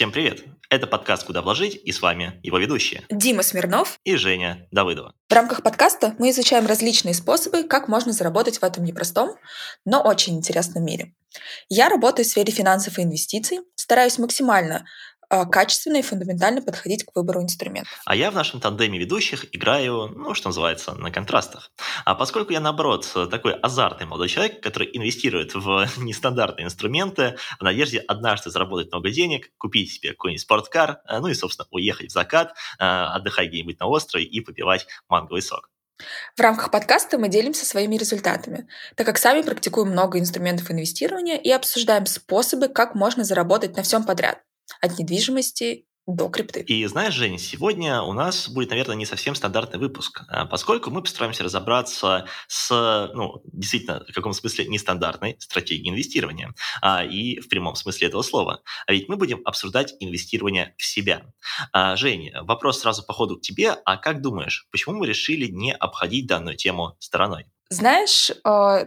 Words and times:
Всем 0.00 0.12
привет! 0.12 0.44
Это 0.70 0.86
подкаст 0.86 1.24
«Куда 1.24 1.42
вложить» 1.42 1.74
и 1.74 1.92
с 1.92 2.00
вами 2.00 2.40
его 2.42 2.56
ведущие 2.56 3.02
Дима 3.10 3.42
Смирнов 3.42 3.98
и 4.02 4.16
Женя 4.16 4.66
Давыдова. 4.70 5.12
В 5.28 5.32
рамках 5.34 5.62
подкаста 5.62 6.14
мы 6.18 6.30
изучаем 6.30 6.64
различные 6.64 7.12
способы, 7.12 7.64
как 7.64 7.86
можно 7.86 8.10
заработать 8.12 8.56
в 8.56 8.62
этом 8.62 8.82
непростом, 8.84 9.36
но 9.84 10.00
очень 10.02 10.38
интересном 10.38 10.86
мире. 10.86 11.12
Я 11.68 11.90
работаю 11.90 12.24
в 12.24 12.28
сфере 12.30 12.50
финансов 12.50 12.98
и 12.98 13.02
инвестиций, 13.02 13.58
стараюсь 13.74 14.16
максимально 14.16 14.86
качественно 15.50 15.98
и 15.98 16.02
фундаментально 16.02 16.62
подходить 16.62 17.04
к 17.04 17.14
выбору 17.14 17.42
инструментов. 17.42 18.00
А 18.04 18.16
я 18.16 18.30
в 18.30 18.34
нашем 18.34 18.60
тандеме 18.60 18.98
ведущих 18.98 19.46
играю, 19.54 20.08
ну, 20.08 20.34
что 20.34 20.48
называется, 20.48 20.94
на 20.94 21.10
контрастах. 21.10 21.70
А 22.04 22.14
поскольку 22.14 22.52
я, 22.52 22.60
наоборот, 22.60 23.08
такой 23.30 23.54
азартный 23.54 24.06
молодой 24.06 24.28
человек, 24.28 24.60
который 24.62 24.90
инвестирует 24.92 25.54
в 25.54 25.86
нестандартные 25.98 26.66
инструменты 26.66 27.36
в 27.58 27.62
надежде 27.62 27.98
однажды 27.98 28.50
заработать 28.50 28.90
много 28.90 29.10
денег, 29.10 29.50
купить 29.58 29.92
себе 29.92 30.10
какой-нибудь 30.10 30.42
спорткар, 30.42 31.00
э, 31.06 31.18
ну 31.20 31.28
и, 31.28 31.34
собственно, 31.34 31.68
уехать 31.70 32.10
в 32.10 32.12
закат, 32.12 32.54
э, 32.78 32.84
отдыхать 32.84 33.48
где-нибудь 33.48 33.78
на 33.80 33.86
острове 33.86 34.24
и 34.24 34.40
попивать 34.40 34.86
манговый 35.08 35.42
сок. 35.42 35.68
В 36.34 36.40
рамках 36.40 36.70
подкаста 36.70 37.18
мы 37.18 37.28
делимся 37.28 37.66
своими 37.66 37.96
результатами, 37.96 38.66
так 38.96 39.06
как 39.06 39.18
сами 39.18 39.42
практикуем 39.42 39.90
много 39.90 40.18
инструментов 40.18 40.70
инвестирования 40.70 41.36
и 41.36 41.50
обсуждаем 41.50 42.06
способы, 42.06 42.68
как 42.68 42.94
можно 42.94 43.22
заработать 43.22 43.76
на 43.76 43.82
всем 43.82 44.04
подряд 44.04 44.40
от 44.80 44.98
недвижимости 44.98 45.86
до 46.06 46.28
крипты. 46.28 46.60
И 46.60 46.84
знаешь, 46.86 47.14
Жень, 47.14 47.38
сегодня 47.38 48.02
у 48.02 48.12
нас 48.12 48.48
будет, 48.48 48.70
наверное, 48.70 48.96
не 48.96 49.06
совсем 49.06 49.34
стандартный 49.34 49.78
выпуск, 49.78 50.22
а, 50.28 50.46
поскольку 50.46 50.90
мы 50.90 51.02
постараемся 51.02 51.44
разобраться 51.44 52.26
с, 52.48 53.10
ну, 53.14 53.42
действительно, 53.44 54.04
в 54.08 54.12
каком 54.12 54.32
смысле 54.32 54.66
нестандартной 54.66 55.36
стратегией 55.38 55.90
инвестирования, 55.90 56.54
а, 56.82 57.04
и 57.04 57.40
в 57.40 57.48
прямом 57.48 57.74
смысле 57.76 58.08
этого 58.08 58.22
слова. 58.22 58.62
А 58.86 58.92
ведь 58.92 59.08
мы 59.08 59.16
будем 59.16 59.40
обсуждать 59.44 59.94
инвестирование 60.00 60.74
в 60.78 60.84
себя. 60.84 61.22
А, 61.72 61.96
Жень, 61.96 62.30
вопрос 62.42 62.80
сразу 62.80 63.04
по 63.04 63.12
ходу 63.12 63.36
к 63.36 63.42
тебе. 63.42 63.76
А 63.84 63.96
как 63.96 64.20
думаешь, 64.22 64.66
почему 64.70 64.96
мы 64.96 65.06
решили 65.06 65.46
не 65.46 65.72
обходить 65.72 66.26
данную 66.26 66.56
тему 66.56 66.96
стороной? 66.98 67.46
Знаешь, 67.68 68.32
а, 68.42 68.86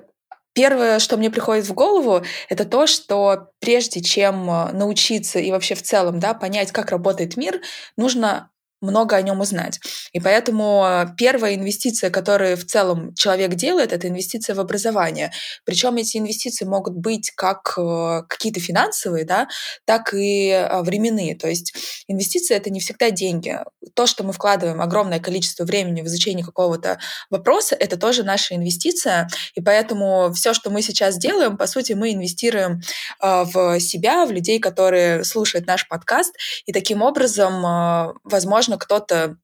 Первое, 0.54 1.00
что 1.00 1.18
мне 1.18 1.32
приходит 1.32 1.66
в 1.66 1.74
голову, 1.74 2.24
это 2.48 2.66
то, 2.66 2.86
что 2.86 3.50
прежде 3.60 4.02
чем 4.02 4.50
э, 4.50 4.72
научиться 4.72 5.40
и 5.40 5.52
вообще 5.52 5.74
в 5.74 5.82
целом 5.82 6.20
да, 6.20 6.36
понять, 6.36 6.72
как 6.72 6.92
работает 6.92 7.38
мир, 7.38 7.62
нужно 7.98 8.52
много 8.84 9.16
о 9.16 9.22
нем 9.22 9.40
узнать. 9.40 9.80
И 10.12 10.20
поэтому 10.20 10.84
э, 10.86 11.08
первая 11.18 11.56
инвестиция, 11.56 12.10
которую 12.10 12.58
в 12.58 12.66
целом 12.66 13.16
человек 13.16 13.56
делает, 13.56 13.94
это 13.94 14.08
инвестиция 14.08 14.56
в 14.56 14.60
образование. 14.60 15.32
Причем 15.66 15.96
эти 15.96 16.18
инвестиции 16.18 16.66
могут 16.66 16.94
быть 16.94 17.32
как 17.32 17.74
э, 17.78 18.24
какие-то 18.28 18.60
финансовые, 18.60 19.26
да, 19.26 19.48
так 19.86 20.14
и 20.14 20.50
э, 20.50 20.82
временные. 20.82 21.36
То 21.36 21.48
есть 21.48 21.74
инвестиции— 22.08 22.56
это 22.58 22.70
не 22.70 22.82
всегда 22.82 23.10
деньги. 23.10 23.58
То, 23.96 24.06
что 24.06 24.24
мы 24.24 24.34
вкладываем 24.34 24.82
огромное 24.82 25.20
количество 25.20 25.64
времени 25.64 26.02
в 26.02 26.06
изучение 26.06 26.46
какого-то 26.46 27.00
вопроса, 27.30 27.76
это 27.76 27.98
тоже 27.98 28.24
наша 28.24 28.56
инвестиция. 28.56 29.30
И 29.56 29.62
поэтому 29.62 30.32
все, 30.34 30.54
что 30.54 30.70
мы 30.70 30.82
сейчас 30.82 31.18
делаем, 31.18 31.58
по 31.58 31.68
сути, 31.68 31.94
мы 31.94 32.14
инвестируем 32.14 32.82
в 33.22 33.80
себя, 33.80 34.26
в 34.26 34.32
людей, 34.32 34.60
которые 34.60 35.24
слушают 35.24 35.68
наш 35.68 35.88
подкаст, 35.88 36.36
и 36.66 36.74
таким 36.74 37.02
образом, 37.02 38.20
возможно, 38.24 38.73
возможно, 38.74 38.78
кто-то 38.78 39.38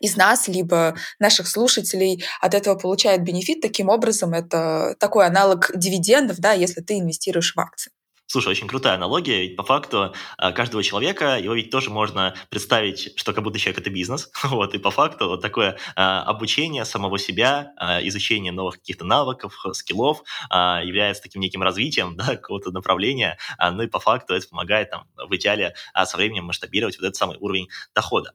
из 0.00 0.16
нас, 0.16 0.48
либо 0.48 0.94
наших 1.18 1.48
слушателей 1.48 2.24
от 2.40 2.54
этого 2.54 2.76
получает 2.76 3.22
бенефит. 3.22 3.60
Таким 3.60 3.88
образом, 3.88 4.32
это 4.34 4.94
такой 5.00 5.26
аналог 5.26 5.70
дивидендов, 5.74 6.38
да, 6.38 6.52
если 6.52 6.80
ты 6.80 6.98
инвестируешь 6.98 7.54
в 7.54 7.60
акции. 7.60 7.92
Слушай, 8.30 8.50
очень 8.50 8.68
крутая 8.68 8.94
аналогия, 8.94 9.40
ведь 9.40 9.56
по 9.56 9.64
факту 9.64 10.14
а, 10.38 10.52
каждого 10.52 10.84
человека, 10.84 11.36
его 11.36 11.52
ведь 11.52 11.72
тоже 11.72 11.90
можно 11.90 12.32
представить, 12.48 13.18
что 13.18 13.32
как 13.32 13.42
будто 13.42 13.58
человек– 13.58 13.80
это 13.80 13.90
бизнес, 13.90 14.30
вот, 14.44 14.72
и 14.72 14.78
по 14.78 14.92
факту 14.92 15.26
вот 15.26 15.42
такое 15.42 15.78
а, 15.96 16.22
обучение 16.22 16.84
самого 16.84 17.18
себя, 17.18 17.72
а, 17.76 17.98
изучение 18.06 18.52
новых 18.52 18.76
каких-то 18.76 19.04
навыков, 19.04 19.60
скиллов 19.72 20.22
является 20.48 21.24
таким 21.24 21.40
неким 21.40 21.64
развитием, 21.64 22.16
да, 22.16 22.36
какого-то 22.36 22.70
направления, 22.70 23.36
ну 23.58 23.82
и 23.82 23.88
по 23.88 23.98
факту 23.98 24.34
это 24.34 24.46
помогает 24.46 24.90
там 24.90 25.08
в 25.16 25.34
идеале 25.34 25.74
со 26.04 26.16
временем 26.16 26.44
масштабировать 26.44 26.98
вот 26.98 27.06
этот 27.06 27.16
самый 27.16 27.36
уровень 27.38 27.68
дохода. 27.96 28.34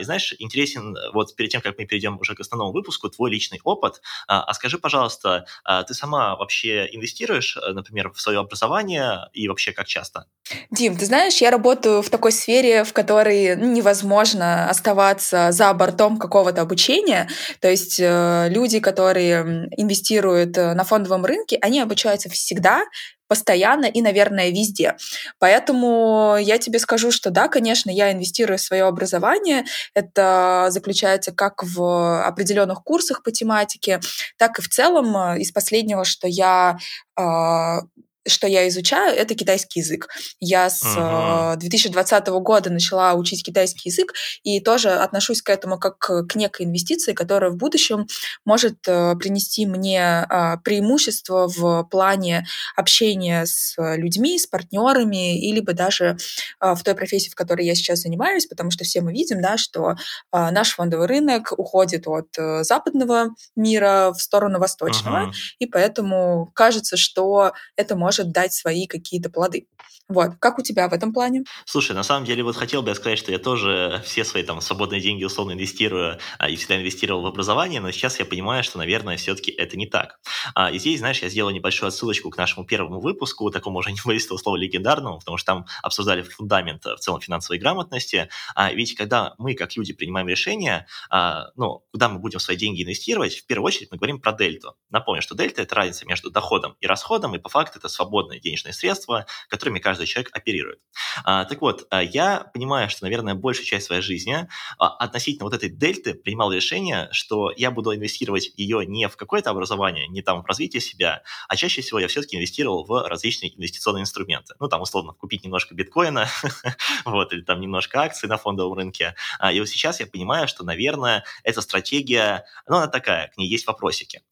И 0.00 0.04
знаешь, 0.04 0.32
интересен, 0.38 0.96
вот 1.12 1.36
перед 1.36 1.50
тем, 1.50 1.60
как 1.60 1.78
мы 1.78 1.84
перейдем 1.84 2.18
уже 2.18 2.34
к 2.34 2.40
основному 2.40 2.72
выпуску, 2.72 3.10
твой 3.10 3.30
личный 3.30 3.60
опыт, 3.62 4.00
а 4.26 4.54
скажи, 4.54 4.78
пожалуйста, 4.78 5.44
ты 5.86 5.92
сама 5.92 6.34
вообще 6.36 6.88
инвестируешь, 6.90 7.58
например, 7.74 8.10
в 8.10 8.20
свое 8.20 8.40
образование, 8.40 9.28
и 9.34 9.48
вообще 9.48 9.72
как 9.72 9.86
часто? 9.86 10.26
Дим, 10.70 10.96
ты 10.96 11.06
знаешь, 11.06 11.38
я 11.38 11.50
работаю 11.50 12.02
в 12.02 12.10
такой 12.10 12.32
сфере, 12.32 12.84
в 12.84 12.92
которой 12.92 13.56
невозможно 13.56 14.70
оставаться 14.70 15.52
за 15.52 15.72
бортом 15.74 16.18
какого-то 16.18 16.62
обучения. 16.62 17.28
То 17.60 17.68
есть 17.68 17.98
э, 17.98 18.48
люди, 18.50 18.80
которые 18.80 19.68
инвестируют 19.76 20.56
э, 20.56 20.74
на 20.74 20.84
фондовом 20.84 21.24
рынке, 21.24 21.58
они 21.60 21.80
обучаются 21.80 22.28
всегда, 22.30 22.84
постоянно 23.26 23.86
и, 23.86 24.02
наверное, 24.02 24.50
везде. 24.50 24.96
Поэтому 25.38 26.36
я 26.38 26.58
тебе 26.58 26.78
скажу, 26.78 27.10
что 27.10 27.30
да, 27.30 27.48
конечно, 27.48 27.90
я 27.90 28.12
инвестирую 28.12 28.58
в 28.58 28.60
свое 28.60 28.84
образование. 28.84 29.64
Это 29.94 30.66
заключается 30.70 31.32
как 31.32 31.64
в 31.64 32.22
определенных 32.24 32.82
курсах 32.84 33.22
по 33.22 33.32
тематике, 33.32 34.00
так 34.36 34.58
и 34.58 34.62
в 34.62 34.68
целом 34.68 35.16
э, 35.16 35.40
из 35.40 35.52
последнего, 35.52 36.04
что 36.04 36.28
я 36.28 36.76
а, 37.16 37.80
что 38.26 38.46
я 38.46 38.68
изучаю, 38.68 39.16
это 39.16 39.34
китайский 39.34 39.80
язык. 39.80 40.08
Я 40.40 40.70
с 40.70 40.82
uh-huh. 40.82 41.56
2020 41.56 42.26
года 42.28 42.70
начала 42.70 43.14
учить 43.14 43.44
китайский 43.44 43.90
язык 43.90 44.14
и 44.42 44.60
тоже 44.60 44.90
отношусь 44.90 45.42
к 45.42 45.50
этому 45.50 45.78
как 45.78 45.98
к 45.98 46.34
некой 46.34 46.66
инвестиции, 46.66 47.12
которая 47.12 47.50
в 47.50 47.56
будущем 47.56 48.06
может 48.44 48.76
э, 48.86 49.14
принести 49.16 49.66
мне 49.66 50.02
а, 50.02 50.56
преимущество 50.58 51.48
в 51.48 51.84
плане 51.84 52.46
общения 52.76 53.46
с 53.46 53.74
людьми, 53.78 54.38
с 54.38 54.46
партнерами, 54.46 55.38
или 55.38 55.60
бы 55.60 55.72
даже 55.72 56.16
а, 56.60 56.74
в 56.74 56.82
той 56.82 56.94
профессии, 56.94 57.30
в 57.30 57.34
которой 57.34 57.66
я 57.66 57.74
сейчас 57.74 58.00
занимаюсь, 58.00 58.46
потому 58.46 58.70
что 58.70 58.84
все 58.84 59.00
мы 59.00 59.12
видим, 59.12 59.40
да, 59.40 59.56
что 59.56 59.94
а, 60.30 60.50
наш 60.50 60.74
фондовый 60.74 61.06
рынок 61.06 61.52
уходит 61.56 62.06
от 62.06 62.28
э, 62.38 62.64
западного 62.64 63.28
мира 63.56 64.12
в 64.16 64.20
сторону 64.20 64.58
восточного, 64.58 65.28
uh-huh. 65.28 65.32
и 65.58 65.66
поэтому 65.66 66.50
кажется, 66.54 66.96
что 66.96 67.52
это 67.76 67.96
может 67.96 68.13
может 68.18 68.32
дать 68.32 68.52
свои 68.52 68.86
какие-то 68.86 69.30
плоды. 69.30 69.66
Вот. 70.08 70.32
Как 70.38 70.58
у 70.58 70.62
тебя 70.62 70.88
в 70.88 70.92
этом 70.92 71.12
плане? 71.12 71.44
Слушай, 71.64 71.92
на 71.92 72.02
самом 72.02 72.26
деле 72.26 72.42
вот 72.42 72.56
хотел 72.56 72.82
бы 72.82 72.90
я 72.90 72.94
сказать, 72.94 73.18
что 73.18 73.32
я 73.32 73.38
тоже 73.38 74.02
все 74.04 74.24
свои 74.24 74.42
там 74.42 74.60
свободные 74.60 75.00
деньги 75.00 75.24
условно 75.24 75.52
инвестирую 75.52 76.18
а, 76.38 76.50
и 76.50 76.56
всегда 76.56 76.76
инвестировал 76.76 77.22
в 77.22 77.26
образование, 77.26 77.80
но 77.80 77.90
сейчас 77.90 78.18
я 78.18 78.26
понимаю, 78.26 78.62
что, 78.64 78.76
наверное, 78.76 79.16
все-таки 79.16 79.50
это 79.50 79.78
не 79.78 79.86
так. 79.86 80.18
А, 80.54 80.70
и 80.70 80.78
здесь, 80.78 80.98
знаешь, 80.98 81.22
я 81.22 81.30
сделал 81.30 81.50
небольшую 81.50 81.88
отсылочку 81.88 82.28
к 82.28 82.36
нашему 82.36 82.66
первому 82.66 83.00
выпуску, 83.00 83.50
такому 83.50 83.78
уже 83.78 83.92
не 83.92 84.00
выяснил 84.04 84.38
слово 84.38 84.56
легендарному, 84.56 85.20
потому 85.20 85.38
что 85.38 85.46
там 85.46 85.66
обсуждали 85.82 86.22
фундамент 86.22 86.84
в 86.84 86.96
целом 86.98 87.20
финансовой 87.20 87.58
грамотности. 87.58 88.28
А 88.54 88.72
ведь 88.72 88.94
когда 88.96 89.34
мы, 89.38 89.54
как 89.54 89.74
люди, 89.74 89.94
принимаем 89.94 90.28
решение, 90.28 90.86
а, 91.08 91.46
ну, 91.56 91.82
куда 91.92 92.10
мы 92.10 92.18
будем 92.18 92.40
свои 92.40 92.56
деньги 92.56 92.82
инвестировать, 92.82 93.36
в 93.36 93.46
первую 93.46 93.68
очередь 93.68 93.90
мы 93.90 93.96
говорим 93.96 94.20
про 94.20 94.32
дельту. 94.32 94.76
Напомню, 94.90 95.22
что 95.22 95.34
дельта– 95.34 95.62
это 95.62 95.74
разница 95.74 96.04
между 96.06 96.30
доходом 96.30 96.76
и 96.80 96.86
расходом, 96.86 97.34
и 97.34 97.38
по 97.38 97.48
факту 97.48 97.78
это 97.78 97.88
свободные 97.88 98.38
денежные 98.38 98.74
средства, 98.74 99.26
которыми 99.48 99.78
каждый 99.78 99.93
каждый 99.94 100.06
человек 100.06 100.30
оперирует. 100.34 100.80
А, 101.24 101.44
так 101.44 101.60
вот, 101.60 101.86
а, 101.90 102.02
я 102.02 102.50
понимаю, 102.52 102.90
что, 102.90 103.04
наверное, 103.04 103.34
большую 103.34 103.64
часть 103.64 103.86
своей 103.86 104.02
жизни 104.02 104.48
а, 104.78 104.88
относительно 104.96 105.44
вот 105.44 105.54
этой 105.54 105.68
дельты 105.68 106.14
принимал 106.14 106.52
решение, 106.52 107.08
что 107.12 107.52
я 107.56 107.70
буду 107.70 107.94
инвестировать 107.94 108.50
ее 108.56 108.84
не 108.84 109.08
в 109.08 109.16
какое-то 109.16 109.50
образование, 109.50 110.08
не 110.08 110.20
там 110.20 110.42
в 110.42 110.46
развитие 110.46 110.80
себя, 110.80 111.22
а 111.48 111.56
чаще 111.56 111.80
всего 111.82 112.00
я 112.00 112.08
все-таки 112.08 112.36
инвестировал 112.36 112.84
в 112.84 113.08
различные 113.08 113.56
инвестиционные 113.56 114.02
инструменты. 114.02 114.54
Ну, 114.58 114.68
там, 114.68 114.82
условно, 114.82 115.12
купить 115.12 115.44
немножко 115.44 115.74
биткоина, 115.74 116.28
вот, 117.04 117.32
или 117.32 117.42
там 117.42 117.60
немножко 117.60 118.00
акций 118.00 118.28
на 118.28 118.36
фондовом 118.36 118.76
рынке. 118.76 119.14
И 119.52 119.60
вот 119.60 119.68
сейчас 119.68 120.00
я 120.00 120.06
понимаю, 120.06 120.48
что, 120.48 120.64
наверное, 120.64 121.24
эта 121.44 121.60
стратегия, 121.60 122.46
ну, 122.66 122.78
она 122.78 122.88
такая, 122.88 123.28
к 123.28 123.36
ней 123.36 123.48
есть 123.48 123.66
вопросики. 123.66 124.22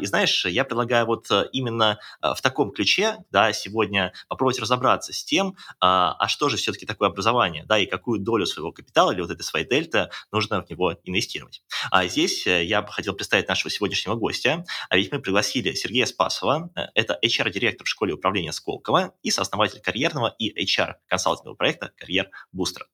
И 0.00 0.06
знаешь, 0.06 0.44
я 0.46 0.64
предлагаю 0.64 1.06
вот 1.06 1.30
э, 1.30 1.48
именно 1.52 1.98
э, 2.22 2.34
в 2.34 2.40
таком 2.40 2.72
ключе, 2.72 3.18
да, 3.30 3.52
сегодня 3.52 4.12
попробовать 4.28 4.58
разобраться 4.58 5.11
с 5.12 5.24
тем, 5.24 5.56
а, 5.80 6.14
а 6.18 6.28
что 6.28 6.48
же 6.48 6.56
все-таки 6.56 6.86
такое 6.86 7.08
образование, 7.08 7.64
да, 7.64 7.78
и 7.78 7.86
какую 7.86 8.20
долю 8.20 8.46
своего 8.46 8.72
капитала 8.72 9.12
или 9.12 9.20
вот 9.20 9.30
этой 9.30 9.42
своей 9.42 9.66
дельты 9.66 10.08
нужно 10.30 10.62
в 10.62 10.70
него 10.70 10.94
инвестировать. 11.04 11.62
А 11.90 12.06
здесь 12.06 12.46
э, 12.46 12.64
я 12.64 12.82
бы 12.82 12.88
хотел 12.88 13.14
представить 13.14 13.48
нашего 13.48 13.70
сегодняшнего 13.70 14.14
гостя, 14.14 14.64
а 14.88 14.96
ведь 14.96 15.12
мы 15.12 15.20
пригласили 15.20 15.72
Сергея 15.74 16.06
Спасова, 16.06 16.70
э, 16.74 16.86
это 16.94 17.18
HR-директор 17.24 17.86
в 17.86 17.90
школе 17.90 18.14
управления 18.14 18.52
Сколково 18.52 19.14
и 19.22 19.30
сооснователь 19.30 19.80
карьерного 19.80 20.34
и 20.38 20.64
HR-консалтингового 20.64 21.56
проекта 21.56 21.92
«Карьер 21.96 22.30
Бустер». 22.52 22.86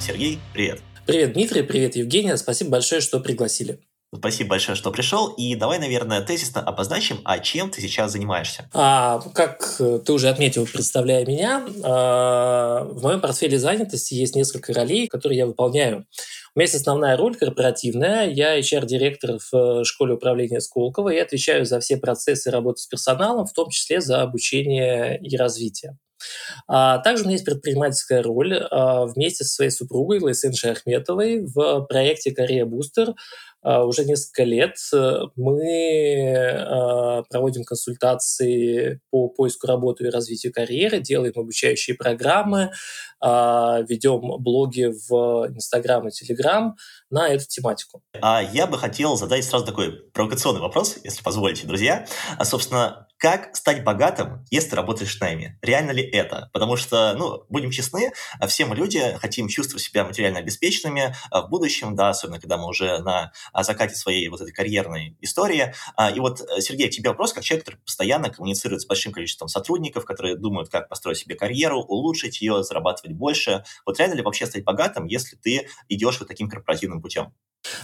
Сергей, 0.00 0.38
привет. 0.52 0.80
Привет, 1.06 1.34
Дмитрий, 1.34 1.62
привет, 1.62 1.96
Евгения. 1.96 2.34
Спасибо 2.38 2.70
большое, 2.70 3.02
что 3.02 3.20
пригласили. 3.20 3.78
Спасибо 4.16 4.50
большое, 4.50 4.74
что 4.74 4.90
пришел. 4.90 5.28
И 5.28 5.54
давай, 5.54 5.78
наверное, 5.78 6.22
тезисно 6.22 6.62
обозначим, 6.62 7.20
а 7.24 7.40
чем 7.40 7.68
ты 7.70 7.82
сейчас 7.82 8.12
занимаешься. 8.12 8.70
А, 8.72 9.20
как 9.34 9.76
ты 9.78 10.12
уже 10.12 10.30
отметил, 10.30 10.66
представляя 10.66 11.26
меня, 11.26 11.66
а, 11.82 12.84
в 12.84 13.02
моем 13.02 13.20
портфеле 13.20 13.58
занятости 13.58 14.14
есть 14.14 14.34
несколько 14.34 14.72
ролей, 14.72 15.08
которые 15.08 15.38
я 15.38 15.46
выполняю. 15.46 16.06
У 16.54 16.58
меня 16.58 16.64
есть 16.64 16.76
основная 16.76 17.18
роль 17.18 17.36
корпоративная. 17.36 18.30
Я 18.30 18.58
HR-директор 18.58 19.38
в 19.52 19.84
школе 19.84 20.14
управления 20.14 20.60
Сколково 20.60 21.10
и 21.10 21.18
отвечаю 21.18 21.66
за 21.66 21.80
все 21.80 21.98
процессы 21.98 22.50
работы 22.50 22.80
с 22.80 22.86
персоналом, 22.86 23.46
в 23.46 23.52
том 23.52 23.68
числе 23.68 24.00
за 24.00 24.22
обучение 24.22 25.18
и 25.20 25.36
развитие. 25.36 25.98
А 26.66 26.98
также 26.98 27.24
у 27.24 27.26
меня 27.26 27.34
есть 27.34 27.44
предпринимательская 27.44 28.22
роль 28.22 28.54
а, 28.70 29.06
вместе 29.06 29.44
со 29.44 29.54
своей 29.54 29.70
супругой 29.70 30.20
Лайсен 30.20 30.52
Шахметовой 30.52 31.44
в 31.46 31.86
проекте 31.88 32.32
«Корея 32.32 32.64
Бустер», 32.64 33.14
а, 33.64 33.84
уже 33.84 34.04
несколько 34.04 34.44
лет 34.44 34.76
э, 34.92 35.20
мы 35.36 36.36
а, 36.36 37.22
проводим 37.30 37.64
консультации 37.64 39.00
по 39.10 39.28
поиску 39.28 39.66
работы 39.66 40.04
и 40.04 40.10
развитию 40.10 40.52
карьеры, 40.52 41.00
делаем 41.00 41.32
обучающие 41.34 41.96
программы, 41.96 42.72
а, 43.20 43.80
ведем 43.88 44.20
блоги 44.42 44.92
в 45.08 45.48
Инстаграм 45.48 46.06
и 46.06 46.10
Телеграм 46.10 46.76
на 47.08 47.28
эту 47.28 47.46
тематику. 47.46 48.02
А 48.20 48.42
я 48.42 48.66
бы 48.66 48.76
хотел 48.76 49.16
задать 49.16 49.44
сразу 49.44 49.64
такой 49.64 49.92
провокационный 50.12 50.60
вопрос, 50.60 50.98
если 51.02 51.22
позволите, 51.22 51.66
друзья. 51.66 52.06
А, 52.36 52.44
собственно, 52.44 53.08
как 53.24 53.56
стать 53.56 53.84
богатым, 53.84 54.44
если 54.50 54.76
работаешь 54.76 55.16
в 55.16 55.20
найме? 55.22 55.58
Реально 55.62 55.92
ли 55.92 56.02
это? 56.02 56.50
Потому 56.52 56.76
что, 56.76 57.14
ну, 57.16 57.46
будем 57.48 57.70
честны, 57.70 58.12
все 58.48 58.66
мы 58.66 58.76
люди 58.76 59.00
хотим 59.18 59.48
чувствовать 59.48 59.82
себя 59.82 60.04
материально 60.04 60.40
обеспеченными 60.40 61.16
в 61.30 61.48
будущем, 61.48 61.96
да, 61.96 62.10
особенно 62.10 62.38
когда 62.38 62.58
мы 62.58 62.68
уже 62.68 62.98
на 62.98 63.32
закате 63.62 63.94
своей 63.94 64.28
вот 64.28 64.42
этой 64.42 64.52
карьерной 64.52 65.16
истории. 65.22 65.72
И 66.14 66.20
вот, 66.20 66.42
э, 66.42 66.60
Сергей, 66.60 66.88
к 66.88 66.90
тебе 66.90 67.08
вопрос, 67.08 67.32
как 67.32 67.44
человек, 67.44 67.64
который 67.64 67.80
постоянно 67.80 68.28
коммуницирует 68.28 68.82
с 68.82 68.86
большим 68.86 69.10
количеством 69.10 69.48
сотрудников, 69.48 70.04
которые 70.04 70.36
думают, 70.36 70.68
как 70.68 70.90
построить 70.90 71.16
себе 71.16 71.34
карьеру, 71.34 71.80
улучшить 71.80 72.42
ее, 72.42 72.62
зарабатывать 72.62 73.16
больше. 73.16 73.64
Вот 73.86 73.98
реально 73.98 74.16
ли 74.16 74.22
вообще 74.22 74.44
стать 74.44 74.64
богатым, 74.64 75.06
если 75.06 75.36
ты 75.36 75.66
идешь 75.88 76.18
вот 76.18 76.28
таким 76.28 76.50
корпоративным 76.50 77.00
путем? 77.00 77.32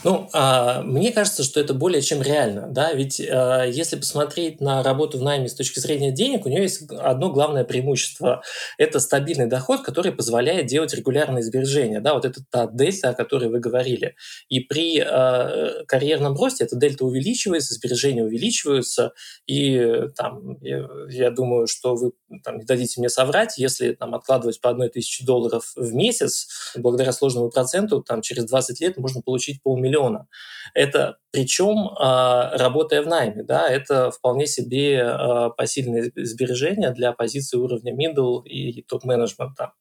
Ну, 0.05 0.29
а, 0.33 0.83
мне 0.83 1.13
кажется, 1.13 1.43
что 1.43 1.61
это 1.61 1.75
более 1.75 2.03
чем 2.03 2.23
реально, 2.23 2.67
да, 2.69 2.93
ведь 2.93 3.21
а, 3.21 3.65
если 3.65 3.97
посмотреть 3.97 4.61
на 4.61 4.83
работу 4.83 5.19
в 5.19 5.23
найме 5.31 5.49
с 5.49 5.55
точки 5.55 5.79
зрения 5.79 6.11
денег, 6.11 6.47
у 6.47 6.49
нее 6.49 6.63
есть 6.63 6.91
одно 6.91 7.31
главное 7.31 7.65
преимущество– 7.65 8.43
это 8.79 9.01
стабильный 9.01 9.47
доход, 9.47 9.83
который 9.83 10.13
позволяет 10.13 10.67
делать 10.67 10.95
регулярные 10.95 11.43
сбережения, 11.43 12.01
да, 12.01 12.15
вот 12.15 12.25
это 12.25 12.41
та 12.51 12.67
дельта, 12.67 13.11
о 13.11 13.15
которой 13.15 13.49
вы 13.49 13.61
говорили. 13.61 14.17
И 14.49 14.61
при 14.61 15.01
а, 15.01 15.85
карьерном 15.87 16.37
росте 16.37 16.65
эта 16.65 16.77
дельта 16.77 17.05
увеличивается, 17.05 17.75
сбережения 17.75 18.25
увеличиваются, 18.25 19.13
и 19.47 20.09
там, 20.17 20.57
я, 20.61 20.89
я 21.09 21.31
думаю, 21.31 21.67
что 21.67 21.95
вы 21.95 22.13
там, 22.45 22.59
не 22.59 22.65
дадите 22.65 23.01
мне 23.01 23.09
соврать, 23.09 23.59
если 23.59 23.93
там 23.93 24.15
откладывать 24.15 24.61
по 24.61 24.71
одной 24.71 24.89
тысяче 24.89 25.25
долларов 25.25 25.73
в 25.77 25.95
месяц, 25.95 26.73
благодаря 26.77 27.13
сложному 27.13 27.51
проценту, 27.51 28.03
там 28.03 28.23
через 28.23 28.45
20 28.47 28.81
лет 28.81 28.97
можно 28.97 29.23
получить 29.23 29.63
полмиллиона. 29.63 30.27
Это 30.75 31.19
причем 31.33 31.91
а, 31.99 32.57
работая 32.57 33.03
в 33.03 33.07
найме, 33.07 33.43
да, 33.45 33.69
это 33.69 34.11
вполне 34.11 34.47
себе 34.47 35.01
а, 35.21 35.51
посильное 35.51 36.11
сбережение 36.17 36.93
для 36.93 37.13
позиции 37.13 37.57
уровня 37.57 37.95
middle 37.95 38.43
и 38.45 38.83
топ-менеджмента. 38.83 39.73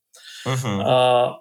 Uh-huh. 0.46 1.40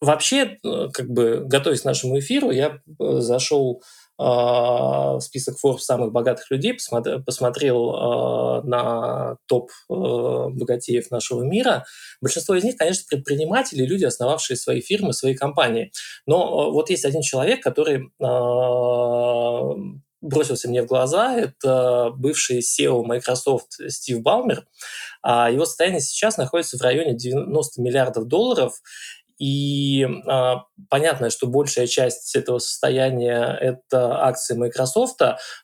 Вообще, 0.00 0.58
э, 0.62 0.88
как 0.92 1.08
бы 1.08 1.42
готовясь 1.46 1.80
к 1.80 1.86
нашему 1.86 2.18
эфиру, 2.18 2.50
я 2.50 2.80
э, 3.00 3.20
зашел 3.20 3.82
а, 4.18 5.20
список 5.20 5.56
Forbes 5.62 5.80
самых 5.80 6.12
богатых 6.12 6.50
людей, 6.50 6.74
посмотрел, 6.74 7.22
посмотрел 7.22 7.94
э, 7.94 8.62
на 8.66 9.36
топ 9.46 9.70
э, 9.90 9.94
богатеев 9.94 11.10
нашего 11.10 11.42
мира. 11.42 11.84
Большинство 12.22 12.54
из 12.54 12.64
них, 12.64 12.76
конечно, 12.76 13.04
предприниматели, 13.08 13.84
люди, 13.84 14.04
основавшие 14.04 14.56
свои 14.56 14.80
фирмы, 14.80 15.12
свои 15.12 15.34
компании. 15.34 15.92
Но 16.26 16.44
э, 16.44 16.72
вот 16.72 16.88
есть 16.90 17.04
один 17.04 17.22
человек, 17.22 17.62
который 17.62 18.10
бросился 20.26 20.68
мне 20.68 20.82
в 20.82 20.86
глаза, 20.86 21.34
это 21.34 22.12
бывший 22.16 22.60
SEO 22.60 23.02
Microsoft 23.04 23.78
Стив 23.88 24.20
Балмер. 24.22 24.66
Его 25.24 25.64
состояние 25.64 26.00
сейчас 26.00 26.36
находится 26.36 26.78
в 26.78 26.82
районе 26.82 27.14
90 27.14 27.80
миллиардов 27.80 28.26
долларов, 28.26 28.74
и 29.38 30.02
э, 30.04 30.54
понятно, 30.88 31.28
что 31.28 31.46
большая 31.46 31.86
часть 31.86 32.34
этого 32.34 32.58
состояния– 32.58 33.56
это 33.60 34.24
акции 34.24 34.56
Microsoft, 34.56 35.20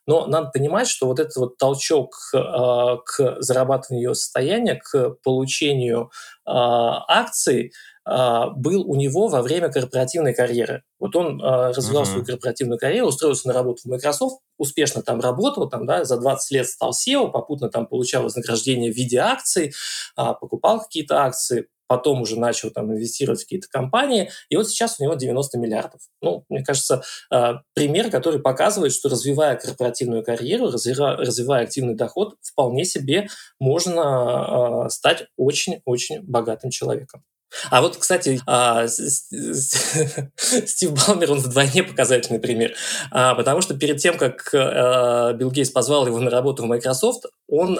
но 0.06 0.26
надо 0.26 0.50
понимать, 0.50 0.88
что 0.88 1.06
вот 1.06 1.18
этот 1.18 1.36
вот 1.36 1.56
толчок 1.56 2.14
э, 2.34 2.38
к 2.38 3.36
зарабатыванию 3.40 4.10
ее 4.10 4.14
состояния, 4.14 4.74
к 4.74 5.16
получению 5.22 6.10
э, 6.46 6.50
акций 6.50 7.72
был 8.04 8.84
у 8.88 8.96
него 8.96 9.28
во 9.28 9.42
время 9.42 9.70
корпоративной 9.70 10.34
карьеры. 10.34 10.82
Вот 10.98 11.14
он 11.14 11.40
э, 11.40 11.72
развивал 11.72 12.02
uh-huh. 12.02 12.06
свою 12.06 12.24
корпоративную 12.24 12.78
карьеру, 12.78 13.08
устроился 13.08 13.48
на 13.48 13.54
работу 13.54 13.82
в 13.84 13.86
Microsoft, 13.86 14.40
успешно 14.58 15.02
там 15.02 15.20
работал, 15.20 15.68
там, 15.68 15.86
да, 15.86 16.04
за 16.04 16.18
20 16.18 16.50
лет 16.52 16.68
стал 16.68 16.92
SEO, 16.92 17.30
попутно 17.30 17.68
там 17.68 17.86
получал 17.86 18.24
вознаграждение 18.24 18.92
в 18.92 18.96
виде 18.96 19.18
акций, 19.18 19.72
э, 20.18 20.22
покупал 20.40 20.80
какие-то 20.80 21.22
акции, 21.22 21.68
потом 21.92 22.22
уже 22.22 22.38
начал 22.38 22.70
там 22.70 22.90
инвестировать 22.90 23.40
в 23.40 23.44
какие-то 23.44 23.68
компании, 23.68 24.30
и 24.48 24.56
вот 24.56 24.66
сейчас 24.66 24.98
у 24.98 25.02
него 25.04 25.14
90 25.14 25.58
миллиардов. 25.58 26.00
Ну, 26.22 26.46
мне 26.48 26.64
кажется, 26.64 27.02
а, 27.30 27.60
пример, 27.74 28.10
который 28.10 28.40
показывает, 28.40 28.94
что 28.94 29.10
развивая 29.10 29.56
корпоративную 29.56 30.24
карьеру, 30.24 30.70
развивая, 30.70 31.64
активный 31.64 31.94
доход, 31.94 32.36
вполне 32.40 32.86
себе 32.86 33.28
можно 33.60 34.84
а, 34.84 34.88
стать 34.88 35.26
очень-очень 35.36 36.22
богатым 36.22 36.70
человеком. 36.70 37.24
А 37.70 37.80
вот, 37.82 37.96
кстати, 37.96 38.40
а, 38.46 38.86
Стив 40.36 40.92
Балмер, 40.92 41.32
он 41.32 41.38
вдвойне 41.38 41.82
показательный 41.82 42.40
пример, 42.40 42.74
потому 43.10 43.60
что 43.60 43.74
перед 43.74 43.98
тем, 43.98 44.16
как 44.18 44.48
Билл 44.52 45.50
Гейтс 45.50 45.70
позвал 45.70 46.06
его 46.06 46.18
на 46.18 46.30
работу 46.30 46.62
в 46.62 46.66
Microsoft, 46.66 47.26
он 47.48 47.78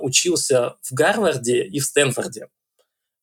учился 0.00 0.74
в 0.82 0.92
Гарварде 0.92 1.64
и 1.64 1.80
в 1.80 1.84
Стэнфорде. 1.84 2.48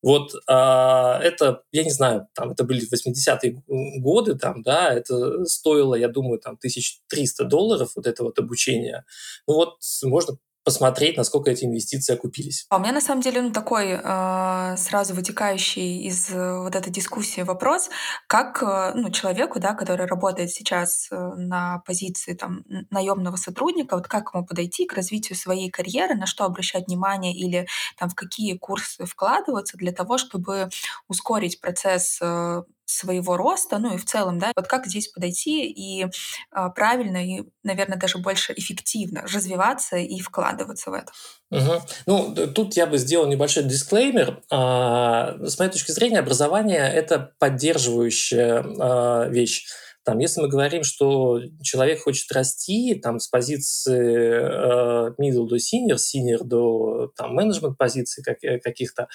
Вот 0.04 0.34
а, 0.46 1.18
это, 1.22 1.62
я 1.72 1.82
не 1.82 1.90
знаю, 1.90 2.28
там 2.34 2.50
это 2.50 2.64
были 2.64 2.82
80-е 2.82 3.62
годы, 4.02 4.34
там, 4.34 4.62
да, 4.62 4.92
это 4.92 5.46
стоило, 5.46 5.94
я 5.94 6.08
думаю, 6.08 6.38
там 6.38 6.56
1300 6.56 7.44
долларов 7.44 7.92
вот 7.96 8.06
это 8.06 8.22
вот 8.22 8.38
обучение. 8.38 9.06
Ну 9.48 9.54
вот 9.54 9.78
можно 10.02 10.36
посмотреть, 10.64 11.16
насколько 11.16 11.50
эти 11.50 11.64
инвестиции 11.64 12.14
окупились. 12.14 12.66
А 12.70 12.76
у 12.76 12.80
меня 12.80 12.92
на 12.92 13.00
самом 13.00 13.20
деле 13.20 13.42
ну, 13.42 13.52
такой 13.52 13.90
э, 13.92 14.76
сразу 14.78 15.14
вытекающий 15.14 16.02
из 16.02 16.30
э, 16.30 16.58
вот 16.58 16.74
этой 16.74 16.90
дискуссии 16.90 17.42
вопрос, 17.42 17.90
как 18.26 18.62
э, 18.62 18.92
ну, 18.94 19.10
человеку, 19.10 19.60
да, 19.60 19.74
который 19.74 20.06
работает 20.06 20.50
сейчас 20.50 21.08
э, 21.10 21.16
на 21.36 21.82
позиции 21.86 22.32
там, 22.32 22.64
наемного 22.90 23.36
сотрудника, 23.36 23.96
вот 23.96 24.08
как 24.08 24.30
ему 24.32 24.46
подойти 24.46 24.86
к 24.86 24.94
развитию 24.94 25.36
своей 25.36 25.70
карьеры, 25.70 26.14
на 26.14 26.26
что 26.26 26.44
обращать 26.44 26.86
внимание 26.86 27.34
или 27.34 27.66
там, 27.98 28.08
в 28.08 28.14
какие 28.14 28.56
курсы 28.56 29.04
вкладываться 29.04 29.76
для 29.76 29.92
того, 29.92 30.16
чтобы 30.16 30.70
ускорить 31.08 31.60
процесс 31.60 32.18
э, 32.22 32.62
своего 32.86 33.36
роста, 33.36 33.78
ну 33.78 33.94
и 33.94 33.98
в 33.98 34.04
целом, 34.04 34.38
да, 34.38 34.52
вот 34.56 34.66
как 34.66 34.86
здесь 34.86 35.08
подойти 35.08 35.66
и 35.70 36.06
а, 36.50 36.70
правильно 36.70 37.24
и, 37.24 37.44
наверное, 37.62 37.98
даже 37.98 38.18
больше 38.18 38.52
эффективно 38.56 39.22
развиваться 39.22 39.96
и 39.96 40.20
вкладываться 40.20 40.90
в 40.90 40.94
это. 40.94 41.12
Угу. 41.50 41.82
Ну, 42.06 42.34
тут 42.48 42.76
я 42.76 42.86
бы 42.86 42.98
сделал 42.98 43.26
небольшой 43.26 43.64
дисклеймер. 43.64 44.42
А, 44.50 45.36
с 45.40 45.58
моей 45.58 45.70
точки 45.70 45.92
зрения, 45.92 46.18
образование– 46.18 46.86
это 46.94 47.32
поддерживающая 47.38 48.64
а, 48.80 49.28
вещь. 49.28 49.66
Там, 50.04 50.18
если 50.18 50.42
мы 50.42 50.48
говорим, 50.48 50.84
что 50.84 51.40
человек 51.62 52.02
хочет 52.02 52.30
расти 52.30 52.94
там, 52.94 53.18
с 53.18 53.28
позиции 53.28 54.34
э, 54.34 55.14
middle 55.18 55.46
до 55.48 55.56
senior, 55.56 55.96
senior 55.96 56.44
до 56.44 57.10
там, 57.16 57.34
менеджмент 57.34 57.78
позиций 57.78 58.22
как, 58.22 58.44
э, 58.44 58.58
каких-то, 58.58 59.08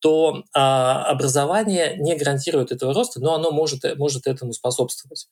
то 0.00 0.38
э, 0.38 0.58
образование 0.58 1.96
не 1.98 2.16
гарантирует 2.16 2.72
этого 2.72 2.94
роста, 2.94 3.20
но 3.20 3.34
оно 3.34 3.50
может, 3.50 3.80
может 3.98 4.26
этому 4.26 4.54
способствовать. 4.54 5.28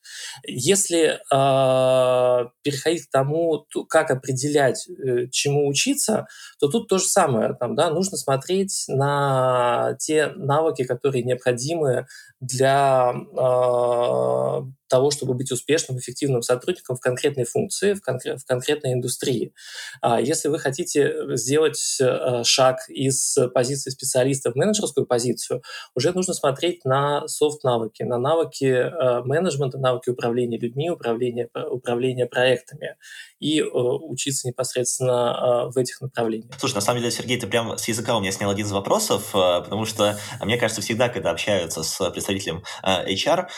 Если 0.47 1.19
э, 1.33 2.49
переходить 2.62 3.07
к 3.07 3.11
тому, 3.11 3.67
как 3.88 4.11
определять, 4.11 4.87
э, 4.88 5.29
чему 5.31 5.69
учиться, 5.69 6.27
то 6.61 6.69
тут 6.69 6.88
то 6.88 6.99
же 6.99 7.05
самое. 7.05 7.55
Там, 7.59 7.75
да, 7.75 7.91
нужно 7.91 8.19
смотреть 8.19 8.85
на 8.88 9.97
те 9.99 10.33
навыки, 10.37 10.85
которые 10.85 11.25
необходимы 11.25 12.07
для 12.41 13.15
э, 13.15 14.62
того, 14.88 15.11
чтобы 15.11 15.35
быть 15.35 15.52
успешным, 15.52 15.99
эффективным 15.99 16.42
сотрудником 16.42 16.97
в 16.97 17.00
конкретной 17.00 17.45
функции, 17.45 17.95
в, 17.95 18.00
конкре- 18.00 18.37
в 18.37 18.45
конкретной 18.45 18.95
индустрии. 18.95 19.52
А 20.00 20.21
если 20.21 20.49
вы 20.49 20.59
хотите 20.59 21.37
сделать 21.37 21.99
э, 22.00 22.42
шаг 22.45 22.88
из 22.88 23.37
позиции 23.54 23.90
специалиста 23.90 24.50
в 24.50 24.57
менеджерскую 24.57 25.07
позицию, 25.07 25.62
уже 25.95 26.12
нужно 26.12 26.35
смотреть 26.35 26.85
на 26.85 27.26
софт-навыки, 27.28 28.02
на 28.02 28.18
навыки 28.18 28.64
э, 28.64 29.23
менеджмента, 29.25 29.78
навыки 29.78 30.11
управления 30.11 30.59
людьми, 30.59 30.90
управления, 30.90 31.49
управления 31.71 32.26
проектами 32.26 32.97
и 33.38 33.61
э, 33.61 33.64
учиться 33.64 34.49
непосредственно 34.49 35.68
в 35.68 35.76
этих 35.76 36.00
направлениях. 36.00 36.50
Слушай, 36.59 36.76
на 36.76 36.80
самом 36.80 37.00
деле, 37.00 37.11
Сергей, 37.11 37.38
ты 37.38 37.47
прямо 37.47 37.76
с 37.76 37.87
языка 37.88 38.16
у 38.16 38.21
меня 38.21 38.33
снял 38.33 38.50
один 38.50 38.66
из 38.66 38.73
вопросов, 38.73 39.30
потому 39.33 39.85
что, 39.85 40.18
мне 40.42 40.57
кажется, 40.57 40.80
всегда, 40.80 41.09
когда 41.09 41.30
общаются 41.30 41.83
с 41.83 42.11
представителем 42.11 42.62
HR, 42.85 43.49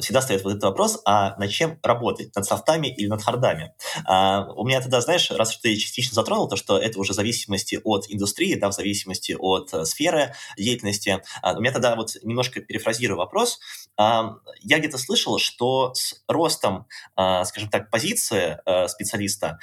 всегда 0.00 0.20
стоит 0.20 0.44
вот 0.44 0.57
этот 0.58 0.70
вопрос, 0.70 1.00
а 1.04 1.36
над 1.38 1.50
чем 1.50 1.78
работать, 1.82 2.34
над 2.34 2.44
софтами 2.44 2.88
или 2.88 3.06
над 3.06 3.22
хардами? 3.22 3.74
У 4.56 4.64
меня 4.64 4.80
тогда, 4.80 5.00
знаешь, 5.00 5.30
раз 5.30 5.56
ты 5.58 5.76
частично 5.76 6.14
затронул, 6.14 6.48
то, 6.48 6.56
что 6.56 6.78
это 6.78 6.98
уже 6.98 7.12
в 7.12 7.16
зависимости 7.16 7.80
от 7.82 8.06
индустрии, 8.08 8.54
да, 8.54 8.68
в 8.68 8.74
зависимости 8.74 9.36
от 9.38 9.72
э, 9.72 9.84
сферы 9.84 10.34
деятельности, 10.56 11.22
у 11.42 11.60
меня 11.60 11.72
тогда 11.72 11.96
вот 11.96 12.16
немножко 12.22 12.60
перефразирую 12.60 13.18
вопрос. 13.18 13.58
Я 13.96 14.78
где-то 14.78 14.98
слышал, 14.98 15.38
что 15.38 15.92
с 15.94 16.22
ростом, 16.28 16.86
скажем 17.14 17.68
так, 17.70 17.90
позиции 17.90 18.58
э, 18.64 18.88
специалиста, 18.88 19.58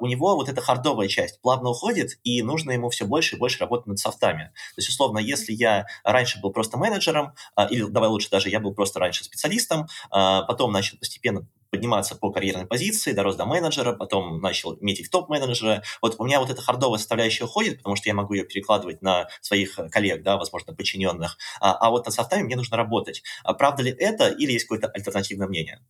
у 0.00 0.06
него 0.06 0.36
вот 0.36 0.48
эта 0.48 0.60
хардовая 0.60 1.08
часть 1.08 1.40
плавно 1.40 1.70
уходит, 1.70 2.18
и 2.24 2.42
нужно 2.42 2.72
ему 2.72 2.90
все 2.90 3.04
больше 3.04 3.36
и 3.36 3.38
больше 3.38 3.58
работать 3.60 3.86
над 3.86 3.98
софтами. 3.98 4.52
То 4.74 4.78
есть, 4.78 4.88
условно, 4.88 5.18
если 5.18 5.52
я 5.52 5.86
раньше 6.04 6.40
был 6.40 6.50
просто 6.50 6.78
менеджером, 6.78 7.34
или 7.70 7.84
давай 7.84 8.08
лучше 8.08 8.30
даже, 8.30 8.48
я 8.48 8.60
был 8.60 8.74
просто 8.74 9.00
раньше 9.00 9.24
специалистом, 9.24 9.88
а, 10.10 10.33
потом 10.42 10.72
начал 10.72 10.98
постепенно 10.98 11.46
подниматься 11.70 12.14
по 12.14 12.30
карьерной 12.30 12.66
позиции, 12.66 13.12
дорос 13.12 13.34
до 13.34 13.46
менеджера, 13.46 13.92
потом 13.94 14.40
начал 14.40 14.76
метить 14.80 15.08
в 15.08 15.10
топ-менеджера. 15.10 15.82
Вот 16.00 16.14
у 16.18 16.24
меня 16.24 16.38
вот 16.38 16.50
эта 16.50 16.62
хардовая 16.62 16.98
составляющая 16.98 17.44
уходит, 17.44 17.78
потому 17.78 17.96
что 17.96 18.08
я 18.08 18.14
могу 18.14 18.34
ее 18.34 18.44
перекладывать 18.44 19.02
на 19.02 19.28
своих 19.40 19.78
коллег, 19.90 20.22
да, 20.22 20.36
возможно, 20.36 20.72
подчиненных. 20.72 21.36
А, 21.60 21.74
а 21.74 21.90
вот 21.90 22.06
над 22.06 22.14
составами 22.14 22.46
мне 22.46 22.56
нужно 22.56 22.76
работать. 22.76 23.22
А 23.42 23.54
правда 23.54 23.82
ли 23.82 23.90
это 23.90 24.28
или 24.28 24.52
есть 24.52 24.66
какое-то 24.66 24.86
альтернативное 24.88 25.48
мнение? 25.48 25.80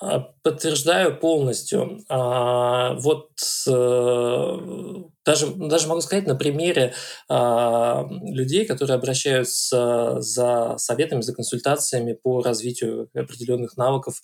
А, 0.00 0.18
подтверждаю 0.42 1.18
полностью. 1.18 2.04
А, 2.08 2.94
вот 2.94 3.30
э, 3.66 4.56
даже, 5.24 5.46
даже 5.54 5.88
могу 5.88 6.02
сказать 6.02 6.26
на 6.26 6.34
примере 6.36 6.94
а, 7.28 8.06
людей, 8.10 8.66
которые 8.66 8.96
обращаются 8.96 10.16
за 10.20 10.74
советами, 10.76 11.22
за 11.22 11.34
консультациями 11.34 12.12
по 12.12 12.42
развитию 12.42 13.08
определенных 13.14 13.76
навыков 13.78 14.20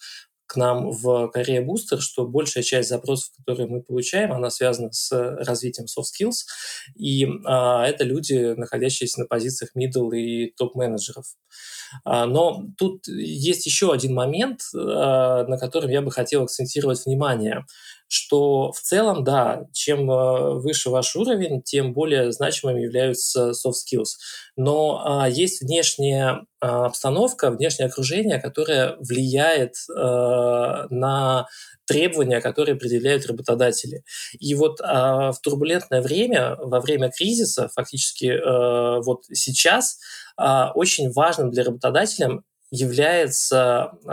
к 0.52 0.56
нам 0.56 0.90
в 0.90 1.32
Career 1.34 1.64
Booster, 1.64 1.98
что 1.98 2.26
большая 2.26 2.62
часть 2.62 2.90
запросов, 2.90 3.30
которые 3.38 3.66
мы 3.68 3.82
получаем, 3.82 4.34
она 4.34 4.50
связана 4.50 4.92
с 4.92 5.10
развитием 5.10 5.86
soft 5.86 6.08
skills, 6.12 6.44
и 6.94 7.26
а, 7.46 7.86
это 7.86 8.04
люди, 8.04 8.52
находящиеся 8.54 9.20
на 9.20 9.26
позициях 9.26 9.70
middle 9.74 10.14
и 10.14 10.52
топ-менеджеров. 10.54 11.24
А, 12.04 12.26
но 12.26 12.66
тут 12.76 13.06
есть 13.06 13.64
еще 13.64 13.94
один 13.94 14.12
момент, 14.12 14.60
а, 14.74 15.46
на 15.46 15.56
котором 15.56 15.88
я 15.88 16.02
бы 16.02 16.10
хотел 16.10 16.42
акцентировать 16.42 17.06
внимание 17.06 17.64
что 18.12 18.72
в 18.72 18.80
целом, 18.80 19.24
да, 19.24 19.64
чем 19.72 20.10
а, 20.10 20.50
выше 20.50 20.90
ваш 20.90 21.16
уровень, 21.16 21.62
тем 21.62 21.94
более 21.94 22.30
значимыми 22.30 22.82
являются 22.82 23.52
soft 23.52 23.76
skills. 23.86 24.18
Но 24.56 25.02
а, 25.04 25.28
есть 25.28 25.62
внешняя 25.62 26.44
а, 26.60 26.86
обстановка, 26.86 27.50
внешнее 27.50 27.86
окружение, 27.86 28.38
которое 28.38 28.96
влияет 29.00 29.76
а, 29.96 30.86
на 30.90 31.46
требования, 31.86 32.40
которые 32.40 32.74
определяют 32.74 33.26
работодатели. 33.26 34.04
И 34.38 34.54
вот 34.54 34.80
а, 34.82 35.32
в 35.32 35.40
турбулентное 35.40 36.02
время, 36.02 36.56
во 36.56 36.80
время 36.80 37.10
кризиса, 37.10 37.70
фактически 37.74 38.26
а, 38.26 39.00
вот 39.00 39.24
сейчас, 39.32 39.98
а, 40.36 40.72
очень 40.74 41.10
важным 41.12 41.50
для 41.50 41.64
работодателя 41.64 42.42
является 42.72 43.92
э, 43.92 44.08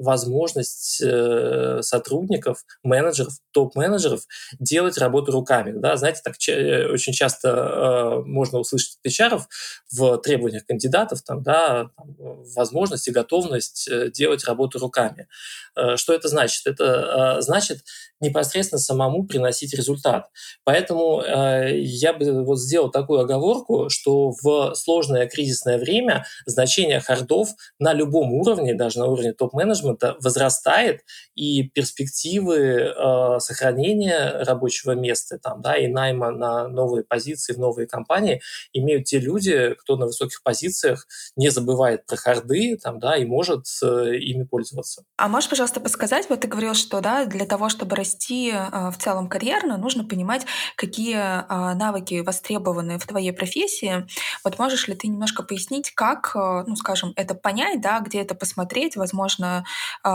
возможность 0.00 1.02
э, 1.02 1.80
сотрудников, 1.82 2.64
менеджеров, 2.84 3.34
топ-менеджеров 3.50 4.20
делать 4.60 4.96
работу 4.98 5.32
руками. 5.32 5.72
Да? 5.76 5.96
Знаете, 5.96 6.20
так 6.22 6.38
ч- 6.38 6.86
очень 6.86 7.12
часто 7.12 7.48
э, 7.48 8.20
можно 8.24 8.60
услышать 8.60 8.98
от 9.02 9.10
HR 9.10 9.42
в 9.90 10.18
требованиях 10.18 10.64
кандидатов 10.64 11.22
там, 11.22 11.42
да, 11.42 11.90
там, 11.96 12.14
возможность 12.54 13.08
и 13.08 13.12
готовность 13.12 13.88
э, 13.88 14.12
делать 14.12 14.44
работу 14.44 14.78
руками. 14.78 15.26
Э, 15.74 15.96
что 15.96 16.12
это 16.12 16.28
значит? 16.28 16.68
Это 16.68 17.38
э, 17.38 17.42
значит 17.42 17.80
непосредственно 18.20 18.78
самому 18.78 19.26
приносить 19.26 19.74
результат. 19.74 20.28
Поэтому 20.64 21.22
э, 21.22 21.78
я 21.80 22.12
бы 22.12 22.44
вот 22.44 22.58
сделал 22.58 22.90
такую 22.90 23.20
оговорку, 23.20 23.88
что 23.88 24.32
в 24.42 24.74
сложное 24.74 25.26
кризисное 25.26 25.78
время 25.78 26.24
значение 26.46 27.00
хардов 27.00 27.50
на 27.78 27.92
любом 27.92 28.32
уровне, 28.32 28.74
даже 28.74 28.98
на 28.98 29.06
уровне 29.06 29.32
топ-менеджмента, 29.32 30.16
возрастает, 30.20 31.02
и 31.34 31.62
перспективы 31.62 32.56
э, 32.56 33.38
сохранения 33.38 34.42
рабочего 34.44 34.92
места 34.92 35.38
там, 35.38 35.60
да, 35.62 35.76
и 35.76 35.86
найма 35.86 36.30
на 36.30 36.68
новые 36.68 37.04
позиции 37.04 37.52
в 37.52 37.58
новые 37.58 37.86
компании 37.86 38.40
имеют 38.72 39.04
те 39.04 39.18
люди, 39.18 39.74
кто 39.78 39.96
на 39.96 40.06
высоких 40.06 40.42
позициях 40.42 41.06
не 41.36 41.50
забывает 41.50 42.06
про 42.06 42.16
харды 42.16 42.76
там, 42.82 42.98
да, 42.98 43.16
и 43.16 43.24
может 43.24 43.66
э, 43.82 44.16
ими 44.16 44.44
пользоваться. 44.44 45.04
А 45.16 45.28
можешь, 45.28 45.48
пожалуйста, 45.48 45.80
подсказать, 45.80 46.28
вот 46.28 46.40
ты 46.40 46.48
говорил, 46.48 46.74
что 46.74 47.00
да, 47.00 47.24
для 47.24 47.46
того, 47.46 47.68
чтобы 47.68 47.96
расти 48.08 48.50
э, 48.50 48.90
в 48.90 48.96
целом 48.98 49.28
карьерно, 49.28 49.76
нужно 49.76 50.04
понимать, 50.04 50.46
какие 50.76 51.16
э, 51.16 51.74
навыки 51.74 52.22
востребованы 52.24 52.98
в 52.98 53.06
твоей 53.06 53.32
профессии. 53.32 54.06
Вот 54.44 54.58
можешь 54.58 54.88
ли 54.88 54.94
ты 54.94 55.08
немножко 55.08 55.42
пояснить, 55.42 55.92
как, 55.94 56.32
э, 56.34 56.64
ну, 56.66 56.76
скажем, 56.76 57.12
это 57.16 57.34
понять, 57.34 57.80
да, 57.80 58.00
где 58.00 58.20
это 58.20 58.34
посмотреть, 58.34 58.96
возможно, 58.96 59.64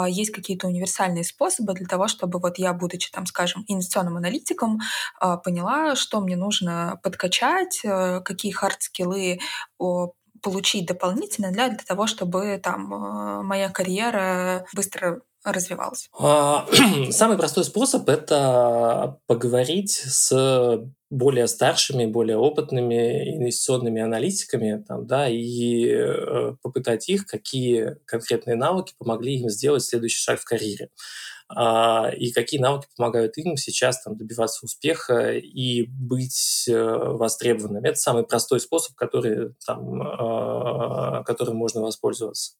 есть 0.07 0.31
какие-то 0.31 0.67
универсальные 0.67 1.23
способы 1.23 1.73
для 1.73 1.85
того, 1.85 2.07
чтобы 2.07 2.39
вот 2.39 2.57
я, 2.57 2.73
будучи 2.73 3.11
там, 3.11 3.25
скажем, 3.25 3.63
инвестиционным 3.67 4.17
аналитиком, 4.17 4.79
поняла, 5.43 5.95
что 5.95 6.21
мне 6.21 6.35
нужно 6.35 6.99
подкачать, 7.03 7.81
э, 7.83 8.21
какие 8.21 8.53
хард-скиллы 8.53 9.39
получить 10.41 10.85
дополнительно 10.87 11.51
для, 11.51 11.69
для 11.69 11.77
того, 11.77 12.07
чтобы 12.07 12.59
там 12.61 13.45
моя 13.45 13.69
карьера 13.69 14.65
быстро 14.73 15.21
развивалась? 15.51 16.09
А, 16.17 16.65
самый 17.11 17.37
простой 17.37 17.63
способ– 17.63 18.07
это 18.09 19.19
поговорить 19.27 19.91
с 19.91 20.85
более 21.09 21.47
старшими, 21.47 22.05
более 22.05 22.37
опытными 22.37 23.35
инвестиционными 23.37 24.01
аналитиками, 24.01 24.83
там, 24.87 25.05
да, 25.05 25.29
и 25.29 25.85
э, 25.87 26.55
попытать 26.63 27.07
их, 27.07 27.27
какие 27.27 27.97
конкретные 28.05 28.55
навыки 28.55 28.95
помогли 28.97 29.39
им 29.39 29.49
сделать 29.49 29.83
следующий 29.83 30.21
шаг 30.21 30.39
в 30.39 30.45
карьере. 30.45 30.89
А, 31.49 32.09
и 32.09 32.31
какие 32.31 32.59
навыки 32.59 32.87
помогают 32.95 33.37
им 33.37 33.57
сейчас 33.57 34.01
там, 34.01 34.17
добиваться 34.17 34.65
успеха 34.65 35.33
и 35.33 35.83
быть 35.83 36.65
э, 36.67 36.73
востребованными. 36.73 37.89
Это 37.89 37.97
самый 37.97 38.23
простой 38.23 38.59
способ, 38.59 38.95
который, 38.95 39.53
там, 39.65 40.01
а, 40.01 41.23
которым 41.23 41.57
можно 41.57 41.81
воспользоваться. 41.81 42.53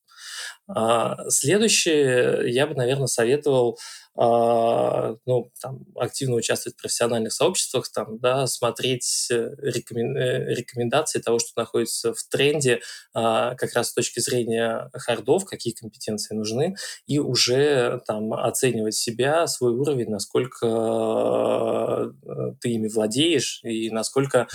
А, 0.68 1.18
следующее, 1.30 2.52
я 2.52 2.68
бы, 2.68 2.76
наверное, 2.76 3.08
советовал 3.08 3.78
ну, 4.16 5.52
там, 5.60 5.80
активно 5.96 6.36
участвовать 6.36 6.78
в 6.78 6.82
профессиональных 6.82 7.34
сообществах, 7.34 7.90
там, 7.92 8.20
да, 8.20 8.46
смотреть 8.48 9.28
э, 9.32 9.50
рекомен... 9.58 10.16
Э, 10.16 10.54
рекомендации 10.54 11.20
того, 11.20 11.40
что 11.40 11.50
находится 11.56 12.14
в 12.14 12.24
тренде, 12.30 12.82
а, 13.14 13.56
как 13.56 13.74
раз 13.74 13.90
с 13.90 13.94
точки 13.94 14.20
зрения 14.20 14.90
хардов, 14.94 15.46
какие 15.46 15.74
компетенции 15.74 16.36
нужны, 16.36 16.76
и 17.08 17.20
уже 17.20 18.02
там 18.06 18.34
оценивать 18.34 18.96
себя, 18.96 19.48
свой 19.48 19.74
уровень, 19.74 20.10
насколько 20.10 20.68
э, 20.68 22.54
ты 22.62 22.70
ими 22.70 22.88
владеешь 22.88 23.62
и 23.64 23.90
насколько 23.90 24.48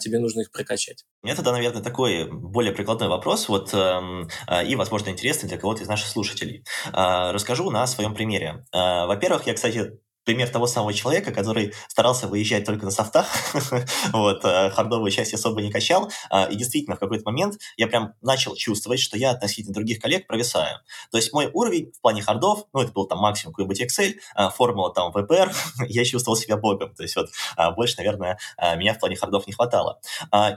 тебе 0.00 0.18
нужно 0.18 0.40
их 0.40 0.50
прокачать. 0.50 1.04
У 1.22 1.26
меня 1.26 1.36
тогда, 1.36 1.52
наверное, 1.52 1.82
такой 1.82 2.30
более 2.30 2.72
прикладной 2.72 3.08
вопрос, 3.08 3.48
вот, 3.48 3.70
эм, 3.74 4.28
и, 4.66 4.76
возможно, 4.76 5.10
интересный 5.10 5.48
для 5.48 5.58
кого-то 5.58 5.82
из 5.82 5.88
наших 5.88 6.08
слушателей. 6.08 6.64
Расскажу 6.92 7.70
на 7.70 7.86
своем 7.86 8.14
примере. 8.14 8.64
Во-первых, 9.06 9.46
я, 9.46 9.54
кстати, 9.54 9.98
пример 10.30 10.48
того 10.48 10.68
самого 10.68 10.92
человека, 10.92 11.32
который 11.32 11.74
старался 11.88 12.28
выезжать 12.28 12.64
только 12.64 12.84
на 12.84 12.92
софтах, 12.92 13.26
вот, 14.12 14.44
э, 14.44 14.70
хардовую 14.70 15.10
часть 15.10 15.34
особо 15.34 15.60
не 15.60 15.72
качал, 15.72 16.08
а, 16.30 16.44
и 16.44 16.54
действительно 16.54 16.94
в 16.94 17.00
какой-то 17.00 17.24
момент 17.24 17.56
я 17.76 17.88
прям 17.88 18.14
начал 18.22 18.54
чувствовать, 18.54 19.00
что 19.00 19.18
я 19.18 19.30
относительно 19.30 19.74
других 19.74 19.98
коллег 19.98 20.28
провисаю. 20.28 20.78
То 21.10 21.18
есть 21.18 21.32
мой 21.32 21.50
уровень 21.52 21.90
в 21.90 22.00
плане 22.00 22.22
хардов, 22.22 22.66
ну, 22.72 22.80
это 22.80 22.92
был 22.92 23.08
там 23.08 23.18
максимум 23.18 23.54
какой-нибудь 23.54 23.80
Excel, 23.82 24.14
а, 24.36 24.50
формула 24.50 24.94
там 24.94 25.10
ВПР, 25.10 25.52
я 25.88 26.04
чувствовал 26.04 26.36
себя 26.36 26.56
богом, 26.56 26.94
то 26.94 27.02
есть 27.02 27.16
вот 27.16 27.30
а, 27.56 27.72
больше, 27.72 27.96
наверное, 27.96 28.38
меня 28.76 28.94
в 28.94 29.00
плане 29.00 29.16
хардов 29.16 29.48
не 29.48 29.52
хватало. 29.52 30.00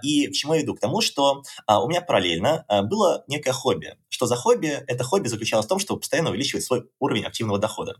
И 0.03 0.27
к 0.27 0.33
чему 0.33 0.53
я 0.53 0.61
иду? 0.61 0.75
К 0.75 0.79
тому, 0.79 1.01
что 1.01 1.41
у 1.67 1.87
меня 1.87 2.01
параллельно 2.01 2.65
было 2.83 3.23
некое 3.27 3.53
хобби. 3.53 3.95
Что 4.09 4.27
за 4.27 4.35
хобби? 4.35 4.67
Это 4.67 5.03
хобби 5.03 5.27
заключалось 5.27 5.65
в 5.65 5.69
том, 5.69 5.79
чтобы 5.79 6.01
постоянно 6.01 6.29
увеличивать 6.29 6.63
свой 6.63 6.83
уровень 6.99 7.23
активного 7.23 7.59
дохода. 7.59 7.95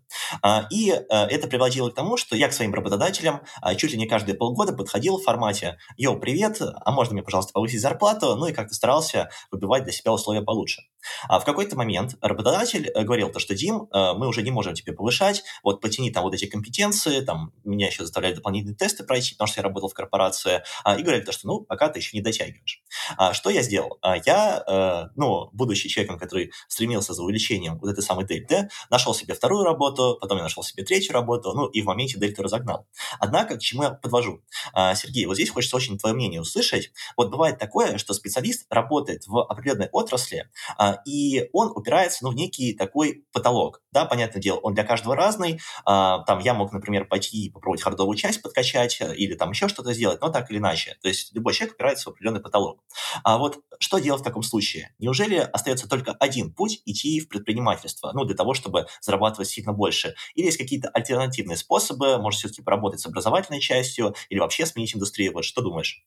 И 0.70 0.90
это 0.90 1.48
приводило 1.64 1.90
к 1.90 1.96
тому, 1.96 2.18
что 2.18 2.36
я 2.36 2.50
к 2.50 2.54
своим 2.54 2.74
работодателям 2.74 3.42
чуть 3.78 3.92
ли 3.92 3.98
не 3.98 4.06
каждые 4.06 4.36
полгода 4.36 4.74
подходил 4.74 5.18
в 5.18 5.24
формате 5.24 5.78
«Йоу, 5.96 6.20
привет, 6.20 6.60
а 6.62 6.92
можно 6.92 7.14
мне, 7.14 7.24
пожалуйста, 7.24 7.54
повысить 7.54 7.80
зарплату?» 7.80 8.36
Ну 8.36 8.48
и 8.48 8.54
как-то 8.54 8.74
старался 8.74 9.30
выбивать 9.50 9.84
для 9.84 9.94
себя 9.94 10.12
условия 10.12 10.42
получше. 10.42 10.82
А 11.28 11.40
в 11.40 11.46
какой-то 11.46 11.76
момент 11.76 12.16
работодатель 12.22 12.90
э, 12.90 13.04
говорил 13.04 13.30
то, 13.30 13.40
что 13.40 13.56
«Дим, 13.56 13.88
э, 13.92 14.14
мы 14.14 14.28
уже 14.28 14.42
не 14.42 14.52
можем 14.52 14.74
тебе 14.74 14.94
повышать, 14.94 15.44
вот 15.64 15.82
потяни 15.82 16.12
там 16.12 16.24
вот 16.24 16.34
эти 16.34 16.46
компетенции, 16.46 17.22
там 17.22 17.54
меня 17.64 17.88
еще 17.88 18.04
заставляли 18.04 18.36
дополнительные 18.36 18.76
тесты 18.76 19.04
пройти, 19.04 19.34
потому 19.34 19.48
что 19.48 19.60
я 19.60 19.64
работал 19.64 19.90
в 19.90 19.94
корпорации, 19.94 20.64
а, 20.84 20.96
и 20.96 21.04
говорили 21.04 21.24
то, 21.24 21.32
что 21.32 21.48
ну, 21.48 21.62
пока 21.62 21.90
ты 21.90 22.00
еще 22.00 22.16
не 22.16 22.24
дотягиваешь. 22.24 22.82
А 23.18 23.34
Что 23.34 23.50
я 23.50 23.62
сделал? 23.62 23.98
А, 24.02 24.18
я, 24.18 24.64
э, 24.68 25.10
ну, 25.16 25.50
будучи 25.54 25.90
человеком, 25.90 26.18
который 26.18 26.52
стремился 26.68 27.14
за 27.14 27.24
увеличением 27.24 27.80
вот 27.80 27.90
этой 27.92 28.04
самой 28.04 28.26
дельты, 28.26 28.70
нашел 28.90 29.14
себе 29.14 29.34
вторую 29.34 29.64
работу, 29.64 30.18
потом 30.20 30.38
я 30.38 30.44
нашел 30.44 30.64
себе 30.64 30.84
третью 30.84 31.14
работу, 31.14 31.54
ну 31.54 31.68
и 31.68 31.82
в 31.82 31.86
моменте 31.86 32.20
дельту 32.20 32.44
разогнал. 32.44 32.88
Однако, 33.20 33.58
к 33.58 33.60
чему 33.60 33.84
я 33.84 33.92
подвожу? 33.92 34.42
Сергей, 34.96 35.26
вот 35.26 35.36
здесь 35.36 35.50
хочется 35.50 35.76
очень 35.76 35.98
твое 35.98 36.16
мнение 36.16 36.42
услышать. 36.42 36.92
Вот 37.18 37.30
бывает 37.30 37.58
такое, 37.58 37.98
что 37.98 38.14
специалист 38.14 38.66
работает 38.70 39.28
в 39.28 39.44
определенной 39.44 39.90
отрасли, 39.92 40.50
и 41.06 41.50
он 41.54 41.72
упирается 41.76 42.24
ну, 42.24 42.32
в 42.32 42.36
некий 42.36 42.74
такой 42.74 43.26
потолок. 43.32 43.82
Да, 43.92 44.06
понятное 44.06 44.42
дело, 44.42 44.58
он 44.60 44.74
для 44.74 44.84
каждого 44.84 45.16
разный. 45.16 45.60
Там 45.86 46.40
я 46.40 46.54
мог, 46.54 46.72
например, 46.72 47.06
пойти 47.06 47.46
и 47.46 47.50
попробовать 47.50 47.82
хардовую 47.82 48.16
часть 48.18 48.42
подкачать 48.42 49.00
э, 49.02 49.16
или 49.16 49.36
там 49.36 49.52
еще 49.52 49.68
что-то 49.68 49.94
сделать, 49.94 50.22
но 50.22 50.30
так 50.30 50.50
или 50.52 50.58
иначе. 50.58 50.98
То 51.02 51.08
есть 51.08 51.34
любой 51.34 51.54
человек 51.54 51.76
упирается 51.76 52.10
в 52.10 52.14
определенный 52.14 52.42
потолок. 52.42 52.84
А 53.24 53.38
вот 53.38 53.60
что 53.80 54.00
делать 54.00 54.22
в 54.22 54.24
таком 54.24 54.44
случае? 54.44 54.94
Неужели 55.00 55.36
остается 55.36 55.88
только 55.88 56.12
один 56.14 56.54
путь 56.54 56.82
идти 56.86 57.20
в 57.20 57.30
предпринимательство, 57.30 58.12
ну, 58.14 58.26
для 58.26 58.36
того, 58.36 58.54
чтобы 58.54 58.88
зарабатывать 59.02 59.50
сильно 59.50 59.74
больше? 59.74 60.16
Или 60.36 60.46
есть 60.46 60.58
какие-то 60.58 60.90
альтернативные 60.90 61.58
способы, 61.58 62.18
может, 62.18 62.40
все-таки 62.40 62.62
поработать 62.62 63.00
с 63.00 63.06
образовательной 63.06 63.60
частью 63.60 64.16
или 64.30 64.40
вообще 64.40 64.66
сменить 64.66 64.96
индустрию? 64.96 65.34
Вот 65.34 65.46
что 65.46 65.62
думаешь? 65.62 66.04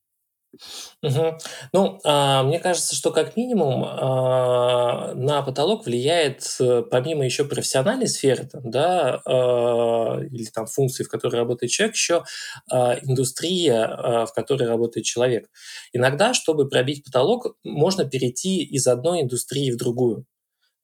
Мгм. 1.03 1.39
Ну, 1.73 2.01
а, 2.05 2.43
мне 2.43 2.59
кажется, 2.59 2.95
что 2.95 3.11
как 3.13 3.37
минимум 3.37 3.85
а, 3.85 5.15
на 5.15 5.43
потолок 5.43 5.87
влияет, 5.87 6.57
э, 6.61 6.83
помимо 6.91 7.25
еще 7.25 7.45
профессиональной 7.45 8.09
сферы, 8.09 8.47
там, 8.47 8.71
да, 8.71 9.21
а, 9.25 10.21
или 10.21 10.45
там 10.47 10.67
функции, 10.67 11.05
в 11.05 11.09
которой 11.09 11.37
работает 11.37 11.71
человек, 11.73 11.95
еще 11.95 12.25
а, 12.71 12.99
индустрия, 13.03 13.85
а, 13.85 14.27
в 14.27 14.33
которой 14.33 14.67
работает 14.69 15.07
человек. 15.07 15.49
Иногда, 15.93 16.35
чтобы 16.35 16.69
пробить 16.69 17.05
потолок, 17.05 17.57
можно 17.65 18.05
перейти 18.05 18.63
из 18.63 18.87
одной 18.87 19.23
индустрии 19.23 19.71
в 19.71 19.77
другую. 19.77 20.25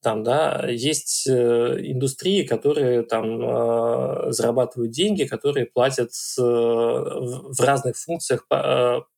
Там, 0.01 0.21
да, 0.23 0.65
есть 0.69 1.27
э, 1.29 1.31
индустрии, 1.79 2.43
которые 2.43 3.03
там 3.03 3.41
э, 3.41 4.31
зарабатывают 4.33 4.91
деньги, 4.91 5.23
которые 5.23 5.65
платят 5.65 6.09
э, 6.37 6.41
в 6.41 7.55
разных 7.61 7.95
функциях 7.97 8.45
по, 8.49 8.55
э, 8.55 9.12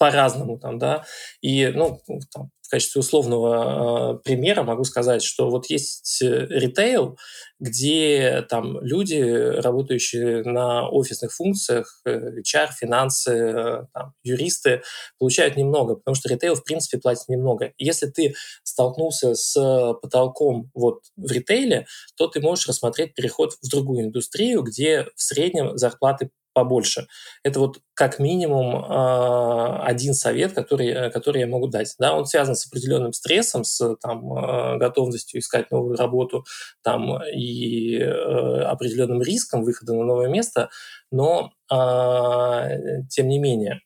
по-разному 0.00 0.58
там, 0.58 0.78
да, 0.78 1.04
и, 1.42 1.66
ну, 1.74 2.00
там, 2.32 2.50
в 2.62 2.70
качестве 2.70 3.00
условного 3.00 4.14
э, 4.14 4.18
примера 4.24 4.62
могу 4.62 4.84
сказать, 4.84 5.22
что 5.22 5.50
вот 5.50 5.66
есть 5.68 6.22
э, 6.22 6.46
ритейл, 6.48 7.18
где 7.58 8.46
там 8.48 8.80
люди, 8.82 9.20
работающие 9.60 10.42
на 10.44 10.88
офисных 10.88 11.34
функциях, 11.34 12.00
э, 12.06 12.40
HR, 12.40 12.68
финансы, 12.80 13.30
э, 13.30 13.86
там, 13.92 14.14
юристы, 14.22 14.80
получают 15.18 15.58
немного, 15.58 15.96
потому 15.96 16.14
что 16.14 16.30
ритейл, 16.30 16.54
в 16.54 16.64
принципе, 16.64 16.96
платит 16.96 17.28
немного. 17.28 17.74
Если 17.76 18.06
ты 18.06 18.34
столкнулся 18.62 19.34
с 19.34 19.52
потолком 20.00 20.70
вот 20.72 21.00
в 21.16 21.30
ритейле, 21.30 21.86
то 22.16 22.26
ты 22.26 22.40
можешь 22.40 22.68
рассмотреть 22.68 23.14
переход 23.14 23.52
в 23.60 23.68
другую 23.68 24.06
индустрию, 24.06 24.62
где 24.62 25.08
в 25.14 25.22
среднем 25.22 25.76
зарплаты 25.76 26.30
побольше. 26.52 27.06
Это 27.42 27.60
вот 27.60 27.78
как 27.94 28.18
минимум 28.18 28.76
э, 28.76 29.82
один 29.82 30.14
совет, 30.14 30.52
который, 30.52 30.88
э, 30.88 31.10
который 31.10 31.40
я 31.40 31.46
могу 31.46 31.68
дать. 31.68 31.94
Да, 31.98 32.14
он 32.14 32.26
связан 32.26 32.56
с 32.56 32.66
определенным 32.66 33.12
стрессом, 33.12 33.64
с 33.64 33.96
там, 33.96 34.32
э, 34.32 34.78
готовностью 34.78 35.40
искать 35.40 35.70
новую 35.70 35.96
работу 35.96 36.44
там, 36.82 37.22
и 37.24 37.98
э, 37.98 38.62
определенным 38.62 39.22
риском 39.22 39.64
выхода 39.64 39.94
на 39.94 40.04
новое 40.04 40.28
место, 40.28 40.70
но 41.10 41.52
э, 41.72 43.02
тем 43.08 43.28
не 43.28 43.38
менее. 43.38 43.80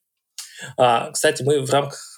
А, 0.76 1.10
кстати, 1.10 1.42
мы 1.42 1.60
в 1.60 1.70
рамках 1.70 2.14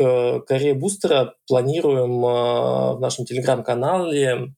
Корея 0.46 0.74
Бустера 0.74 1.34
планируем 1.46 2.20
в 2.20 3.00
нашем 3.00 3.24
телеграм-канале 3.24 4.54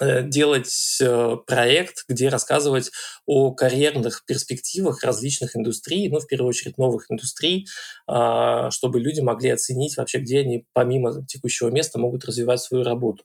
делать 0.00 0.98
э, 1.00 1.36
проект, 1.46 2.04
где 2.08 2.28
рассказывать 2.28 2.90
о 3.26 3.52
карьерных 3.52 4.24
перспективах 4.26 5.02
различных 5.02 5.56
индустрий, 5.56 6.08
ну, 6.08 6.20
в 6.20 6.26
первую 6.26 6.48
очередь, 6.48 6.78
новых 6.78 7.10
индустрий, 7.10 7.66
а, 8.06 8.70
чтобы 8.70 9.00
люди 9.00 9.20
могли 9.20 9.50
оценить 9.50 9.96
вообще, 9.96 10.18
где 10.18 10.40
они 10.40 10.66
помимо 10.72 11.24
текущего 11.26 11.68
места 11.68 11.98
могут 11.98 12.24
развивать 12.24 12.60
свою 12.60 12.84
работу. 12.84 13.24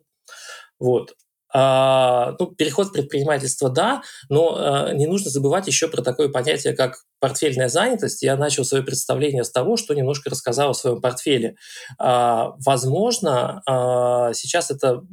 Вот. 0.79 1.15
А, 1.55 2.35
ну, 2.39 2.47
переход 2.47 2.87
в 2.87 2.91
предпринимательство, 2.93 3.69
да, 3.69 4.01
но 4.27 4.55
а, 4.57 4.93
не 4.93 5.05
нужно 5.05 5.29
забывать 5.29 5.67
еще 5.67 5.87
про 5.87 6.01
такое 6.01 6.29
понятие, 6.29 6.73
как 6.75 7.03
портфельная 7.23 7.69
занятость. 7.69 8.21
Я 8.21 8.35
начал 8.35 8.65
свое 8.65 8.83
представление 8.83 9.45
с 9.45 9.49
того, 9.49 9.77
что 9.77 9.93
немножко 9.93 10.29
рассказал 10.29 10.71
о 10.71 10.73
своем 10.73 10.99
портфеле. 10.99 11.55
А, 11.97 12.51
возможно, 12.65 13.63
а, 13.65 14.33
сейчас 14.33 14.69
это 14.69 15.05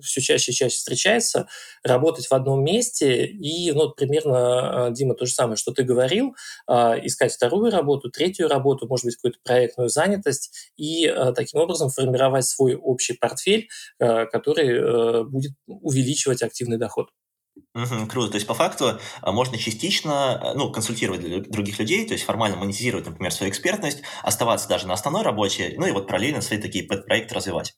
все 0.00 0.22
чаще 0.22 0.52
и 0.52 0.54
чаще 0.54 0.74
встречается, 0.74 1.46
работать 1.84 2.26
в 2.28 2.32
одном 2.32 2.64
месте 2.64 3.26
и, 3.26 3.70
ну, 3.72 3.90
примерно, 3.90 4.86
а, 4.86 4.90
Дима, 4.90 5.14
то 5.14 5.26
же 5.26 5.32
самое, 5.34 5.58
что 5.58 5.72
ты 5.72 5.82
говорил, 5.82 6.34
искать 6.66 7.34
вторую 7.34 7.70
работу, 7.70 8.10
третью 8.10 8.48
работу, 8.48 8.88
может 8.88 9.04
быть, 9.04 9.16
какую-то 9.16 9.38
проектную 9.44 9.90
занятость 9.90 10.72
и 10.78 11.14
таким 11.34 11.60
образом 11.60 11.90
формировать 11.90 12.46
свой 12.46 12.76
общий 12.76 13.12
портфель, 13.12 13.68
который 13.98 15.24
будет 15.28 15.52
увеличивать 15.66 16.42
активный 16.42 16.78
доход. 16.78 17.10
Угу, 17.74 18.06
круто. 18.08 18.30
То 18.30 18.36
есть, 18.36 18.46
по 18.46 18.54
факту, 18.54 18.98
можно 19.22 19.58
частично 19.58 20.52
ну, 20.54 20.72
консультировать 20.72 21.50
других 21.50 21.78
людей, 21.78 22.06
то 22.06 22.14
есть 22.14 22.24
формально 22.24 22.56
монетизировать, 22.56 23.06
например, 23.06 23.32
свою 23.32 23.52
экспертность, 23.52 24.02
оставаться 24.22 24.68
даже 24.68 24.86
на 24.86 24.94
основной 24.94 25.22
работе, 25.22 25.74
ну 25.76 25.86
и 25.86 25.92
вот 25.92 26.06
параллельно 26.06 26.40
свои 26.40 26.60
такие 26.60 26.84
проекты 26.84 27.34
развивать. 27.34 27.74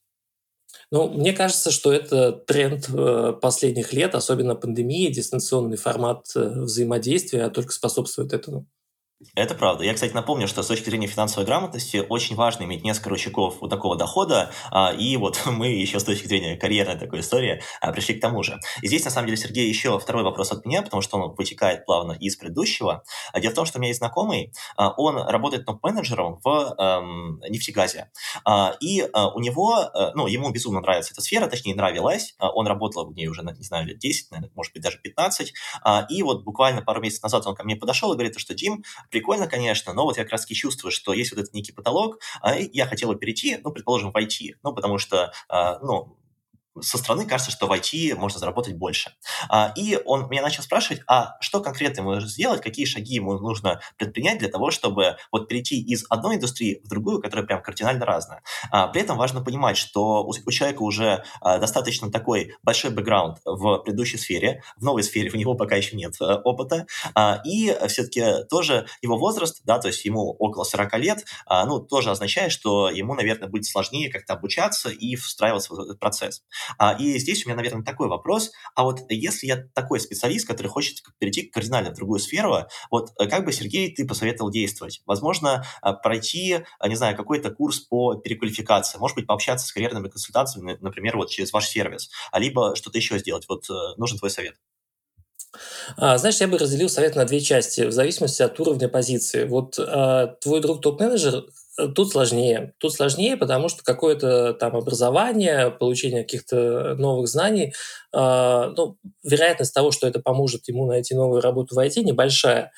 Ну, 0.90 1.08
мне 1.08 1.32
кажется, 1.32 1.70
что 1.70 1.92
это 1.92 2.32
тренд 2.32 2.88
э, 2.88 3.34
последних 3.40 3.92
лет, 3.92 4.14
особенно 4.14 4.54
пандемии, 4.54 5.12
дистанционный 5.12 5.76
формат 5.76 6.26
э, 6.34 6.60
взаимодействия 6.62 7.50
только 7.50 7.72
способствует 7.72 8.32
этому. 8.32 8.66
Это 9.34 9.56
правда. 9.56 9.82
Я, 9.82 9.94
кстати, 9.94 10.12
напомню, 10.12 10.46
что 10.46 10.62
с 10.62 10.68
точки 10.68 10.90
зрения 10.90 11.08
финансовой 11.08 11.44
грамотности 11.44 12.04
очень 12.08 12.36
важно 12.36 12.62
иметь 12.62 12.84
несколько 12.84 13.10
ручейков 13.10 13.56
вот 13.60 13.68
такого 13.68 13.96
дохода, 13.96 14.52
а, 14.70 14.92
и 14.92 15.16
вот 15.16 15.42
мы 15.46 15.68
еще 15.68 15.98
с 15.98 16.04
точки 16.04 16.28
зрения 16.28 16.56
карьерной 16.56 16.96
такой 16.96 17.20
истории 17.20 17.60
а, 17.80 17.90
пришли 17.90 18.14
к 18.14 18.20
тому 18.20 18.44
же. 18.44 18.60
И 18.80 18.86
здесь, 18.86 19.04
на 19.04 19.10
самом 19.10 19.26
деле, 19.26 19.36
Сергей, 19.36 19.68
еще 19.68 19.98
второй 19.98 20.22
вопрос 20.22 20.52
от 20.52 20.64
меня, 20.64 20.82
потому 20.82 21.02
что 21.02 21.18
он 21.18 21.34
вытекает 21.34 21.84
плавно 21.84 22.12
из 22.12 22.36
предыдущего. 22.36 23.02
А, 23.32 23.40
дело 23.40 23.50
в 23.50 23.54
том, 23.56 23.66
что 23.66 23.78
у 23.78 23.80
меня 23.80 23.88
есть 23.88 23.98
знакомый, 23.98 24.52
он 24.76 25.18
работает 25.18 25.66
топ-менеджером 25.66 26.38
в 26.44 26.74
эм, 26.78 27.40
нефтегазе, 27.48 28.10
и 28.80 29.02
у 29.34 29.40
него, 29.40 29.78
э, 29.78 30.12
ну, 30.14 30.26
ему 30.26 30.50
безумно 30.50 30.80
нравится 30.80 31.12
эта 31.12 31.20
сфера, 31.20 31.46
точнее, 31.46 31.74
нравилась, 31.74 32.34
он 32.38 32.66
работал 32.66 33.06
в 33.06 33.14
ней 33.14 33.26
уже, 33.26 33.42
не 33.42 33.64
знаю, 33.64 33.86
лет 33.86 33.98
10, 33.98 34.30
наверное, 34.30 34.52
может 34.54 34.72
быть, 34.72 34.82
даже 34.82 34.98
15, 34.98 35.52
и 36.10 36.22
вот 36.22 36.44
буквально 36.44 36.82
пару 36.82 37.00
месяцев 37.00 37.24
назад 37.24 37.46
он 37.46 37.54
ко 37.54 37.64
мне 37.64 37.76
подошел 37.76 38.12
и 38.12 38.14
говорит, 38.14 38.38
что, 38.38 38.54
Дим, 38.54 38.82
прикольно, 39.10 39.46
конечно, 39.46 39.92
но 39.92 40.04
вот 40.04 40.16
я 40.16 40.24
как 40.24 40.32
раз 40.32 40.46
чувствую, 40.46 40.92
что 40.92 41.12
есть 41.12 41.32
вот 41.32 41.40
этот 41.40 41.54
некий 41.54 41.72
потолок, 41.72 42.18
а 42.40 42.56
я 42.56 42.86
хотел 42.86 43.08
бы 43.08 43.16
перейти, 43.18 43.58
ну, 43.62 43.70
предположим, 43.72 44.12
в 44.12 44.16
IT, 44.16 44.56
ну, 44.62 44.74
потому 44.74 44.98
что, 44.98 45.32
а, 45.48 45.78
ну, 45.80 46.16
со 46.82 46.98
стороны 46.98 47.26
кажется, 47.26 47.50
что 47.50 47.66
в 47.66 47.72
IT 47.72 48.14
можно 48.14 48.38
заработать 48.38 48.74
больше. 48.74 49.12
А, 49.48 49.72
и 49.76 49.98
он 50.04 50.28
меня 50.28 50.42
начал 50.42 50.62
спрашивать, 50.62 51.02
а 51.06 51.36
что 51.40 51.60
конкретно 51.60 52.00
ему 52.00 52.12
нужно 52.14 52.28
сделать, 52.28 52.60
какие 52.60 52.86
шаги 52.86 53.14
ему 53.14 53.38
нужно 53.38 53.80
предпринять 53.96 54.38
для 54.38 54.48
того, 54.48 54.70
чтобы 54.70 55.16
вот 55.32 55.48
перейти 55.48 55.80
из 55.80 56.04
одной 56.08 56.36
индустрии 56.36 56.80
в 56.84 56.88
другую, 56.88 57.20
которая 57.20 57.46
прям 57.46 57.62
кардинально 57.62 58.04
разная. 58.04 58.42
А, 58.70 58.88
при 58.88 59.02
этом 59.02 59.16
важно 59.16 59.42
понимать, 59.42 59.76
что 59.76 60.24
у, 60.24 60.50
человека 60.50 60.82
уже 60.82 61.24
а, 61.40 61.58
достаточно 61.58 62.10
такой 62.10 62.54
большой 62.62 62.90
бэкграунд 62.90 63.38
в 63.44 63.78
предыдущей 63.78 64.18
сфере, 64.18 64.62
в 64.76 64.82
новой 64.82 65.02
сфере 65.02 65.30
у 65.32 65.36
него 65.36 65.54
пока 65.54 65.76
еще 65.76 65.96
нет 65.96 66.14
а, 66.20 66.36
опыта, 66.36 66.86
и 67.44 67.76
все-таки 67.88 68.44
тоже 68.48 68.86
его 69.02 69.18
возраст, 69.18 69.62
да, 69.64 69.78
то 69.78 69.88
есть 69.88 70.04
ему 70.04 70.30
около 70.38 70.64
40 70.64 70.98
лет, 70.98 71.24
ну, 71.48 71.80
тоже 71.80 72.10
означает, 72.10 72.52
что 72.52 72.90
ему, 72.90 73.14
наверное, 73.14 73.48
будет 73.48 73.66
сложнее 73.66 74.10
как-то 74.10 74.34
обучаться 74.34 74.90
и 74.90 75.16
встраиваться 75.16 75.74
в 75.74 75.80
этот 75.80 75.98
процесс. 75.98 76.42
А, 76.76 76.94
и 76.98 77.18
здесь 77.18 77.44
у 77.44 77.48
меня, 77.48 77.56
наверное, 77.56 77.84
такой 77.84 78.08
вопрос. 78.08 78.50
А 78.74 78.84
вот 78.84 79.00
если 79.08 79.46
я 79.46 79.64
такой 79.74 80.00
специалист, 80.00 80.46
который 80.46 80.68
хочет 80.68 81.02
перейти 81.18 81.42
кардинально 81.42 81.90
в 81.90 81.94
другую 81.94 82.20
сферу, 82.20 82.66
вот 82.90 83.12
э, 83.18 83.26
как 83.26 83.44
бы, 83.44 83.52
Сергей, 83.52 83.94
ты 83.94 84.06
посоветовал 84.06 84.50
действовать? 84.50 85.02
Возможно, 85.06 85.64
а, 85.80 85.92
пройти, 85.92 86.60
а, 86.78 86.88
не 86.88 86.96
знаю, 86.96 87.16
какой-то 87.16 87.50
курс 87.50 87.80
по 87.80 88.14
переквалификации, 88.16 88.98
может 88.98 89.14
быть, 89.14 89.26
пообщаться 89.26 89.66
с 89.66 89.72
карьерными 89.72 90.08
консультациями, 90.08 90.76
например, 90.80 91.16
вот 91.16 91.30
через 91.30 91.52
ваш 91.52 91.68
сервис, 91.68 92.10
а 92.32 92.38
либо 92.38 92.76
что-то 92.76 92.98
еще 92.98 93.18
сделать. 93.18 93.46
Вот 93.48 93.68
э, 93.70 93.74
нужен 93.96 94.18
твой 94.18 94.30
совет. 94.30 94.56
Знаешь, 95.96 96.40
я 96.40 96.48
бы 96.48 96.58
разделил 96.58 96.90
совет 96.90 97.16
на 97.16 97.24
две 97.24 97.40
части, 97.40 97.86
в 97.86 97.92
зависимости 97.92 98.42
от 98.42 98.60
уровня 98.60 98.88
позиции. 98.88 99.44
Вот 99.44 99.78
э, 99.78 100.34
твой 100.42 100.60
друг 100.60 100.82
топ-менеджер 100.82 101.46
Тут 101.94 102.10
сложнее. 102.10 102.74
Тут 102.78 102.92
сложнее, 102.92 103.36
потому 103.36 103.68
что 103.68 103.84
какое-то 103.84 104.52
там 104.54 104.76
образование, 104.76 105.70
получение 105.70 106.22
каких-то 106.22 106.96
новых 106.96 107.28
знаний, 107.28 107.72
э, 108.12 108.72
ну, 108.76 108.96
вероятность 109.22 109.74
того, 109.74 109.92
что 109.92 110.08
это 110.08 110.20
поможет 110.20 110.66
ему 110.66 110.86
найти 110.86 111.14
новую 111.14 111.40
работу 111.40 111.76
в 111.76 111.78
IT, 111.78 112.02
небольшая. 112.02 112.72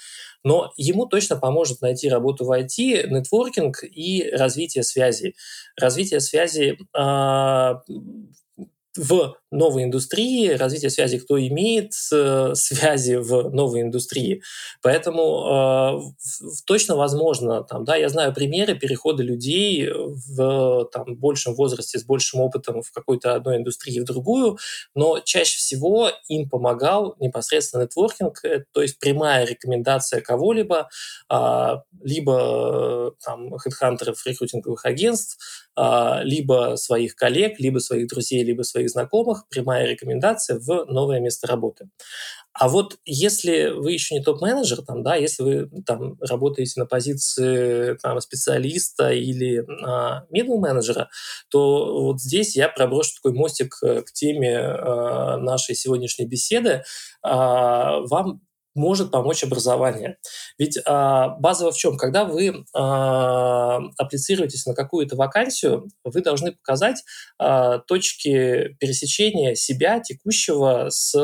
Но 0.44 0.72
ему 0.76 1.06
точно 1.06 1.36
поможет 1.36 1.80
найти 1.80 2.08
работу 2.10 2.44
в 2.44 2.50
IT, 2.50 3.08
нетворкинг 3.08 3.84
и 3.84 4.30
развитие 4.32 4.84
связей. 4.84 5.34
Развитие 5.78 6.20
связей 6.20 6.78
э, 6.94 7.74
в 8.96 9.36
новой 9.50 9.84
индустрии, 9.84 10.50
развитие 10.50 10.90
связи, 10.90 11.18
кто 11.18 11.38
имеет 11.38 11.92
э, 12.12 12.54
связи 12.54 13.14
в 13.14 13.50
новой 13.50 13.82
индустрии. 13.82 14.42
Поэтому 14.82 16.02
э, 16.02 16.56
точно 16.66 16.96
возможно, 16.96 17.62
там, 17.62 17.84
да, 17.84 17.96
я 17.96 18.08
знаю 18.08 18.32
примеры 18.32 18.74
перехода 18.74 19.22
людей 19.22 19.88
в 19.90 20.88
там, 20.92 21.16
большем 21.16 21.54
возрасте, 21.54 21.98
с 21.98 22.04
большим 22.04 22.40
опытом 22.40 22.82
в 22.82 22.92
какой-то 22.92 23.34
одной 23.34 23.56
индустрии 23.56 24.00
в 24.00 24.04
другую, 24.04 24.58
но 24.94 25.20
чаще 25.20 25.58
всего 25.58 26.10
им 26.28 26.48
помогал 26.48 27.16
непосредственно 27.18 27.82
нетворкинг, 27.82 28.44
э, 28.44 28.64
то 28.72 28.82
есть 28.82 28.98
прямая 28.98 29.46
рекомендация 29.46 30.20
кого-либо, 30.20 30.88
э, 31.32 31.76
либо 32.02 33.14
там, 33.24 33.56
хедхантеров, 33.58 34.24
рекрутинговых 34.26 34.84
агентств, 34.84 35.38
либо 36.24 36.74
своих 36.76 37.14
коллег, 37.14 37.58
либо 37.58 37.78
своих 37.78 38.08
друзей, 38.08 38.42
либо 38.44 38.62
своих 38.62 38.90
знакомых, 38.90 39.48
прямая 39.48 39.86
рекомендация 39.86 40.58
в 40.58 40.84
новое 40.86 41.20
место 41.20 41.46
работы. 41.46 41.88
А 42.52 42.68
вот 42.68 42.98
если 43.04 43.68
вы 43.68 43.92
еще 43.92 44.14
не 44.14 44.22
топ-менеджер, 44.22 44.82
там, 44.82 45.02
да, 45.02 45.14
если 45.14 45.42
вы 45.42 45.70
там 45.86 46.16
работаете 46.20 46.80
на 46.80 46.86
позиции 46.86 47.96
там, 48.02 48.20
специалиста 48.20 49.12
или 49.12 49.64
а, 49.84 50.24
middle 50.34 50.58
менеджера, 50.58 51.08
то 51.48 52.02
вот 52.02 52.20
здесь 52.20 52.56
я 52.56 52.68
проброшу 52.68 53.12
такой 53.14 53.32
мостик 53.32 53.76
к 53.80 54.12
теме 54.12 54.58
а, 54.58 55.36
нашей 55.36 55.74
сегодняшней 55.76 56.26
беседы. 56.26 56.82
А, 57.22 58.00
вам 58.00 58.40
может 58.74 59.10
помочь 59.10 59.44
образование. 59.44 60.16
Ведь 60.58 60.78
а, 60.86 61.30
базово 61.40 61.72
в 61.72 61.76
чем? 61.76 61.96
Когда 61.96 62.24
вы 62.24 62.64
а, 62.74 63.78
аплицируетесь 63.98 64.66
на 64.66 64.74
какую-то 64.74 65.16
вакансию, 65.16 65.88
вы 66.04 66.22
должны 66.22 66.52
показать 66.52 67.02
а, 67.38 67.78
точки 67.78 68.76
пересечения 68.78 69.54
себя 69.54 70.00
текущего 70.00 70.86
с 70.90 71.14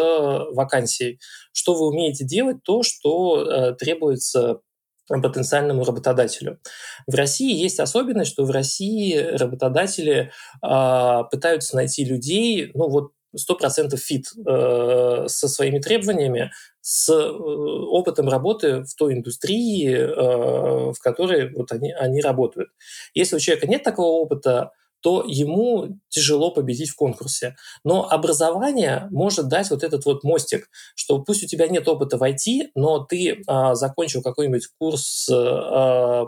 вакансией. 0.53 1.21
Что 1.53 1.75
вы 1.75 1.89
умеете 1.89 2.25
делать, 2.25 2.63
то, 2.63 2.83
что 2.83 3.39
а, 3.39 3.73
требуется 3.73 4.61
потенциальному 5.09 5.85
работодателю. 5.85 6.59
В 7.07 7.15
России 7.15 7.55
есть 7.57 7.79
особенность, 7.79 8.33
что 8.33 8.45
в 8.45 8.51
России 8.51 9.17
работодатели 9.17 10.33
э, 10.65 11.23
пытаются 11.31 11.77
найти 11.77 12.05
людей, 12.05 12.73
ну 12.75 12.89
вот 12.89 13.13
100% 13.37 13.96
фит 13.96 14.27
э, 14.46 15.25
со 15.29 15.49
своими 15.49 15.79
требованиями, 15.79 16.51
с 16.81 17.09
э, 17.09 17.14
опытом 17.14 18.29
работы 18.29 18.85
в 18.85 18.94
той 18.94 19.14
индустрии, 19.14 19.90
э, 19.92 20.92
в 20.92 20.99
которой 21.01 21.53
вот 21.53 21.72
они, 21.72 21.92
они 21.92 22.20
работают. 22.20 22.70
Если 23.14 23.37
у 23.37 23.40
человека 23.40 23.66
нет 23.66 23.83
такого 23.83 24.22
опыта, 24.22 24.72
то 25.01 25.25
ему 25.27 26.01
тяжело 26.09 26.51
победить 26.51 26.90
в 26.90 26.96
конкурсе. 26.96 27.55
Но 27.85 28.11
образование 28.11 29.07
может 29.11 29.49
дать 29.49 29.70
вот 29.70 29.85
этот 29.85 30.05
вот 30.05 30.25
мостик, 30.25 30.68
что 30.94 31.22
пусть 31.22 31.44
у 31.44 31.46
тебя 31.46 31.68
нет 31.68 31.87
опыта 31.87 32.18
в 32.18 32.22
IT, 32.22 32.70
но 32.75 33.05
ты 33.05 33.42
а, 33.46 33.75
закончил 33.75 34.22
какой-нибудь 34.22 34.66
курс 34.79 35.29
а, 35.31 36.27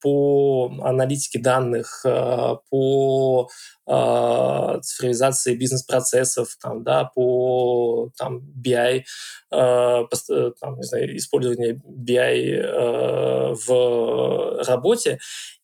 по 0.00 0.70
аналитике 0.82 1.38
данных, 1.38 2.02
э, 2.04 2.56
по 2.70 3.48
э, 3.86 4.80
цифровизации 4.82 5.54
бизнес-процессов, 5.54 6.56
там, 6.60 6.82
да, 6.82 7.04
по 7.04 8.10
там, 8.16 8.40
BI, 8.64 9.02
э, 9.02 9.02
там, 9.50 10.76
не 10.76 10.82
знаю, 10.82 11.16
использование 11.16 11.80
BI 11.86 13.54
в 13.66 14.64
работе. 14.66 15.18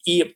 И 0.05 0.35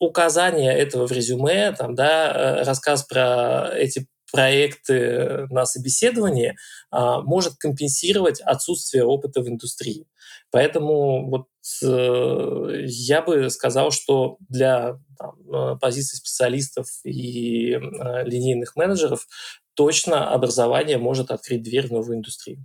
указание 0.00 0.72
этого 0.72 1.06
в 1.06 1.12
резюме, 1.12 1.72
там, 1.72 1.94
да, 1.94 2.62
рассказ 2.64 3.04
про 3.04 3.70
эти 3.74 4.06
проекты 4.30 5.46
на 5.50 5.64
собеседовании 5.64 6.56
может 6.92 7.54
компенсировать 7.56 8.40
отсутствие 8.40 9.04
опыта 9.04 9.40
в 9.40 9.48
индустрии. 9.48 10.06
Поэтому 10.50 11.28
вот 11.28 11.46
я 11.82 13.22
бы 13.22 13.50
сказал, 13.50 13.90
что 13.90 14.36
для 14.48 14.98
там, 15.18 15.34
э, 15.52 15.78
позиции 15.80 16.16
специалистов 16.16 16.86
и 17.04 17.72
э, 17.72 17.78
линейных 18.24 18.76
менеджеров 18.76 19.26
точно 19.74 20.30
образование 20.30 20.98
может 20.98 21.30
открыть 21.30 21.62
дверь 21.62 21.88
в 21.88 21.92
новую 21.92 22.18
индустрию. 22.18 22.64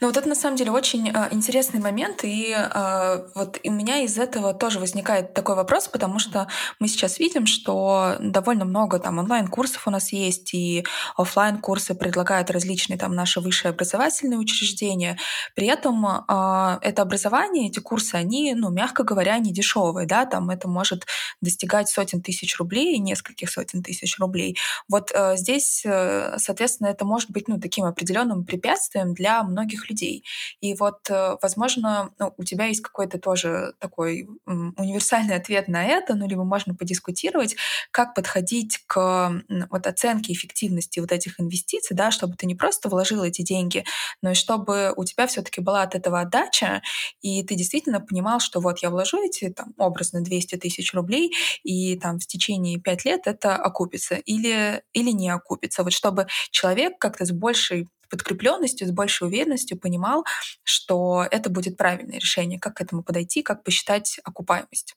Ну, 0.00 0.08
вот 0.08 0.16
это 0.16 0.28
на 0.28 0.34
самом 0.34 0.56
деле 0.56 0.72
очень 0.72 1.10
а, 1.10 1.28
интересный 1.30 1.80
момент, 1.80 2.24
и 2.24 2.52
а, 2.52 3.26
вот 3.34 3.60
у 3.64 3.70
меня 3.70 4.00
из 4.00 4.18
этого 4.18 4.52
тоже 4.52 4.80
возникает 4.80 5.34
такой 5.34 5.54
вопрос, 5.54 5.88
потому 5.88 6.18
что 6.18 6.48
мы 6.80 6.88
сейчас 6.88 7.18
видим, 7.18 7.46
что 7.46 8.16
довольно 8.20 8.64
много 8.64 8.98
там 8.98 9.18
онлайн-курсов 9.18 9.86
у 9.86 9.90
нас 9.90 10.12
есть, 10.12 10.52
и 10.52 10.84
офлайн 11.16 11.58
курсы 11.58 11.94
предлагают 11.94 12.50
различные 12.50 12.98
там 12.98 13.14
наши 13.14 13.40
высшие 13.40 13.70
образовательные 13.70 14.38
учреждения. 14.38 15.16
При 15.54 15.68
этом 15.68 16.04
а, 16.06 16.78
это 16.82 17.02
образование, 17.02 17.68
эти 17.68 17.78
курсы, 17.78 18.16
они, 18.16 18.52
ну, 18.54 18.70
мягко 18.70 19.04
говоря, 19.04 19.38
не 19.38 19.52
дешевые, 19.52 20.06
да, 20.08 20.26
там 20.26 20.50
это 20.50 20.68
может 20.68 21.06
достигать 21.40 21.88
сотен 21.88 22.20
тысяч 22.20 22.58
рублей, 22.58 22.98
нескольких 22.98 23.50
сотен 23.50 23.82
тысяч 23.82 24.18
рублей. 24.18 24.56
Вот 24.88 25.12
а, 25.14 25.36
здесь, 25.36 25.82
э, 25.84 26.34
соответственно, 26.38 26.88
это 26.88 27.04
может 27.04 27.30
быть, 27.30 27.46
ну, 27.48 27.60
таким 27.60 27.84
определенным 27.84 28.44
препятствием 28.44 29.14
для 29.14 29.35
многих 29.42 29.88
людей. 29.90 30.24
И 30.60 30.74
вот, 30.74 31.08
э, 31.10 31.36
возможно, 31.42 32.10
ну, 32.18 32.32
у 32.36 32.44
тебя 32.44 32.66
есть 32.66 32.80
какой-то 32.82 33.18
тоже 33.18 33.74
такой 33.78 34.28
универсальный 34.46 35.36
ответ 35.36 35.68
на 35.68 35.84
это, 35.84 36.14
ну, 36.14 36.28
либо 36.28 36.44
можно 36.44 36.74
подискутировать, 36.74 37.56
как 37.90 38.14
подходить 38.14 38.78
к 38.86 39.42
вот 39.70 39.86
оценке 39.86 40.32
эффективности 40.32 41.00
вот 41.00 41.12
этих 41.12 41.40
инвестиций, 41.40 41.96
да, 41.96 42.10
чтобы 42.10 42.36
ты 42.36 42.46
не 42.46 42.54
просто 42.54 42.88
вложил 42.88 43.22
эти 43.22 43.42
деньги, 43.42 43.84
но 44.22 44.30
и 44.32 44.34
чтобы 44.34 44.92
у 44.96 45.04
тебя 45.04 45.26
все 45.26 45.42
таки 45.42 45.60
была 45.60 45.82
от 45.82 45.94
этого 45.94 46.20
отдача, 46.20 46.82
и 47.22 47.42
ты 47.44 47.54
действительно 47.54 48.00
понимал, 48.00 48.40
что 48.40 48.60
вот 48.60 48.78
я 48.80 48.90
вложу 48.90 49.22
эти, 49.24 49.50
там, 49.50 49.74
образно 49.78 50.20
200 50.22 50.56
тысяч 50.56 50.92
рублей, 50.94 51.32
и 51.62 51.98
там 51.98 52.18
в 52.18 52.26
течение 52.26 52.78
5 52.80 53.04
лет 53.04 53.22
это 53.26 53.56
окупится 53.56 54.16
или, 54.16 54.82
или 54.92 55.10
не 55.10 55.30
окупится. 55.30 55.82
Вот 55.82 55.92
чтобы 55.92 56.26
человек 56.50 56.98
как-то 56.98 57.24
с 57.24 57.32
большей 57.32 57.88
подкрепленностью, 58.08 58.86
с 58.86 58.90
большей 58.90 59.28
уверенностью 59.28 59.78
понимал, 59.78 60.24
что 60.62 61.26
это 61.30 61.50
будет 61.50 61.76
правильное 61.76 62.18
решение, 62.18 62.58
как 62.58 62.76
к 62.76 62.80
этому 62.80 63.02
подойти, 63.02 63.42
как 63.42 63.62
посчитать 63.64 64.18
окупаемость. 64.24 64.94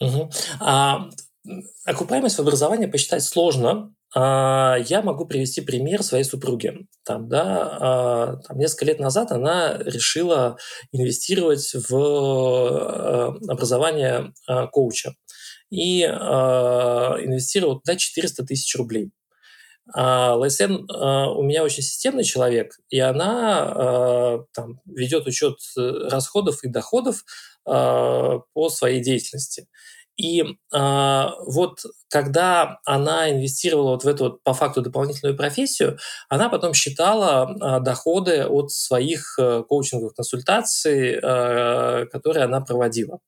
Угу. 0.00 0.30
А, 0.60 1.08
окупаемость 1.84 2.36
в 2.36 2.40
образовании 2.40 2.86
посчитать 2.86 3.22
сложно. 3.22 3.94
А, 4.14 4.76
я 4.86 5.02
могу 5.02 5.26
привести 5.26 5.60
пример 5.60 6.02
своей 6.02 6.24
супруги. 6.24 6.86
Там, 7.04 7.28
да, 7.28 7.78
а, 7.80 8.36
там, 8.36 8.58
несколько 8.58 8.86
лет 8.86 9.00
назад 9.00 9.32
она 9.32 9.78
решила 9.78 10.56
инвестировать 10.92 11.74
в 11.74 11.94
а, 11.94 13.34
образование 13.48 14.32
а, 14.46 14.66
коуча. 14.68 15.14
и 15.70 16.02
э, 16.02 16.06
инвестировал 16.06 17.80
туда 17.80 17.96
400 17.96 18.44
тысяч 18.44 18.76
рублей. 18.76 19.10
А 19.92 20.34
э, 20.34 20.66
у 20.66 21.42
меня 21.42 21.62
очень 21.62 21.82
системный 21.82 22.24
человек, 22.24 22.78
и 22.88 22.98
она 23.00 23.72
э, 23.76 24.38
там, 24.54 24.80
ведет 24.86 25.26
учет 25.26 25.58
э, 25.76 26.08
расходов 26.10 26.64
и 26.64 26.68
доходов 26.68 27.24
э, 27.66 27.70
по 28.52 28.68
своей 28.70 29.02
деятельности. 29.02 29.68
И 30.16 30.42
э, 30.42 31.26
вот 31.46 31.80
когда 32.08 32.78
она 32.84 33.30
инвестировала 33.30 33.90
вот 33.90 34.04
в 34.04 34.08
эту 34.08 34.24
вот, 34.24 34.42
по 34.42 34.54
факту 34.54 34.80
дополнительную 34.80 35.36
профессию, 35.36 35.98
она 36.28 36.48
потом 36.48 36.72
считала 36.72 37.50
э, 37.50 37.80
доходы 37.80 38.46
от 38.46 38.70
своих 38.70 39.36
э, 39.38 39.64
коучинговых 39.68 40.14
консультаций, 40.14 41.18
э, 41.20 42.06
которые 42.06 42.44
она 42.44 42.60
проводила. 42.60 43.18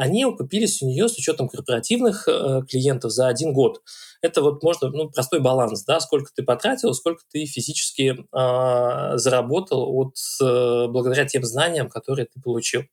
Они 0.00 0.24
окупились 0.24 0.80
у 0.80 0.86
нее 0.86 1.10
с 1.10 1.18
учетом 1.18 1.46
корпоративных 1.46 2.26
э, 2.26 2.62
клиентов 2.66 3.12
за 3.12 3.28
один 3.28 3.52
год. 3.52 3.82
Это 4.22 4.40
вот 4.40 4.62
можно, 4.62 4.88
ну, 4.88 5.10
простой 5.10 5.40
баланс, 5.40 5.84
да, 5.84 6.00
сколько 6.00 6.30
ты 6.34 6.42
потратил, 6.42 6.94
сколько 6.94 7.22
ты 7.30 7.44
физически 7.44 8.16
э, 8.16 9.16
заработал 9.18 9.94
от, 9.94 10.14
э, 10.42 10.86
благодаря 10.88 11.26
тем 11.26 11.44
знаниям, 11.44 11.90
которые 11.90 12.24
ты 12.24 12.40
получил. 12.40 12.84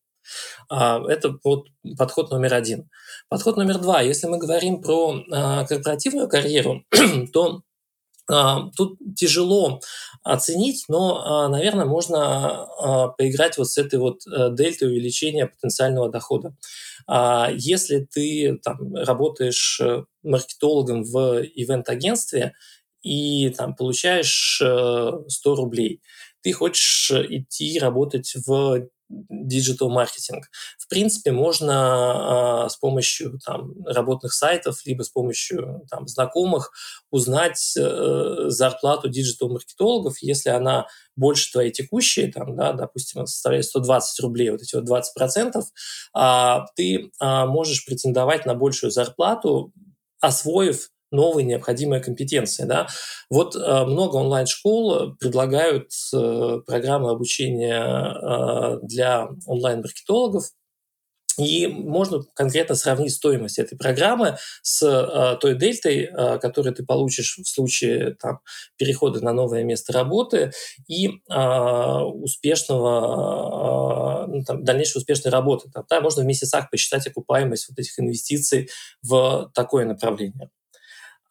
А, 0.70 1.02
это 1.08 1.38
вот 1.46 1.68
подход 1.98 2.30
номер 2.30 2.54
один. 2.56 2.90
Подход 3.30 3.56
номер 3.56 3.78
два. 3.78 4.02
Если 4.02 4.28
мы 4.28 4.38
говорим 4.38 4.82
про 4.82 5.24
а, 5.32 5.66
корпоративную 5.66 6.28
карьеру, 6.28 6.84
то 7.34 7.62
тут 8.28 8.98
тяжело 9.16 9.80
оценить, 10.24 10.86
но, 10.90 11.48
наверное, 11.48 11.86
можно 11.86 12.68
поиграть 13.18 13.58
вот 13.58 13.70
с 13.70 13.78
этой 13.78 14.00
вот 14.00 14.28
э, 14.28 14.50
дельтой 14.52 14.90
увеличения 14.90 15.48
потенциального 15.48 16.10
дохода. 16.10 16.56
Если 17.54 18.08
ты 18.12 18.60
там, 18.62 18.94
работаешь 18.94 19.80
э, 19.82 20.04
маркетологом 20.24 21.04
в 21.04 21.42
ивент-агентстве 21.42 22.54
и 23.02 23.50
там, 23.52 23.76
получаешь 23.76 24.56
100 24.58 24.64
э, 24.66 25.56
рублей, 25.56 26.02
ты 26.42 26.52
хочешь 26.52 27.12
идти 27.12 27.80
работать 27.80 28.34
в 28.46 28.90
digital 29.10 29.90
маркетинг. 29.90 30.46
В 30.78 30.88
принципе, 30.88 31.32
можно 31.32 32.66
э, 32.66 32.70
с 32.70 32.76
помощью 32.78 33.40
там, 33.46 33.74
работных 33.86 34.34
сайтов, 34.34 34.86
либо 34.86 35.04
с 35.04 35.10
помощью 35.10 35.86
там, 35.90 36.08
знакомых 36.08 36.72
узнать 37.10 37.74
э, 37.78 38.36
зарплату 38.48 39.10
digital 39.10 39.50
маркетологов, 39.50 40.18
если 40.22 40.50
она 40.50 40.88
больше 41.16 41.52
твоей 41.52 41.72
текущей, 41.72 42.32
там, 42.32 42.56
да, 42.56 42.74
допустим, 42.74 43.26
составляет 43.26 43.66
120 43.66 44.20
рублей, 44.22 44.50
вот 44.52 44.62
эти 44.62 44.76
вот 44.76 44.86
20 44.86 45.14
процентов, 45.14 45.66
а 46.14 46.66
ты 46.76 47.12
а, 47.20 47.46
можешь 47.48 47.86
претендовать 47.86 48.46
на 48.46 48.54
большую 48.54 48.92
зарплату, 48.92 49.74
освоив 50.20 50.90
новые 51.12 51.46
необходимые 51.46 52.02
компетенции. 52.02 52.66
Да? 52.66 52.88
Вот 53.30 53.56
э, 53.56 53.86
много 53.86 54.18
онлайн-школ 54.18 55.16
предлагают 55.20 55.92
э, 56.14 56.60
программы 56.66 57.12
обучения 57.12 57.82
э, 57.82 58.80
для 58.84 59.30
онлайн-маркетологов, 59.46 60.46
и 61.38 61.68
можно 61.68 62.24
конкретно 62.34 62.74
сравнить 62.76 63.14
стоимость 63.14 63.60
этой 63.60 63.78
программы 63.78 64.38
с 64.64 64.82
э, 64.84 65.38
той 65.40 65.56
дельтой, 65.56 66.06
э, 66.06 66.40
которую 66.40 66.74
ты 66.74 66.84
получишь 66.84 67.38
в 67.38 67.48
случае 67.48 68.16
там, 68.16 68.40
перехода 68.76 69.24
на 69.24 69.34
новое 69.34 69.64
место 69.64 69.94
работы 69.94 70.52
и 70.88 71.08
э, 71.08 71.12
успешного, 72.02 72.96
э, 74.26 74.28
ну, 74.32 74.44
там, 74.44 74.64
дальнейшей 74.64 74.98
успешной 74.98 75.32
работы. 75.32 75.70
Там, 75.72 75.86
да, 75.88 76.02
можно 76.02 76.24
в 76.24 76.26
месяцах 76.26 76.72
посчитать 76.72 77.06
окупаемость 77.06 77.70
вот 77.70 77.78
этих 77.78 78.00
инвестиций 78.00 78.70
в 79.04 79.52
такое 79.54 79.86
направление. 79.86 80.50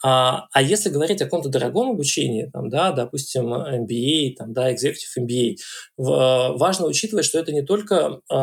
А, 0.02 0.46
а 0.52 0.62
если 0.62 0.90
говорить 0.90 1.20
о 1.22 1.24
каком-то 1.24 1.48
дорогом 1.48 1.90
обучении, 1.90 2.50
там, 2.52 2.68
да, 2.68 2.92
допустим, 2.92 3.52
MBA, 3.52 4.34
там, 4.36 4.52
да, 4.52 4.72
Executive 4.72 5.18
MBA, 5.20 5.56
важно 5.96 6.86
учитывать, 6.86 7.24
что 7.24 7.38
это 7.38 7.52
не 7.52 7.62
только 7.62 8.20
э, 8.30 8.34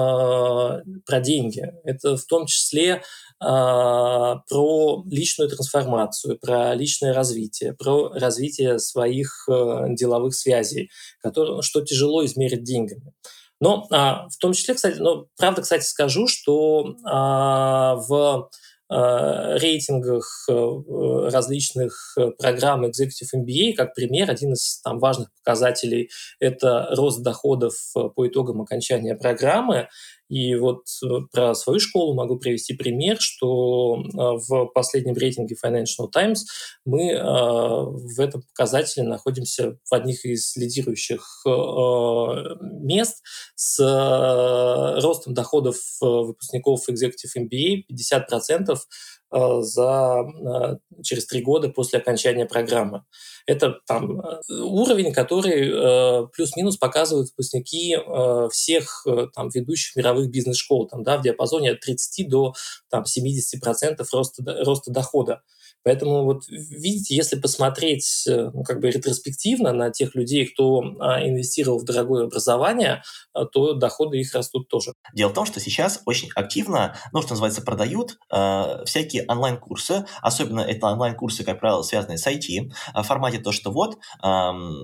про 1.05 1.19
деньги, 1.21 1.71
это 1.83 2.17
в 2.17 2.25
том 2.25 2.45
числе 2.45 2.89
э, 2.91 3.01
про 3.39 5.03
личную 5.09 5.49
трансформацию, 5.49 6.39
про 6.39 6.73
личное 6.73 7.13
развитие, 7.13 7.73
про 7.73 8.09
развитие 8.09 8.79
своих 8.79 9.47
деловых 9.47 10.35
связей, 10.35 10.89
которые, 11.21 11.61
что 11.61 11.81
тяжело 11.81 12.25
измерить 12.25 12.63
деньгами. 12.63 13.13
Но 13.63 13.87
а, 13.91 14.27
в 14.27 14.37
том 14.39 14.51
числе, 14.51 14.73
кстати, 14.73 14.97
ну, 14.97 15.27
правда, 15.37 15.61
кстати, 15.61 15.85
скажу, 15.85 16.27
что 16.27 16.97
а, 17.05 17.95
в 17.95 18.49
рейтингах 19.57 20.45
э, 20.49 20.53
различных 21.31 22.13
э, 22.17 22.31
программ 22.37 22.85
Executive 22.85 23.33
MBA, 23.35 23.73
как 23.73 23.93
пример, 23.93 24.29
один 24.29 24.53
из 24.53 24.81
там, 24.81 24.99
важных 24.99 25.29
показателей– 25.43 26.09
это 26.39 26.87
рост 26.91 27.23
доходов 27.23 27.73
по 27.93 28.27
итогам 28.27 28.61
окончания 28.61 29.15
программы. 29.15 29.87
И 30.33 30.55
вот 30.55 30.85
э, 31.03 31.07
про 31.31 31.53
свою 31.53 31.79
школу 31.79 32.15
могу 32.15 32.39
привести 32.39 32.73
пример, 32.73 33.17
что 33.19 33.97
э, 33.97 34.07
в 34.17 34.65
последнем 34.73 35.13
рейтинге 35.13 35.55
Financial 35.63 36.09
Times 36.11 36.45
мы 36.85 37.11
э, 37.11 37.21
в 37.21 38.19
этом 38.19 38.41
показателе 38.41 39.05
находимся 39.05 39.77
в 39.87 39.93
одних 39.93 40.25
из 40.25 40.55
лидирующих 40.55 41.43
мест 42.81 43.21
с 43.55 43.79
ростом 45.01 45.33
доходов 45.33 45.75
выпускников 46.01 46.89
Executive 46.89 47.37
MBA 47.37 47.83
50% 47.91 48.75
за, 49.61 50.23
через 51.03 51.25
три 51.25 51.41
года 51.41 51.69
после 51.69 51.99
окончания 51.99 52.45
программы. 52.45 53.03
Это 53.45 53.79
там 53.87 54.21
э, 54.21 54.39
уровень, 54.61 55.11
который 55.11 55.69
э, 55.69 56.27
плюс-минус 56.33 56.77
показывают 56.77 57.29
выпускники 57.29 57.95
э, 57.95 58.47
всех 58.51 59.05
э, 59.05 59.27
там 59.33 59.49
ведущих 59.49 59.95
мировых 59.95 60.29
бизнес-школ, 60.29 60.87
там, 60.87 61.03
да, 61.03 61.17
в 61.17 61.23
диапазоне 61.23 61.71
от 61.71 61.81
30 61.81 62.29
до 62.29 62.53
там 62.89 63.03
70% 63.03 64.05
роста, 64.13 64.63
роста 64.63 64.91
дохода. 64.91 65.41
Поэтому 65.83 66.23
вот 66.23 66.43
видите, 66.49 67.15
если 67.15 67.39
посмотреть 67.39 68.25
э, 68.27 68.49
ну, 68.53 68.63
как 68.63 68.79
бы 68.79 68.89
ретроспективно 68.89 69.73
на 69.73 69.91
тех 69.91 70.15
людей, 70.15 70.45
кто 70.45 70.81
а, 70.99 71.25
инвестировал 71.27 71.79
в 71.79 71.85
дорогое 71.85 72.25
образование, 72.25 73.03
а, 73.33 73.45
то 73.45 73.73
доходы 73.73 74.17
их 74.17 74.33
растут 74.33 74.67
тоже. 74.67 74.93
Дело 75.13 75.29
в 75.29 75.33
том, 75.33 75.45
что 75.45 75.59
сейчас 75.59 76.01
очень 76.05 76.29
активно, 76.35 76.95
ну, 77.11 77.21
что 77.21 77.31
называется, 77.31 77.61
продают 77.61 78.17
э, 78.31 78.83
всякие 78.85 79.25
онлайн-курсы, 79.27 80.05
особенно 80.21 80.61
это 80.61 80.87
онлайн-курсы, 80.87 81.43
как 81.43 81.59
правило, 81.59 81.81
связанные 81.83 82.17
с 82.17 82.27
IT, 82.27 82.71
в 82.93 83.03
формате 83.03 83.39
то, 83.39 83.51
что 83.51 83.71
вот, 83.71 83.95
э, 83.95 84.27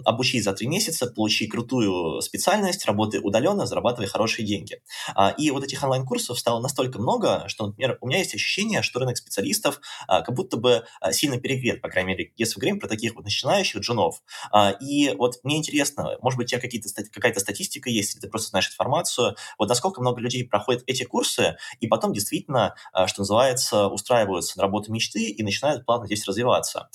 обучись 0.05 0.43
за 0.43 0.53
три 0.53 0.67
месяца, 0.67 1.07
получи 1.07 1.47
крутую 1.47 2.21
специальность, 2.21 2.85
работай 2.85 3.19
удаленно, 3.23 3.65
зарабатывай 3.65 4.07
хорошие 4.07 4.45
деньги. 4.45 4.81
А, 5.15 5.29
и 5.29 5.51
вот 5.51 5.63
этих 5.63 5.83
онлайн-курсов 5.83 6.38
стало 6.38 6.59
настолько 6.59 6.99
много, 6.99 7.43
что, 7.47 7.67
например, 7.67 7.97
у 8.01 8.07
меня 8.07 8.19
есть 8.19 8.35
ощущение, 8.35 8.81
что 8.81 8.99
рынок 8.99 9.17
специалистов 9.17 9.79
а, 10.07 10.21
как 10.21 10.35
будто 10.35 10.57
бы 10.57 10.83
сильно 11.12 11.39
перегрет, 11.39 11.82
по 11.82 11.89
крайней 11.89 12.10
мере, 12.10 12.32
если 12.38 12.56
мы 12.58 12.62
говорим 12.62 12.80
про 12.80 12.88
таких 12.88 13.15
вот 13.15 13.23
начинающих 13.25 13.82
джунов. 13.82 14.21
А, 14.52 14.71
и 14.71 15.13
вот 15.15 15.39
мне 15.43 15.58
интересно, 15.58 16.17
может 16.21 16.38
быть, 16.38 16.47
у 16.47 16.49
тебя 16.49 16.62
какие-то, 16.62 16.89
какая-то 17.12 17.39
статистика 17.39 17.89
есть, 17.89 18.15
или 18.15 18.21
ты 18.21 18.28
просто 18.30 18.49
знаешь 18.49 18.69
информацию, 18.69 19.36
вот 19.58 19.69
насколько 19.69 20.02
много 20.02 20.21
людей 20.21 20.45
проходят 20.47 20.84
эти 20.88 21.04
курсы, 21.04 21.58
и 21.80 21.88
потом 21.88 22.13
действительно, 22.13 22.75
а, 22.93 23.08
что 23.08 23.21
называется, 23.21 23.88
устраиваются 23.88 24.58
на 24.58 24.63
работу 24.63 24.91
мечты 24.91 25.23
и 25.30 25.43
начинают 25.43 25.86
плавно 25.86 26.06
здесь 26.06 26.25
развиваться. 26.28 26.89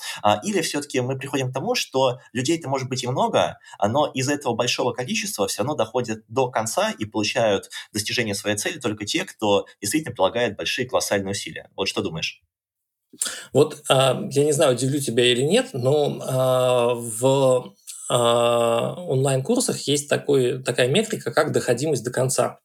Или 0.44 0.60
все-таки 0.62 1.00
мы 1.00 1.16
приходим 1.18 1.50
к 1.50 1.54
тому, 1.54 1.74
что 1.74 2.20
людей-то 2.32 2.68
может 2.68 2.88
быть 2.88 3.04
и 3.04 3.06
много, 3.06 3.58
но 3.82 4.06
из 4.06 4.28
этого 4.28 4.54
большого 4.54 4.92
количества 4.92 5.46
все 5.46 5.62
равно 5.62 5.74
доходят 5.74 6.24
до 6.28 6.50
конца 6.50 6.90
и 6.90 7.04
получают 7.04 7.70
достижение 7.92 8.34
своей 8.34 8.56
цели 8.56 8.78
только 8.78 9.04
те, 9.04 9.24
кто 9.24 9.66
действительно 9.80 10.14
прилагает 10.14 10.56
большие 10.56 10.88
колоссальные 10.88 11.32
усилия. 11.32 11.70
Вот 11.76 11.88
что 11.88 12.02
думаешь? 12.02 12.42
Вот 13.52 13.82
а, 13.88 14.22
я 14.30 14.44
не 14.44 14.52
знаю, 14.52 14.74
удивлю 14.74 15.00
тебя 15.00 15.24
или 15.24 15.42
нет, 15.42 15.70
но 15.72 16.18
а, 16.22 16.94
в 16.94 17.74
а, 18.10 18.94
онлайн-курсах 19.02 19.80
есть 19.82 20.08
такой, 20.08 20.62
такая 20.62 20.88
метрика, 20.88 21.32
как 21.32 21.52
доходимость 21.52 22.04
до 22.04 22.10
конца. 22.10 22.60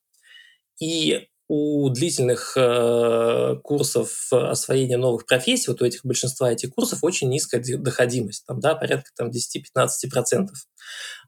И 0.79 1.27
у 1.49 1.89
длительных 1.89 2.53
э, 2.55 3.55
курсов 3.63 4.27
освоения 4.31 4.97
новых 4.97 5.25
профессий, 5.25 5.71
вот 5.71 5.81
у 5.81 5.85
этих 5.85 6.05
большинства 6.05 6.51
этих 6.51 6.69
курсов 6.69 6.99
очень 7.01 7.27
низкая 7.27 7.63
доходимость, 7.79 8.45
там, 8.45 8.59
да, 8.59 8.75
порядка 8.75 9.09
там, 9.17 9.31
10-15%. 9.31 10.45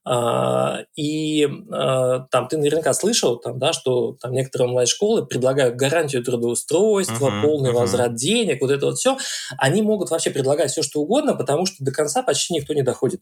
А, 0.03 0.79
и 0.95 1.47
а, 1.71 2.21
там 2.31 2.47
ты 2.47 2.57
наверняка 2.57 2.93
слышал, 2.93 3.37
там, 3.37 3.59
да, 3.59 3.71
что 3.71 4.17
там 4.19 4.31
некоторые 4.31 4.69
онлайн-школы 4.69 5.25
предлагают 5.25 5.75
гарантию 5.75 6.23
трудоустройства, 6.23 7.27
uh-huh, 7.27 7.41
полный 7.41 7.69
uh-huh. 7.69 7.81
возврат 7.81 8.15
денег, 8.15 8.61
вот 8.61 8.71
это 8.71 8.87
вот 8.87 8.97
все. 8.97 9.17
Они 9.57 9.81
могут 9.81 10.09
вообще 10.09 10.31
предлагать 10.31 10.71
все, 10.71 10.81
что 10.81 11.01
угодно, 11.01 11.35
потому 11.35 11.65
что 11.65 11.83
до 11.83 11.91
конца 11.91 12.23
почти 12.23 12.53
никто 12.55 12.73
не 12.73 12.81
доходит. 12.81 13.21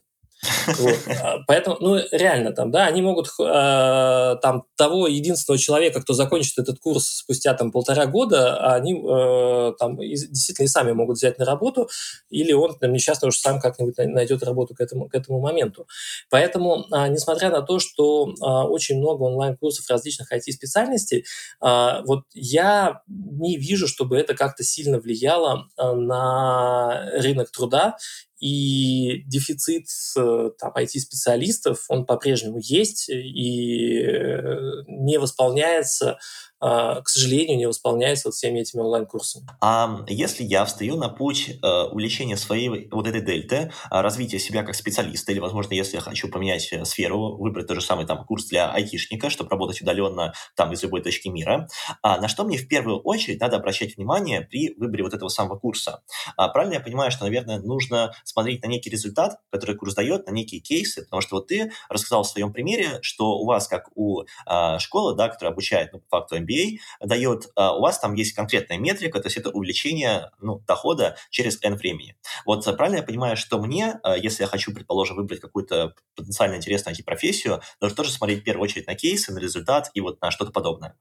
А, 1.21 1.39
поэтому, 1.47 1.77
ну, 1.79 1.97
реально 2.11 2.51
там, 2.51 2.71
да, 2.71 2.85
они 2.85 3.01
могут 3.01 3.27
э, 3.39 4.35
там 4.41 4.63
того 4.77 5.07
единственного 5.07 5.59
человека, 5.59 6.01
кто 6.01 6.13
закончит 6.13 6.57
этот 6.57 6.79
курс 6.79 7.05
спустя 7.05 7.53
там 7.53 7.71
полтора 7.71 8.05
года, 8.05 8.73
они 8.73 8.93
э, 8.93 9.73
там 9.77 9.97
действительно 9.97 10.65
и 10.65 10.69
сами 10.69 10.91
могут 10.93 11.17
взять 11.17 11.37
на 11.39 11.45
работу, 11.45 11.89
или 12.29 12.53
он 12.53 12.77
там, 12.79 12.93
несчастно 12.93 13.27
уж 13.27 13.37
сам 13.37 13.59
как-нибудь 13.59 13.97
найдет 13.97 14.43
работу 14.43 14.75
к 14.75 14.81
этому, 14.81 15.09
к 15.09 15.15
этому 15.15 15.39
моменту. 15.39 15.87
Поэтому, 16.29 16.85
э, 16.91 17.07
несмотря 17.09 17.49
на 17.49 17.61
то, 17.61 17.79
что 17.79 18.29
э, 18.29 18.43
очень 18.43 18.97
много 18.97 19.23
онлайн-курсов 19.23 19.89
различных 19.89 20.31
IT-специальностей, 20.31 21.25
вот 21.61 22.23
я 22.33 23.01
не 23.07 23.57
вижу, 23.57 23.87
чтобы 23.87 24.17
это 24.17 24.33
как-то 24.33 24.63
сильно 24.63 24.99
влияло 24.99 25.67
на 25.77 27.09
рынок 27.13 27.51
труда 27.51 27.97
и 28.39 29.23
дефицит 29.27 29.87
э, 30.17 30.51
там, 30.57 30.73
IT-специалистов, 30.75 31.85
он 31.89 32.05
по-прежнему 32.05 32.59
есть 32.61 33.09
и 33.09 33.99
э, 34.01 34.83
не 34.87 35.17
восполняется 35.19 36.17
к 36.59 37.07
сожалению, 37.07 37.57
не 37.57 37.67
восполняется 37.67 38.27
вот 38.27 38.35
всеми 38.35 38.59
этими 38.59 38.81
онлайн-курсами. 38.81 39.47
А 39.61 40.03
если 40.07 40.43
я 40.43 40.65
встаю 40.65 40.97
на 40.97 41.09
путь 41.09 41.49
э, 41.49 41.83
увеличения 41.91 42.37
своей 42.37 42.89
вот 42.89 43.07
этой 43.07 43.21
дельты, 43.21 43.71
а, 43.89 44.01
развития 44.01 44.39
себя 44.39 44.63
как 44.63 44.75
специалиста, 44.75 45.31
или, 45.31 45.39
возможно, 45.39 45.73
если 45.73 45.95
я 45.95 46.01
хочу 46.01 46.29
поменять 46.29 46.71
э, 46.71 46.85
сферу, 46.85 47.37
выбрать 47.37 47.67
тот 47.67 47.77
же 47.77 47.81
самый 47.81 48.05
там 48.05 48.25
курс 48.25 48.45
для 48.47 48.71
айтишника, 48.71 49.29
чтобы 49.29 49.49
работать 49.49 49.81
удаленно 49.81 50.33
там 50.55 50.73
из 50.73 50.83
любой 50.83 51.01
точки 51.01 51.27
мира, 51.29 51.67
а 52.01 52.19
на 52.19 52.27
что 52.27 52.43
мне 52.43 52.57
в 52.57 52.67
первую 52.67 52.99
очередь 53.01 53.39
надо 53.39 53.57
обращать 53.57 53.95
внимание 53.97 54.41
при 54.41 54.73
выборе 54.75 55.03
вот 55.03 55.13
этого 55.13 55.29
самого 55.29 55.57
курса? 55.57 56.01
А, 56.35 56.49
правильно 56.49 56.75
я 56.75 56.79
понимаю, 56.79 57.11
что, 57.11 57.25
наверное, 57.25 57.59
нужно 57.59 58.13
смотреть 58.23 58.63
на 58.63 58.67
некий 58.67 58.89
результат, 58.89 59.39
который 59.51 59.75
курс 59.75 59.93
дает, 59.95 60.27
на 60.27 60.31
некие 60.31 60.61
кейсы, 60.61 61.03
потому 61.03 61.21
что 61.21 61.37
вот 61.37 61.47
ты 61.47 61.71
рассказал 61.89 62.23
в 62.23 62.27
своем 62.27 62.51
примере, 62.51 62.99
что 63.01 63.37
у 63.37 63.45
вас, 63.45 63.67
как 63.67 63.89
у 63.95 64.23
а, 64.45 64.79
школы, 64.79 65.15
да, 65.15 65.29
которая 65.29 65.53
обучает, 65.53 65.93
ну, 65.93 65.99
по 65.99 66.19
факту 66.19 66.37
MBA, 66.49 66.79
дает, 67.01 67.49
а, 67.55 67.75
у 67.75 67.81
вас 67.81 67.99
там 67.99 68.13
есть 68.13 68.33
конкретная 68.33 68.77
метрика, 68.77 69.19
то 69.19 69.27
есть 69.27 69.37
это 69.37 69.49
увеличение 69.49 70.31
ну, 70.39 70.59
дохода 70.67 71.17
через 71.29 71.61
N 71.63 71.75
времени. 71.75 72.15
Вот 72.45 72.67
а, 72.67 72.73
правильно 72.73 72.97
я 72.97 73.03
понимаю, 73.03 73.37
что 73.37 73.59
мне, 73.59 73.99
а, 74.03 74.17
если 74.17 74.43
я 74.43 74.47
хочу, 74.47 74.73
предположим, 74.73 75.17
выбрать 75.17 75.39
какую-то 75.39 75.93
потенциально 76.15 76.55
интересную 76.55 76.95
IT-профессию, 76.95 77.61
нужно 77.81 77.95
тоже 77.95 78.11
смотреть 78.11 78.41
в 78.41 78.43
первую 78.43 78.63
очередь 78.63 78.87
на 78.87 78.95
кейсы, 78.95 79.31
на 79.31 79.39
результат 79.39 79.91
и 79.93 80.01
вот 80.01 80.21
на 80.21 80.31
что-то 80.31 80.51
подобное? 80.51 80.95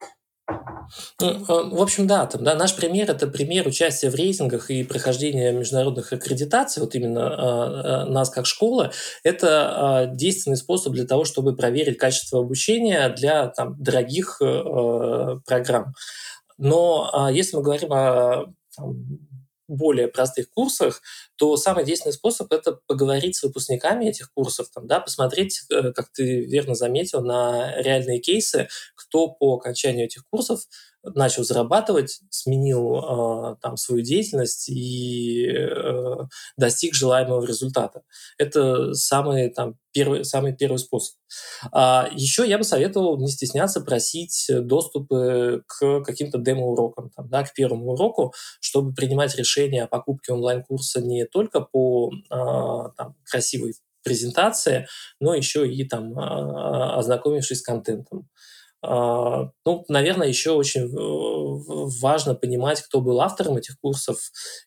Ну, 1.20 1.76
в 1.76 1.82
общем, 1.82 2.06
да, 2.06 2.26
там, 2.26 2.44
да, 2.44 2.54
наш 2.54 2.74
пример– 2.74 3.10
это 3.10 3.26
пример 3.26 3.66
участия 3.66 4.10
в 4.10 4.14
рейтингах 4.14 4.70
и 4.70 4.84
прохождения 4.84 5.52
международных 5.52 6.12
аккредитаций, 6.12 6.82
вот 6.82 6.94
именно 6.94 7.18
э, 7.20 8.10
нас 8.10 8.30
как 8.30 8.46
школы. 8.46 8.90
Это 9.22 10.06
э, 10.10 10.16
действенный 10.16 10.56
способ 10.56 10.94
для 10.94 11.06
того, 11.06 11.24
чтобы 11.24 11.54
проверить 11.54 11.98
качество 11.98 12.40
обучения 12.40 13.10
для 13.10 13.48
там, 13.48 13.76
дорогих 13.78 14.40
э, 14.40 15.38
программ. 15.46 15.92
Но 16.56 17.28
если 17.32 17.56
мы 17.56 17.62
говорим 17.62 17.92
о 17.92 18.46
там, 18.76 18.96
более 19.68 20.08
простых 20.08 20.50
курсах, 20.50 21.02
то 21.36 21.56
самый 21.56 21.84
действенный 21.84 22.12
способ– 22.12 22.52
это 22.52 22.80
поговорить 22.86 23.36
с 23.36 23.42
выпускниками 23.42 24.06
этих 24.06 24.32
курсов, 24.32 24.68
там, 24.74 24.86
да, 24.86 25.00
посмотреть, 25.00 25.62
э, 25.70 25.92
как 25.92 26.10
ты 26.12 26.44
верно 26.46 26.74
заметил, 26.74 27.22
на 27.22 27.74
реальные 27.76 28.18
кейсы, 28.20 28.68
кто 28.94 29.28
по 29.28 29.54
окончанию 29.54 30.06
этих 30.06 30.26
курсов 30.30 30.62
начал 31.14 31.44
зарабатывать, 31.44 32.20
сменил 32.30 32.96
э, 32.96 33.56
там 33.60 33.76
свою 33.76 34.02
деятельность 34.02 34.68
и 34.68 35.46
э, 35.48 36.16
достиг 36.56 36.94
желаемого 36.94 37.44
результата. 37.44 38.02
Это 38.38 38.94
самый 38.94 39.50
там 39.50 39.76
первый 39.92 40.24
самый 40.24 40.54
первый 40.56 40.78
способ. 40.78 41.16
А 41.72 42.08
еще 42.12 42.48
я 42.48 42.58
бы 42.58 42.64
советовал 42.64 43.18
не 43.18 43.28
стесняться 43.28 43.80
просить 43.80 44.46
доступы 44.48 45.62
к 45.66 46.02
каким-то 46.02 46.38
демо-урокам, 46.38 47.10
там, 47.10 47.28
да, 47.28 47.44
к 47.44 47.54
первому 47.54 47.92
уроку, 47.92 48.32
чтобы 48.60 48.94
принимать 48.94 49.36
решение 49.36 49.84
о 49.84 49.88
покупке 49.88 50.32
онлайн-курса 50.32 51.00
не 51.00 51.24
только 51.24 51.60
по 51.60 52.10
э, 52.12 52.34
там, 52.96 53.14
красивой 53.24 53.74
презентации, 54.02 54.86
но 55.20 55.34
еще 55.34 55.70
и 55.70 55.86
там 55.86 56.18
э, 56.18 56.94
ознакомившись 56.96 57.60
с 57.60 57.62
контентом. 57.62 58.28
А, 58.80 59.50
ну, 59.64 59.84
наверное, 59.88 60.28
еще 60.28 60.52
очень 60.52 60.82
э, 60.82 61.90
важно 62.00 62.34
понимать, 62.34 62.80
кто 62.82 63.00
был 63.00 63.20
автором 63.20 63.56
этих 63.56 63.78
курсов 63.80 64.18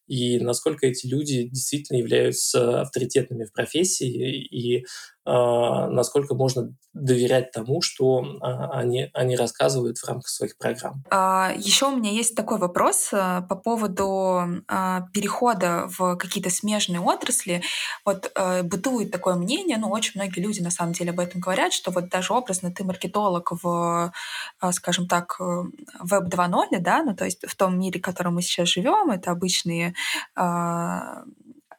и 0.07 0.39
насколько 0.39 0.85
эти 0.85 1.07
люди 1.07 1.43
действительно 1.47 1.97
являются 1.97 2.81
авторитетными 2.81 3.45
в 3.45 3.53
профессии. 3.53 4.43
И 4.45 4.85
насколько 5.25 6.33
можно 6.33 6.73
доверять 6.93 7.51
тому, 7.51 7.81
что 7.81 8.23
а, 8.41 8.79
они, 8.79 9.09
они 9.13 9.35
рассказывают 9.35 9.97
в 9.97 10.07
рамках 10.07 10.27
своих 10.27 10.57
программ. 10.57 11.03
А, 11.09 11.53
еще 11.55 11.87
у 11.87 11.95
меня 11.95 12.11
есть 12.11 12.35
такой 12.35 12.57
вопрос 12.57 13.09
э, 13.13 13.41
по 13.47 13.55
поводу 13.55 14.41
перехода 15.13 15.87
в 15.87 16.15
какие-то 16.17 16.49
смежные 16.49 16.99
отрасли. 16.99 17.61
Вот 18.05 18.31
э, 18.35 18.63
бытует 18.63 19.11
такое 19.11 19.35
мнение, 19.35 19.77
ну, 19.77 19.89
очень 19.89 20.13
многие 20.15 20.41
люди 20.41 20.59
на 20.59 20.71
самом 20.71 20.93
деле 20.93 21.11
об 21.11 21.19
этом 21.19 21.39
говорят, 21.39 21.71
что 21.71 21.91
вот 21.91 22.09
даже 22.09 22.33
образно 22.33 22.71
ты 22.71 22.83
маркетолог 22.83 23.51
в, 23.63 24.11
скажем 24.71 25.07
так, 25.07 25.39
веб 25.39 26.23
2.0, 26.23 26.79
да, 26.79 27.03
ну, 27.03 27.15
то 27.15 27.25
есть 27.25 27.45
в 27.47 27.55
том 27.55 27.79
мире, 27.79 27.99
в 27.99 28.03
котором 28.03 28.35
мы 28.35 28.41
сейчас 28.41 28.69
живем, 28.69 29.11
это 29.11 29.31
обычные 29.31 29.93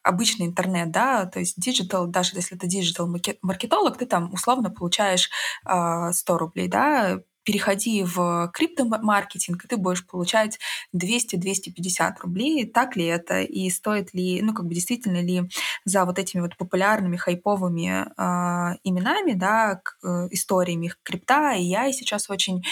обычный 0.03 0.47
интернет, 0.47 0.91
да, 0.91 1.27
то 1.27 1.41
есть 1.41 1.61
digital, 1.61 2.07
даже 2.07 2.37
если 2.37 2.57
ты 2.57 2.67
digital 2.67 3.09
маркетолог, 3.43 3.99
ты 3.99 4.07
там 4.07 4.33
условно 4.33 4.71
получаешь 4.71 5.27
э, 5.27 5.29
а, 5.65 6.13
100 6.13 6.39
рублей, 6.39 6.69
да, 6.69 7.21
переходи 7.45 8.05
в 8.05 8.51
криптомаркетинг, 8.53 9.65
и 9.65 9.69
ты 9.69 9.77
будешь 9.77 10.07
получать 10.07 10.59
200-250 10.95 12.15
рублей. 12.23 12.67
Так 12.67 12.97
ли 12.97 13.05
это? 13.05 13.41
И 13.43 13.69
стоит 13.71 14.15
ли, 14.15 14.41
ну, 14.43 14.55
как 14.55 14.67
бы 14.67 14.75
действительно 14.75 15.23
ли 15.23 15.49
за 15.85 16.05
вот 16.05 16.19
этими 16.19 16.41
вот 16.41 16.57
популярными, 16.57 17.17
хайповыми 17.17 18.07
э, 18.17 18.77
именами, 18.85 19.33
да, 19.33 19.81
к, 19.83 19.99
э, 20.05 20.29
историями 20.31 20.93
крипта 21.03 21.53
и 21.53 21.63
я 21.63 21.91
сейчас 21.93 22.31
очень 22.31 22.63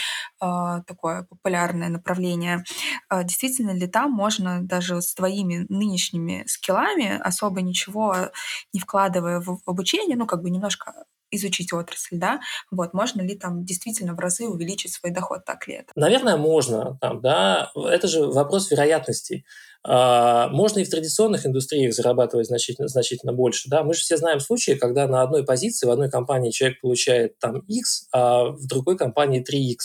э, 0.40 0.82
такое 0.86 1.24
популярное 1.24 1.88
направление, 1.88 2.64
э, 3.10 3.24
действительно 3.24 3.70
ли 3.72 3.86
там 3.86 4.12
можно 4.12 4.62
даже 4.62 5.00
с 5.02 5.14
твоими 5.14 5.66
нынешними 5.68 6.44
скиллами, 6.46 7.18
особо 7.20 7.62
ничего 7.62 8.30
не 8.72 8.80
вкладывая 8.80 9.40
в 9.40 9.60
обучение, 9.66 10.16
ну, 10.16 10.26
как 10.26 10.42
бы 10.42 10.50
немножко 10.50 10.92
изучить 11.30 11.72
отрасль, 11.72 12.18
да, 12.18 12.40
вот, 12.70 12.94
можно 12.94 13.22
ли 13.22 13.36
там 13.36 13.64
действительно 13.64 14.14
в 14.14 14.18
разы 14.18 14.46
увеличить 14.46 14.92
свой 14.92 15.12
доход, 15.12 15.44
так 15.44 15.66
ли 15.68 15.74
это? 15.74 15.92
Наверное, 15.94 16.36
можно, 16.36 16.98
там, 17.00 17.20
да, 17.20 17.70
это 17.74 18.08
же 18.08 18.26
вопрос 18.26 18.70
вероятностей. 18.70 19.44
А, 19.82 20.48
можно 20.48 20.80
и 20.80 20.84
в 20.84 20.90
традиционных 20.90 21.46
индустриях 21.46 21.94
зарабатывать 21.94 22.46
значительно, 22.46 22.88
значительно 22.88 23.32
больше, 23.32 23.70
да, 23.70 23.82
мы 23.82 23.94
же 23.94 24.00
все 24.00 24.16
знаем 24.16 24.40
случаи, 24.40 24.72
когда 24.72 25.06
на 25.06 25.22
одной 25.22 25.44
позиции 25.44 25.86
в 25.86 25.90
одной 25.90 26.10
компании 26.10 26.50
человек 26.50 26.80
получает 26.80 27.38
там 27.38 27.60
X, 27.60 28.08
а 28.12 28.44
в 28.50 28.66
другой 28.66 28.98
компании 28.98 29.42
3X, 29.42 29.78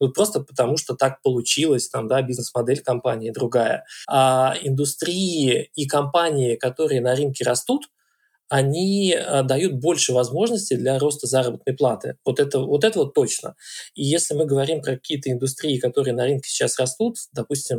ну, 0.00 0.12
просто 0.12 0.40
потому 0.40 0.76
что 0.76 0.94
так 0.94 1.22
получилось, 1.22 1.88
там, 1.88 2.08
да, 2.08 2.22
бизнес-модель 2.22 2.82
компании 2.82 3.30
другая. 3.30 3.84
А 4.08 4.54
индустрии 4.62 5.70
и 5.74 5.86
компании, 5.86 6.56
которые 6.56 7.00
на 7.00 7.16
рынке 7.16 7.44
растут, 7.44 7.88
они 8.48 9.12
э, 9.14 9.42
дают 9.42 9.74
больше 9.74 10.12
возможностей 10.12 10.76
для 10.76 10.98
роста 10.98 11.26
заработной 11.26 11.74
платы. 11.74 12.16
Вот 12.24 12.40
это, 12.40 12.60
вот 12.60 12.84
это 12.84 13.00
вот 13.00 13.14
точно. 13.14 13.54
И 13.94 14.04
если 14.04 14.34
мы 14.34 14.46
говорим 14.46 14.80
про 14.80 14.92
какие-то 14.92 15.30
индустрии, 15.30 15.78
которые 15.78 16.14
на 16.14 16.24
рынке 16.24 16.48
сейчас 16.48 16.78
растут, 16.78 17.16
допустим, 17.32 17.78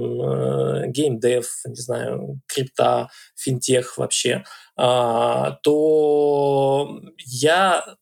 геймдев, 0.91 1.47
не 1.65 1.75
знаю, 1.75 2.41
крипта, 2.47 3.09
финтех 3.35 3.97
вообще, 3.97 4.43
а, 4.75 5.57
то 5.63 7.01
я 7.25 7.95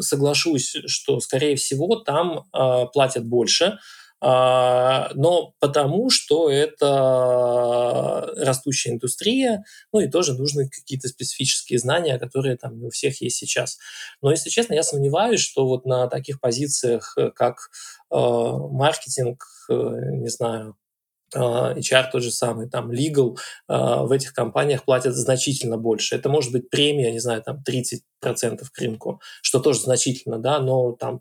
соглашусь, 0.00 0.76
что, 0.86 1.20
скорее 1.20 1.56
всего, 1.56 1.96
там 1.96 2.46
а, 2.52 2.86
платят 2.86 3.26
больше, 3.26 3.64
а, 3.64 3.78
но 4.20 5.54
потому 5.60 6.10
что 6.10 6.50
это 6.50 8.32
растущая 8.36 8.90
индустрия, 8.90 9.64
ну 9.92 10.00
и 10.00 10.08
тоже 10.08 10.34
нужны 10.34 10.68
какие-то 10.68 11.08
специфические 11.08 11.78
знания, 11.78 12.18
которые 12.18 12.56
там 12.56 12.78
не 12.78 12.86
у 12.86 12.90
всех 12.90 13.20
есть 13.20 13.36
сейчас. 13.36 13.78
Но, 14.22 14.30
если 14.30 14.50
честно, 14.50 14.74
я 14.74 14.82
сомневаюсь, 14.82 15.40
что 15.40 15.66
вот 15.66 15.84
на 15.84 16.08
таких 16.08 16.40
позициях, 16.40 17.14
э, 17.16 17.30
как 17.30 17.70
э, 18.10 18.16
маркетинг, 18.16 19.44
э, 19.70 19.74
не 20.12 20.28
знаю, 20.28 20.76
HR 21.34 22.10
тот 22.10 22.22
же 22.22 22.30
самый, 22.30 22.68
там, 22.68 22.90
legal 22.90 23.36
в 23.68 24.12
этих 24.12 24.32
компаниях 24.32 24.84
платят 24.84 25.14
значительно 25.14 25.76
больше. 25.76 26.16
Это 26.16 26.28
может 26.28 26.52
быть 26.52 26.70
премия, 26.70 27.12
не 27.12 27.20
знаю, 27.20 27.42
там 27.42 27.62
30% 27.68 28.00
к 28.24 28.78
рынку, 28.78 29.20
что 29.42 29.60
тоже 29.60 29.80
значительно, 29.80 30.38
да, 30.38 30.58
но 30.58 30.92
там 30.92 31.20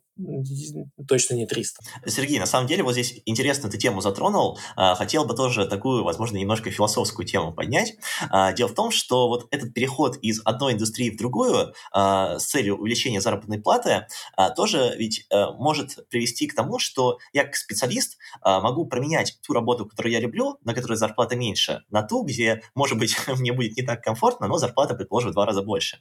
точно 1.07 1.35
не 1.35 1.45
300. 1.45 1.83
Сергей, 2.07 2.39
на 2.39 2.45
самом 2.45 2.67
деле 2.67 2.83
вот 2.83 2.93
здесь 2.93 3.21
интересно 3.25 3.69
ты 3.69 3.77
тему 3.77 4.01
затронул. 4.01 4.57
А, 4.75 4.95
хотел 4.95 5.25
бы 5.25 5.35
тоже 5.35 5.65
такую, 5.65 6.03
возможно, 6.03 6.37
немножко 6.37 6.71
философскую 6.71 7.25
тему 7.25 7.53
поднять. 7.53 7.95
А, 8.29 8.53
дело 8.53 8.69
в 8.69 8.73
том, 8.73 8.91
что 8.91 9.27
вот 9.27 9.47
этот 9.51 9.73
переход 9.73 10.17
из 10.21 10.41
одной 10.43 10.73
индустрии 10.73 11.11
в 11.11 11.17
другую 11.17 11.73
а, 11.91 12.39
с 12.39 12.45
целью 12.45 12.77
увеличения 12.77 13.21
заработной 13.21 13.59
платы 13.59 14.07
тоже 14.55 14.95
ведь 14.97 15.27
может 15.31 16.07
привести 16.09 16.47
к 16.47 16.55
тому, 16.55 16.79
что 16.79 17.17
я 17.33 17.43
как 17.43 17.55
специалист 17.55 18.17
могу 18.43 18.85
променять 18.85 19.37
ту 19.45 19.53
работу, 19.53 19.85
которую 19.97 20.13
я 20.13 20.19
люблю, 20.19 20.57
на 20.63 20.73
которой 20.73 20.95
зарплата 20.95 21.35
меньше, 21.35 21.83
на 21.89 22.03
ту, 22.03 22.23
где, 22.23 22.61
может 22.75 22.97
быть, 22.97 23.15
мне 23.27 23.53
будет 23.53 23.77
не 23.77 23.83
так 23.83 24.03
комфортно, 24.03 24.47
но 24.47 24.57
зарплата, 24.57 24.95
предположим, 24.95 25.31
в 25.31 25.33
два 25.33 25.45
раза 25.45 25.61
больше. 25.61 25.99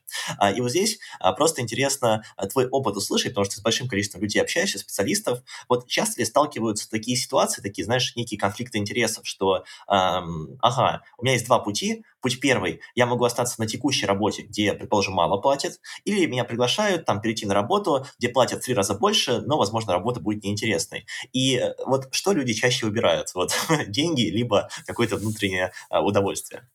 И 0.56 0.60
вот 0.60 0.70
здесь 0.70 0.98
просто 1.36 1.60
интересно 1.60 2.22
твой 2.52 2.66
опыт 2.66 2.96
услышать, 2.96 3.32
потому 3.32 3.44
что 3.44 3.56
с 3.56 3.62
большим 3.62 3.88
количеством 3.88 4.06
количеством 4.06 4.22
людей 4.22 4.42
общаешься, 4.42 4.78
специалистов, 4.78 5.42
вот 5.68 5.86
часто 5.88 6.20
ли 6.20 6.26
сталкиваются 6.26 6.88
такие 6.88 7.16
ситуации, 7.16 7.62
такие, 7.62 7.84
знаешь, 7.84 8.14
некие 8.16 8.38
конфликты 8.38 8.78
интересов, 8.78 9.26
что, 9.26 9.64
эм, 9.88 10.58
ага, 10.60 11.02
у 11.18 11.24
меня 11.24 11.34
есть 11.34 11.46
два 11.46 11.58
пути, 11.58 12.04
путь 12.26 12.40
первый, 12.40 12.80
я 12.96 13.06
могу 13.06 13.24
остаться 13.24 13.54
на 13.60 13.68
текущей 13.68 14.04
работе, 14.04 14.42
где, 14.42 14.72
предположим, 14.72 15.14
мало 15.14 15.40
платят, 15.40 15.78
или 16.04 16.26
меня 16.26 16.42
приглашают 16.42 17.04
там 17.04 17.20
перейти 17.20 17.46
на 17.46 17.54
работу, 17.54 18.04
где 18.18 18.28
платят 18.28 18.62
в 18.62 18.64
три 18.64 18.74
раза 18.74 18.94
больше, 18.94 19.42
но, 19.42 19.56
возможно, 19.58 19.92
работа 19.92 20.18
будет 20.18 20.42
неинтересной. 20.42 21.06
И 21.32 21.56
э, 21.56 21.74
вот 21.86 22.08
что 22.10 22.32
люди 22.32 22.52
чаще 22.52 22.86
выбирают? 22.86 23.32
Вот 23.36 23.52
деньги, 23.86 24.22
либо 24.22 24.68
какое-то 24.86 25.18
внутреннее 25.18 25.70
э, 25.88 26.00
удовольствие? 26.00 26.68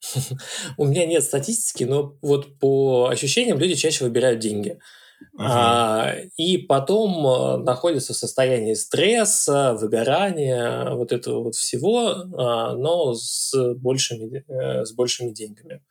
У 0.78 0.86
меня 0.86 1.04
нет 1.04 1.22
статистики, 1.22 1.84
но 1.84 2.16
вот 2.22 2.58
по 2.58 3.08
ощущениям 3.08 3.58
люди 3.58 3.74
чаще 3.74 4.04
выбирают 4.04 4.40
деньги. 4.40 4.78
А, 5.38 6.14
и 6.36 6.58
потом 6.58 7.26
э, 7.26 7.56
находится 7.64 8.12
в 8.12 8.16
состоянии 8.16 8.74
стресса, 8.74 9.74
выгорания, 9.74 10.90
вот 10.90 11.12
этого 11.12 11.44
вот 11.44 11.54
всего, 11.54 12.10
а, 12.36 12.74
но 12.74 13.14
с 13.14 13.52
большими, 13.76 14.44
э, 14.48 14.84
с 14.84 14.92
большими 14.92 15.30
деньгами. 15.30 15.82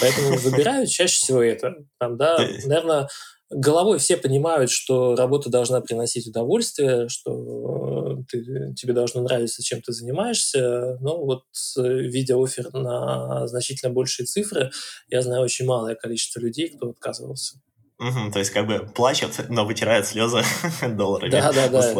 Поэтому 0.00 0.36
выбирают 0.38 0.90
чаще 0.90 1.16
всего 1.16 1.42
это. 1.42 1.74
Там, 1.98 2.16
да, 2.16 2.38
наверное, 2.64 3.08
головой 3.50 3.98
все 3.98 4.16
понимают, 4.16 4.70
что 4.70 5.16
работа 5.16 5.50
должна 5.50 5.80
приносить 5.80 6.26
удовольствие, 6.26 7.08
что 7.08 8.22
ты, 8.28 8.74
тебе 8.74 8.92
должно 8.92 9.22
нравиться, 9.22 9.62
чем 9.62 9.82
ты 9.82 9.92
занимаешься. 9.92 10.96
Но 11.00 11.24
вот 11.24 11.44
видя 11.76 12.36
офер 12.36 12.72
на 12.72 13.46
значительно 13.46 13.92
большие 13.92 14.26
цифры, 14.26 14.70
я 15.08 15.22
знаю 15.22 15.42
очень 15.42 15.66
малое 15.66 15.94
количество 15.94 16.40
людей, 16.40 16.68
кто 16.68 16.90
отказывался. 16.90 17.60
Угу, 18.00 18.32
то 18.32 18.40
есть 18.40 18.50
как 18.50 18.66
бы 18.66 18.80
плачет, 18.80 19.46
но 19.48 19.64
вытирает 19.64 20.04
слезы 20.04 20.42
долларами. 20.82 21.30
Да, 21.30 21.52
да, 21.52 21.68
да. 21.68 21.94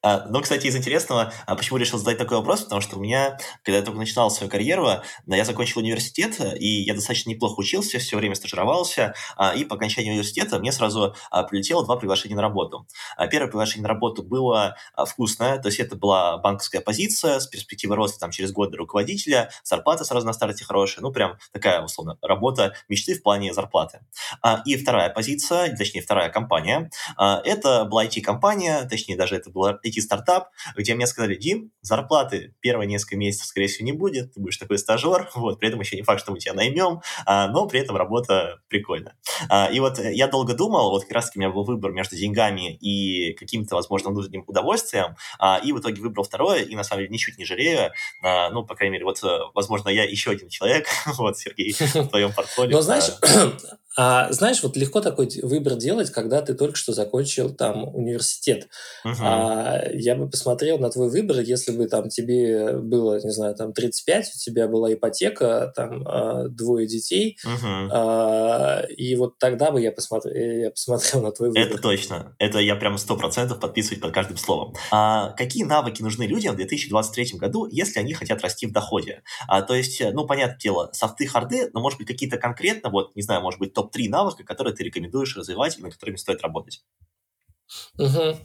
А, 0.00 0.26
но, 0.28 0.42
кстати, 0.42 0.68
из 0.68 0.76
интересного, 0.76 1.32
а 1.44 1.56
почему 1.56 1.76
решил 1.76 1.98
задать 1.98 2.18
такой 2.18 2.36
вопрос, 2.36 2.62
потому 2.62 2.80
что 2.80 2.96
у 2.96 3.00
меня, 3.00 3.36
когда 3.64 3.78
я 3.78 3.84
только 3.84 3.98
начинал 3.98 4.30
свою 4.30 4.48
карьеру, 4.48 4.86
да, 5.26 5.36
я 5.36 5.44
закончил 5.44 5.80
университет, 5.80 6.40
и 6.56 6.82
я 6.82 6.94
достаточно 6.94 7.30
неплохо 7.30 7.58
учился, 7.58 7.98
все 7.98 8.16
время 8.16 8.36
стажировался, 8.36 9.14
а, 9.36 9.52
и 9.52 9.64
по 9.64 9.74
окончании 9.74 10.10
университета 10.10 10.60
мне 10.60 10.70
сразу 10.70 11.16
а, 11.32 11.42
прилетело 11.42 11.84
два 11.84 11.96
приглашения 11.96 12.36
на 12.36 12.42
работу. 12.42 12.86
А, 13.16 13.26
первое 13.26 13.48
приглашение 13.48 13.82
на 13.82 13.88
работу 13.88 14.22
было 14.22 14.76
а, 14.94 15.04
вкусное, 15.04 15.58
то 15.58 15.66
есть 15.66 15.80
это 15.80 15.96
была 15.96 16.38
банковская 16.38 16.80
позиция 16.80 17.40
с 17.40 17.48
перспективой 17.48 17.96
роста 17.96 18.20
там, 18.20 18.30
через 18.30 18.52
год 18.52 18.70
до 18.70 18.78
руководителя, 18.78 19.50
зарплата 19.64 20.04
сразу 20.04 20.24
на 20.24 20.32
старте 20.32 20.64
хорошая, 20.64 21.02
ну 21.02 21.10
прям 21.10 21.38
такая, 21.52 21.82
условно, 21.82 22.18
работа 22.22 22.76
мечты 22.88 23.14
в 23.14 23.22
плане 23.24 23.52
зарплаты. 23.52 23.98
А, 24.42 24.62
и 24.64 24.76
вторая 24.76 25.10
позиция 25.10 25.39
позиция, 25.40 25.76
точнее, 25.76 26.02
вторая 26.02 26.30
компания. 26.30 26.90
А, 27.16 27.40
это 27.44 27.84
была 27.84 28.04
IT-компания, 28.04 28.86
точнее, 28.88 29.16
даже 29.16 29.36
это 29.36 29.50
был 29.50 29.68
IT-стартап, 29.68 30.48
где 30.76 30.94
мне 30.94 31.06
сказали, 31.06 31.34
Дим, 31.36 31.72
зарплаты 31.82 32.54
первые 32.60 32.86
несколько 32.86 33.16
месяцев, 33.16 33.46
скорее 33.46 33.68
всего, 33.68 33.86
не 33.86 33.92
будет, 33.92 34.34
ты 34.34 34.40
будешь 34.40 34.56
такой 34.56 34.78
стажер, 34.78 35.30
вот, 35.34 35.58
при 35.58 35.68
этом 35.68 35.80
еще 35.80 35.96
не 35.96 36.02
факт, 36.02 36.20
что 36.20 36.32
мы 36.32 36.38
тебя 36.38 36.54
наймем, 36.54 37.00
а, 37.26 37.48
но 37.48 37.66
при 37.66 37.80
этом 37.80 37.96
работа 37.96 38.60
прикольная. 38.68 39.16
А, 39.48 39.70
и 39.70 39.80
вот 39.80 39.98
я 39.98 40.28
долго 40.28 40.54
думал, 40.54 40.90
вот 40.90 41.04
как 41.04 41.12
раз-таки 41.12 41.38
у 41.38 41.42
меня 41.42 41.50
был 41.50 41.64
выбор 41.64 41.92
между 41.92 42.16
деньгами 42.16 42.74
и 42.74 43.32
каким-то, 43.34 43.76
возможно, 43.76 44.10
внутренним 44.10 44.44
удовольствием, 44.46 45.16
и 45.64 45.72
в 45.72 45.80
итоге 45.80 46.02
выбрал 46.02 46.24
второе, 46.24 46.62
и 46.62 46.74
на 46.74 46.84
самом 46.84 47.02
деле 47.02 47.12
ничуть 47.12 47.38
не 47.38 47.44
жалею, 47.44 47.92
ну, 48.22 48.64
по 48.64 48.74
крайней 48.74 48.94
мере, 48.94 49.04
вот, 49.04 49.20
возможно, 49.54 49.88
я 49.88 50.04
еще 50.04 50.30
один 50.30 50.48
человек, 50.48 50.86
вот, 51.18 51.38
Сергей, 51.38 51.72
в 51.72 52.08
твоем 52.08 52.32
портфолио. 52.32 52.76
Но 52.76 52.82
знаешь, 52.82 53.10
а 53.96 54.30
знаешь, 54.32 54.62
вот 54.62 54.76
легко 54.76 55.00
такой 55.00 55.28
выбор 55.42 55.74
делать, 55.74 56.10
когда 56.10 56.42
ты 56.42 56.54
только 56.54 56.76
что 56.76 56.92
закончил 56.92 57.52
там 57.52 57.92
университет. 57.94 58.68
Uh-huh. 59.04 59.16
А, 59.20 59.82
я 59.92 60.14
бы 60.14 60.28
посмотрел 60.28 60.78
на 60.78 60.90
твой 60.90 61.10
выбор, 61.10 61.40
если 61.40 61.72
бы 61.72 61.88
там 61.88 62.08
тебе 62.08 62.74
было, 62.78 63.20
не 63.22 63.30
знаю, 63.30 63.54
там 63.56 63.72
35, 63.72 64.32
у 64.34 64.38
тебя 64.38 64.68
была 64.68 64.92
ипотека, 64.92 65.72
там 65.74 66.04
а, 66.06 66.48
двое 66.48 66.86
детей, 66.86 67.36
uh-huh. 67.44 67.88
а, 67.90 68.82
и 68.88 69.16
вот 69.16 69.38
тогда 69.38 69.72
бы 69.72 69.80
я 69.80 69.90
посмотрел, 69.90 70.34
я 70.34 70.70
посмотрел 70.70 71.22
на 71.22 71.32
твой 71.32 71.48
выбор. 71.48 71.62
Это 71.62 71.78
точно. 71.78 72.36
Это 72.38 72.58
я 72.58 72.76
прям 72.76 72.96
сто 72.96 73.16
процентов 73.16 73.58
подписываюсь 73.58 74.00
под 74.00 74.12
каждым 74.12 74.36
словом. 74.36 74.74
А, 74.92 75.30
какие 75.32 75.64
навыки 75.64 76.00
нужны 76.00 76.24
людям 76.24 76.54
в 76.54 76.56
2023 76.56 77.38
году, 77.38 77.66
если 77.66 77.98
они 77.98 78.14
хотят 78.14 78.40
расти 78.42 78.66
в 78.66 78.72
доходе? 78.72 79.22
А, 79.48 79.62
то 79.62 79.74
есть, 79.74 80.00
ну, 80.12 80.26
понятное 80.26 80.58
дело, 80.58 80.90
софты, 80.92 81.26
харды, 81.26 81.70
но, 81.72 81.80
может 81.80 81.98
быть, 81.98 82.06
какие-то 82.06 82.38
конкретно, 82.38 82.90
вот, 82.90 83.16
не 83.16 83.22
знаю, 83.22 83.42
может 83.42 83.58
быть, 83.58 83.74
топ-3 83.82 84.08
навыка, 84.08 84.44
которые 84.44 84.74
ты 84.74 84.84
рекомендуешь 84.84 85.36
развивать 85.36 85.78
и 85.78 85.82
над 85.82 85.92
которыми 85.94 86.16
стоит 86.16 86.42
работать? 86.42 86.84
Угу. 87.98 88.36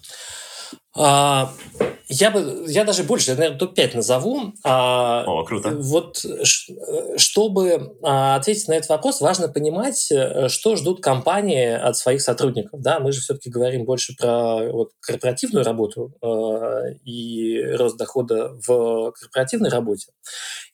А, 0.97 1.51
я 2.07 2.31
бы, 2.31 2.65
я 2.67 2.85
даже 2.85 3.03
больше, 3.03 3.31
я, 3.31 3.37
наверное, 3.37 3.59
топ-5 3.59 3.95
назову. 3.95 4.53
А, 4.63 5.23
О, 5.25 5.43
круто. 5.43 5.71
Вот, 5.71 6.23
чтобы 7.17 7.97
а, 8.01 8.35
ответить 8.35 8.67
на 8.67 8.73
этот 8.73 8.89
вопрос, 8.89 9.21
важно 9.21 9.49
понимать, 9.49 10.09
э, 10.11 10.47
что 10.47 10.75
ждут 10.75 11.01
компании 11.01 11.71
от 11.71 11.97
своих 11.97 12.21
сотрудников. 12.21 12.79
Да, 12.81 12.99
мы 12.99 13.11
же 13.11 13.21
все-таки 13.21 13.49
говорим 13.49 13.85
больше 13.85 14.15
про 14.15 14.71
вот, 14.71 14.91
корпоративную 14.99 15.65
работу 15.65 16.13
э, 16.21 16.93
и 17.03 17.61
рост 17.73 17.97
дохода 17.97 18.53
в 18.65 19.11
корпоративной 19.11 19.69
работе. 19.69 20.11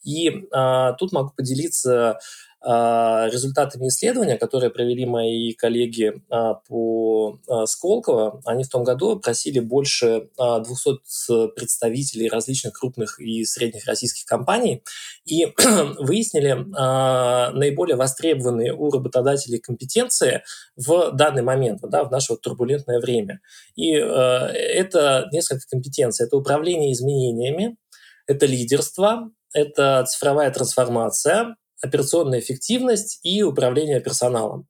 И 0.04 0.28
э, 0.30 0.94
тут 1.00 1.14
могу 1.14 1.32
поделиться 1.36 2.20
а, 2.64 3.28
результатами 3.28 3.88
исследования, 3.88 4.38
которые 4.38 4.70
провели 4.70 5.06
мои 5.08 5.54
коллеги 5.54 6.22
по 6.68 7.40
Сколково, 7.66 8.40
они 8.46 8.64
в 8.64 8.70
том 8.70 8.84
году 8.84 9.20
просили 9.20 9.60
больше 9.60 10.11
200 10.38 11.54
представителей 11.56 12.30
различных 12.30 12.74
крупных 12.74 13.20
и 13.20 13.44
средних 13.46 13.86
российских 13.86 14.26
компаний 14.26 14.84
и 15.26 15.46
выяснили 16.00 16.54
наиболее 16.54 17.96
востребованные 17.96 18.74
у 18.74 18.90
работодателей 18.90 19.60
компетенции 19.60 20.44
в 20.76 21.12
данный 21.12 21.44
момент, 21.44 21.82
да, 21.84 22.04
в 22.04 22.12
наше 22.12 22.34
вот 22.34 22.42
турбулентное 22.42 23.00
время. 23.00 23.42
И 23.76 23.92
это 23.92 25.28
несколько 25.32 25.64
компетенций. 25.70 26.26
Это 26.26 26.38
управление 26.38 26.94
изменениями, 26.94 27.78
это 28.28 28.46
лидерство, 28.46 29.32
это 29.54 30.06
цифровая 30.08 30.52
трансформация, 30.52 31.56
операционная 31.82 32.40
эффективность 32.40 33.20
и 33.24 33.44
управление 33.44 34.00
персоналом. 34.00 34.68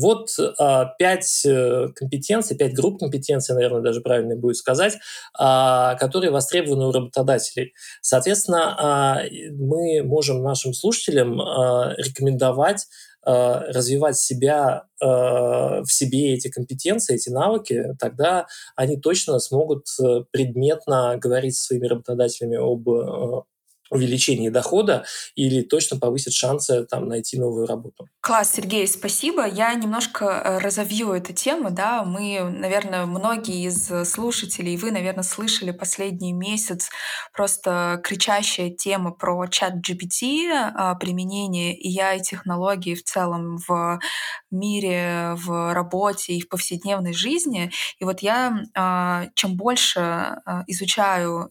Вот 0.00 0.28
а, 0.58 0.86
пять 0.98 1.44
э, 1.44 1.88
компетенций, 1.94 2.56
пять 2.56 2.74
групп 2.74 3.00
компетенций, 3.00 3.54
наверное, 3.54 3.82
даже 3.82 4.00
правильно 4.00 4.36
будет 4.36 4.56
сказать, 4.56 4.94
а, 5.38 5.94
которые 5.96 6.30
востребованы 6.30 6.86
у 6.86 6.92
работодателей. 6.92 7.74
Соответственно, 8.00 8.76
а, 8.78 9.22
мы 9.52 10.02
можем 10.02 10.42
нашим 10.42 10.72
слушателям 10.72 11.40
рекомендовать 11.40 12.86
развивать 13.22 14.16
себя 14.16 14.84
в 14.98 15.86
себе 15.86 16.32
эти 16.32 16.48
компетенции, 16.48 17.16
эти 17.16 17.28
навыки, 17.28 17.94
тогда 17.98 18.46
они 18.76 18.96
точно 18.96 19.38
смогут 19.38 19.86
э, 20.02 20.24
предметно 20.30 21.18
говорить 21.18 21.56
со 21.56 21.66
своими 21.66 21.86
работодателями 21.86 22.56
об 22.56 22.88
э, 22.88 23.42
увеличении 23.90 24.48
дохода 24.48 25.04
или 25.34 25.62
точно 25.62 25.98
повысит 25.98 26.32
шансы 26.32 26.84
там, 26.84 27.08
найти 27.08 27.38
новую 27.38 27.66
работу. 27.66 28.08
Класс, 28.20 28.54
Сергей, 28.54 28.86
спасибо. 28.86 29.46
Я 29.46 29.74
немножко 29.74 30.24
э, 30.26 30.58
разовью 30.58 31.12
эту 31.12 31.32
тему. 31.32 31.70
Да? 31.70 32.04
Мы, 32.04 32.40
наверное, 32.42 33.06
многие 33.06 33.66
из 33.66 33.90
слушателей, 34.08 34.76
вы, 34.76 34.90
наверное, 34.90 35.24
слышали 35.24 35.70
последний 35.70 36.32
месяц 36.32 36.90
просто 37.32 38.00
кричащая 38.04 38.70
тема 38.70 39.10
про 39.12 39.46
чат 39.48 39.74
GPT, 39.76 40.50
а, 40.50 40.94
применение 40.94 41.74
AI-технологий 41.74 42.94
в 42.94 43.04
целом 43.04 43.58
в 43.66 43.98
мире, 44.50 45.34
в 45.36 45.74
работе 45.74 46.34
и 46.34 46.40
в 46.40 46.48
повседневной 46.48 47.12
жизни. 47.12 47.70
И 47.98 48.04
вот 48.04 48.20
я, 48.20 48.62
а, 48.76 49.26
чем 49.34 49.56
больше 49.56 50.00
а, 50.00 50.64
изучаю 50.66 51.50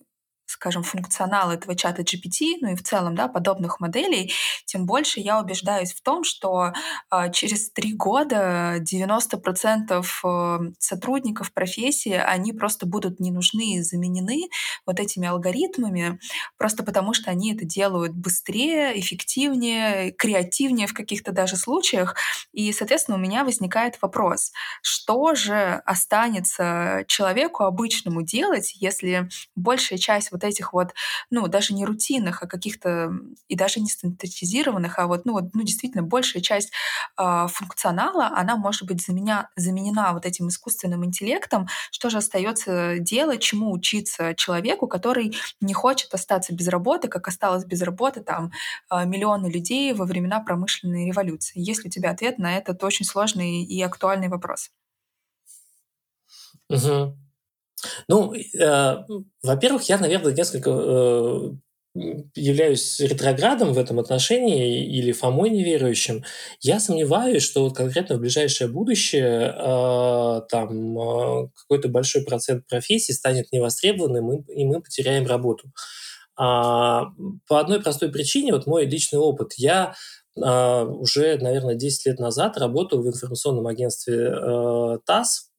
скажем, 0.50 0.82
функционал 0.82 1.52
этого 1.52 1.76
чата 1.76 2.02
GPT, 2.02 2.58
ну 2.62 2.72
и 2.72 2.76
в 2.76 2.82
целом, 2.82 3.14
да, 3.14 3.28
подобных 3.28 3.80
моделей, 3.80 4.34
тем 4.66 4.88
больше 4.88 5.20
я 5.20 5.40
убеждаюсь 5.40 5.94
в 5.94 6.02
том, 6.02 6.24
что 6.24 6.74
э, 7.12 7.32
через 7.32 7.72
три 7.72 7.94
года 7.94 8.78
90% 8.80 10.04
э, 10.24 10.60
сотрудников 10.80 11.54
профессии, 11.54 12.14
они 12.14 12.52
просто 12.52 12.88
будут 12.88 13.20
не 13.20 13.32
нужны 13.32 13.76
и 13.76 13.82
заменены 13.82 14.50
вот 14.88 15.00
этими 15.00 15.28
алгоритмами, 15.28 16.20
просто 16.58 16.84
потому 16.84 17.14
что 17.14 17.30
они 17.30 17.54
это 17.54 17.66
делают 17.66 18.14
быстрее, 18.14 19.00
эффективнее, 19.00 20.12
креативнее 20.12 20.88
в 20.88 20.94
каких-то 20.96 21.32
даже 21.32 21.58
случаях. 21.58 22.16
И, 22.54 22.74
соответственно, 22.74 23.18
у 23.18 23.22
меня 23.22 23.44
возникает 23.44 24.02
вопрос, 24.02 24.52
что 24.82 25.36
же 25.36 25.82
останется 25.86 27.04
человеку 27.08 27.66
обычному 27.66 28.24
делать, 28.24 28.74
если 28.80 29.30
большая 29.56 30.00
часть 30.00 30.32
вот 30.32 30.39
этих 30.44 30.74
вот, 30.74 30.94
ну, 31.30 31.48
даже 31.48 31.74
не 31.74 31.86
рутинных, 31.86 32.44
а 32.44 32.48
каких-то 32.48 33.12
и 33.48 33.56
даже 33.56 33.80
не 33.80 33.90
стандартизированных, 33.90 35.00
а 35.00 35.08
вот, 35.08 35.26
ну, 35.26 35.34
вот, 35.34 35.54
ну, 35.54 35.64
действительно, 35.64 36.04
большая 36.04 36.42
часть 36.42 36.72
э, 37.18 37.48
функционала, 37.50 38.28
она 38.28 38.56
может 38.56 38.88
быть 38.88 39.06
заменя, 39.06 39.50
заменена 39.56 40.14
вот 40.14 40.26
этим 40.26 40.48
искусственным 40.50 41.06
интеллектом. 41.06 41.68
Что 41.92 42.10
же 42.10 42.18
остается 42.18 43.00
делать, 43.00 43.42
чему 43.42 43.72
учиться 43.72 44.34
человеку, 44.36 44.88
который 44.88 45.36
не 45.62 45.74
хочет 45.74 46.14
остаться 46.14 46.54
без 46.54 46.68
работы, 46.68 47.08
как 47.08 47.28
осталось 47.28 47.66
без 47.66 47.82
работы 47.82 48.22
там 48.22 48.52
э, 48.92 49.06
миллионы 49.06 49.48
людей 49.48 49.94
во 49.94 50.06
времена 50.06 50.40
промышленной 50.40 51.08
революции? 51.08 51.60
Есть 51.60 51.84
ли 51.84 51.90
у 51.90 51.92
тебя 51.92 52.12
ответ 52.12 52.38
на 52.40 52.58
этот 52.58 52.84
очень 52.84 53.06
сложный 53.06 53.64
и 53.64 53.82
актуальный 53.82 54.28
вопрос? 54.30 54.72
Угу. 56.70 57.18
Ну, 58.08 58.34
э, 58.34 58.98
во-первых, 59.44 59.84
я, 59.84 59.98
наверное, 59.98 60.34
несколько 60.34 60.70
э, 60.72 61.52
являюсь 62.36 63.00
ретроградом 63.00 63.74
в 63.74 63.78
этом 63.78 64.00
отношении 64.00 64.86
или 64.86 65.12
Фомой 65.12 65.50
неверующим, 65.50 66.24
я 66.62 66.80
сомневаюсь, 66.80 67.44
что 67.44 67.64
вот 67.64 67.76
конкретно 67.76 68.16
в 68.18 68.20
ближайшее 68.20 68.68
будущее 68.68 69.54
э, 69.56 70.42
там 70.50 71.00
э, 71.00 71.50
какой-то 71.56 71.90
большой 71.90 72.24
процент 72.24 72.68
профессий 72.68 73.14
станет 73.14 73.52
невостребованным, 73.52 74.32
и, 74.34 74.62
и 74.62 74.66
мы 74.66 74.82
потеряем 74.82 75.26
работу. 75.26 75.72
А, 76.38 77.08
по 77.48 77.60
одной 77.60 77.82
простой 77.82 78.10
причине, 78.10 78.54
вот 78.54 78.66
мой 78.66 78.86
личный 78.86 79.20
опыт, 79.20 79.54
я 79.58 79.94
а, 80.42 80.86
уже, 80.86 81.38
наверное, 81.38 81.76
10 81.76 82.06
лет 82.06 82.20
назад 82.20 82.58
работал 82.58 83.02
в 83.02 83.08
информационном 83.08 83.68
агентстве 83.68 84.32
э, 84.32 85.00
ТАСС, 85.06 85.50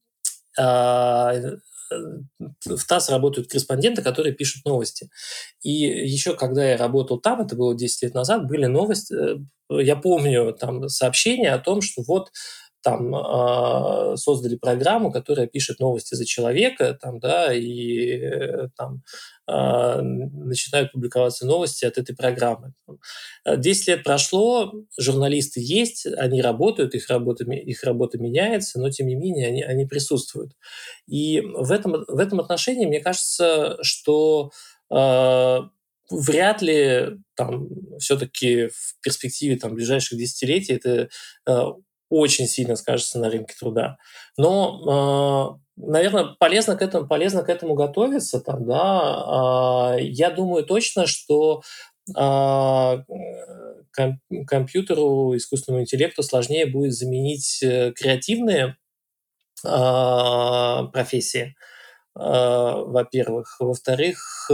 в 1.91 2.87
ТАСС 2.87 3.09
работают 3.11 3.49
корреспонденты, 3.49 4.03
которые 4.03 4.35
пишут 4.35 4.65
новости. 4.65 5.11
И 5.63 5.71
еще 5.73 6.35
когда 6.35 6.65
я 6.65 6.77
работал 6.77 7.21
там, 7.21 7.41
это 7.41 7.57
было 7.57 7.75
10 7.75 8.03
лет 8.03 8.15
назад, 8.15 8.47
были 8.47 8.67
новости, 8.67 9.15
э, 9.15 9.83
я 9.83 9.97
помню 9.97 10.53
там 10.53 10.89
сообщения 10.89 11.53
о 11.53 11.59
том, 11.59 11.81
что 11.81 12.03
вот 12.07 12.31
там 12.83 13.15
э, 13.15 14.17
создали 14.17 14.57
программу, 14.57 15.13
которая 15.13 15.47
пишет 15.47 15.81
новости 15.81 16.15
за 16.15 16.25
человека, 16.25 16.99
там, 17.01 17.21
да, 17.21 17.53
и 17.53 18.19
э, 18.19 18.69
там 18.77 19.03
э, 19.47 20.01
начинают 20.01 20.93
публиковаться 20.93 21.47
новости 21.47 21.85
от 21.85 21.99
этой 21.99 22.15
программы. 22.17 22.73
Десять 23.57 23.89
лет 23.89 24.05
прошло, 24.05 24.73
журналисты 24.99 25.61
есть, 25.63 26.07
они 26.07 26.41
работают, 26.41 26.95
их 26.95 27.09
работа, 27.09 27.45
их 27.45 27.83
работа 27.85 28.19
меняется, 28.19 28.81
но 28.81 28.91
тем 28.91 29.09
не 29.09 29.15
менее 29.15 29.49
они, 29.49 29.63
они 29.63 29.87
присутствуют. 29.87 30.53
И 31.07 31.41
в 31.41 31.71
этом, 31.73 32.05
в 32.07 32.19
этом 32.19 32.41
отношении 32.41 32.87
мне 32.87 33.01
кажется, 33.01 33.77
что 33.83 34.51
э, 34.91 35.59
вряд 36.11 36.63
ли 36.63 37.19
там 37.37 37.69
все-таки 37.99 38.69
в 38.69 39.01
перспективе 39.03 39.57
там, 39.57 39.75
ближайших 39.75 40.19
десятилетий 40.19 40.75
это 40.75 41.09
э, 41.47 41.65
очень 42.11 42.47
сильно 42.47 42.77
скажется 42.77 43.19
на 43.19 43.31
рынке 43.31 43.55
труда. 43.59 43.97
Но, 44.37 45.57
э, 45.79 45.83
наверное, 45.87 46.37
полезно 46.39 46.77
к 46.77 46.83
этому, 46.83 47.07
полезно 47.07 47.43
к 47.43 47.49
этому 47.49 47.75
готовиться. 47.75 48.41
Там, 48.41 48.67
да. 48.67 49.95
Э, 49.97 50.03
я 50.03 50.31
думаю 50.31 50.67
точно, 50.67 51.07
что 51.07 51.63
э, 52.17 52.99
компьютеру, 54.47 55.37
искусственному 55.37 55.83
интеллекту 55.85 56.23
сложнее 56.23 56.67
будет 56.67 56.95
заменить 56.95 57.63
э, 57.63 57.93
креативные 57.93 58.77
профессии, 59.63 61.55
во-первых. 62.15 63.57
Во-вторых, 63.61 64.51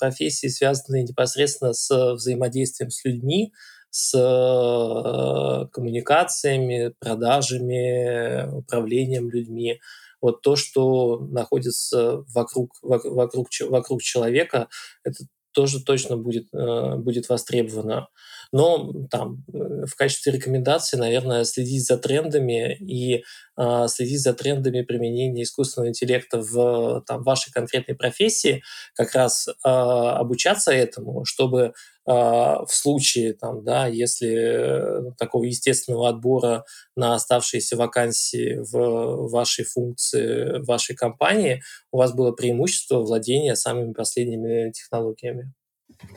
профессии, 0.00 0.48
связанные 0.48 1.04
непосредственно 1.04 1.72
с 1.72 2.14
взаимодействием 2.14 2.90
с 2.90 3.04
людьми, 3.04 3.52
с 3.96 4.12
э, 4.14 5.68
коммуникациями, 5.72 6.92
продажами, 6.98 8.46
управлением 8.54 9.30
людьми. 9.30 9.80
Вот 10.20 10.42
то, 10.42 10.54
что 10.54 11.18
находится 11.30 12.22
вокруг, 12.34 12.72
вокруг, 12.82 13.48
вокруг 13.70 14.02
человека, 14.02 14.68
это 15.02 15.24
тоже 15.52 15.82
точно 15.82 16.18
будет, 16.18 16.48
э, 16.52 16.96
будет 16.96 17.30
востребовано. 17.30 18.08
Но 18.52 18.92
там 19.10 19.42
в 19.48 19.94
качестве 19.96 20.32
рекомендации, 20.32 20.98
наверное, 20.98 21.44
следить 21.44 21.86
за 21.86 21.96
трендами 21.96 22.74
и 22.74 23.24
э, 23.56 23.86
следить 23.88 24.20
за 24.20 24.34
трендами 24.34 24.82
применения 24.82 25.42
искусственного 25.42 25.88
интеллекта 25.88 26.42
в 26.42 27.02
там, 27.06 27.22
вашей 27.22 27.50
конкретной 27.50 27.94
профессии, 27.94 28.62
как 28.94 29.14
раз 29.14 29.48
э, 29.48 29.52
обучаться 29.64 30.70
этому, 30.70 31.24
чтобы 31.24 31.72
в 32.06 32.68
случае, 32.70 33.34
там, 33.34 33.64
да, 33.64 33.86
если 33.86 35.12
такого 35.18 35.44
естественного 35.44 36.08
отбора 36.08 36.64
на 36.94 37.14
оставшиеся 37.14 37.76
вакансии 37.76 38.58
в 38.72 39.28
вашей 39.30 39.64
функции, 39.64 40.60
в 40.60 40.66
вашей 40.66 40.94
компании, 40.96 41.62
у 41.90 41.98
вас 41.98 42.14
было 42.14 42.32
преимущество 42.32 43.00
владения 43.00 43.56
самыми 43.56 43.92
последними 43.92 44.70
технологиями. 44.70 45.52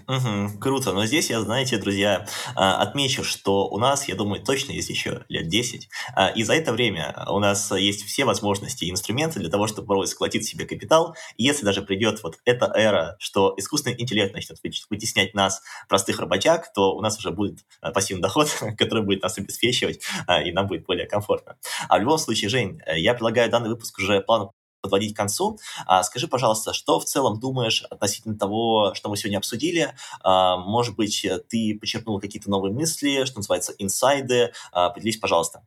Угу, 0.08 0.60
круто. 0.60 0.92
Но 0.92 1.06
здесь 1.06 1.30
я, 1.30 1.40
знаете, 1.42 1.78
друзья, 1.78 2.26
а, 2.56 2.82
отмечу, 2.82 3.24
что 3.24 3.68
у 3.68 3.78
нас, 3.78 4.08
я 4.08 4.16
думаю, 4.16 4.44
точно 4.44 4.72
есть 4.72 4.90
еще 4.90 5.24
лет 5.30 5.48
10. 5.48 5.88
А, 6.16 6.30
и 6.30 6.44
за 6.44 6.54
это 6.54 6.74
время 6.74 7.16
у 7.30 7.40
нас 7.40 7.72
есть 7.72 8.06
все 8.06 8.26
возможности 8.26 8.86
и 8.86 8.92
инструменты 8.92 9.40
для 9.40 9.50
того, 9.50 9.68
чтобы 9.68 10.08
сколотить 10.08 10.46
себе 10.46 10.66
капитал. 10.66 11.16
И 11.38 11.44
если 11.44 11.64
даже 11.64 11.84
придет 11.84 12.24
вот 12.24 12.38
эта 12.46 12.72
эра, 12.76 13.18
что 13.20 13.54
искусственный 13.58 14.02
интеллект 14.02 14.34
начнет 14.34 14.58
вытеснять 14.90 15.36
нас, 15.36 15.62
простых 15.88 16.20
работяг, 16.20 16.74
то 16.74 16.96
у 16.96 17.02
нас 17.02 17.20
уже 17.20 17.32
будет 17.32 17.60
а, 17.82 17.92
пассивный 17.92 18.24
доход, 18.24 18.50
который 18.78 19.04
будет 19.04 19.22
нас 19.22 19.38
обеспечивать, 19.38 20.02
и 20.44 20.52
нам 20.52 20.68
будет 20.68 20.86
более 20.86 21.06
комфортно. 21.06 21.58
А 21.88 21.98
в 21.98 22.02
любом 22.02 22.18
случае, 22.18 22.50
Жень, 22.50 22.82
я 22.88 23.14
предлагаю 23.14 23.52
данный 23.52 23.70
выпуск 23.70 24.00
уже 24.00 24.22
план 24.22 24.50
подводить 24.82 25.14
к 25.14 25.18
концу. 25.18 25.60
А, 25.86 26.04
скажи, 26.04 26.28
пожалуйста, 26.28 26.74
что 26.74 27.00
в 27.00 27.06
целом 27.06 27.40
думаешь 27.40 27.84
относительно 27.90 28.38
того, 28.38 28.94
что 28.94 29.10
мы 29.10 29.18
сегодня 29.18 29.38
обсудили? 29.38 29.94
А, 30.22 30.58
может 30.58 30.96
быть, 30.96 31.26
ты 31.50 31.78
почерпнул 31.80 32.20
какие-то 32.20 32.50
новые 32.50 32.74
мысли, 32.74 33.26
что 33.26 33.38
называется, 33.38 33.74
инсайды? 33.78 34.54
А, 34.72 34.90
поделись, 34.90 35.18
пожалуйста. 35.18 35.64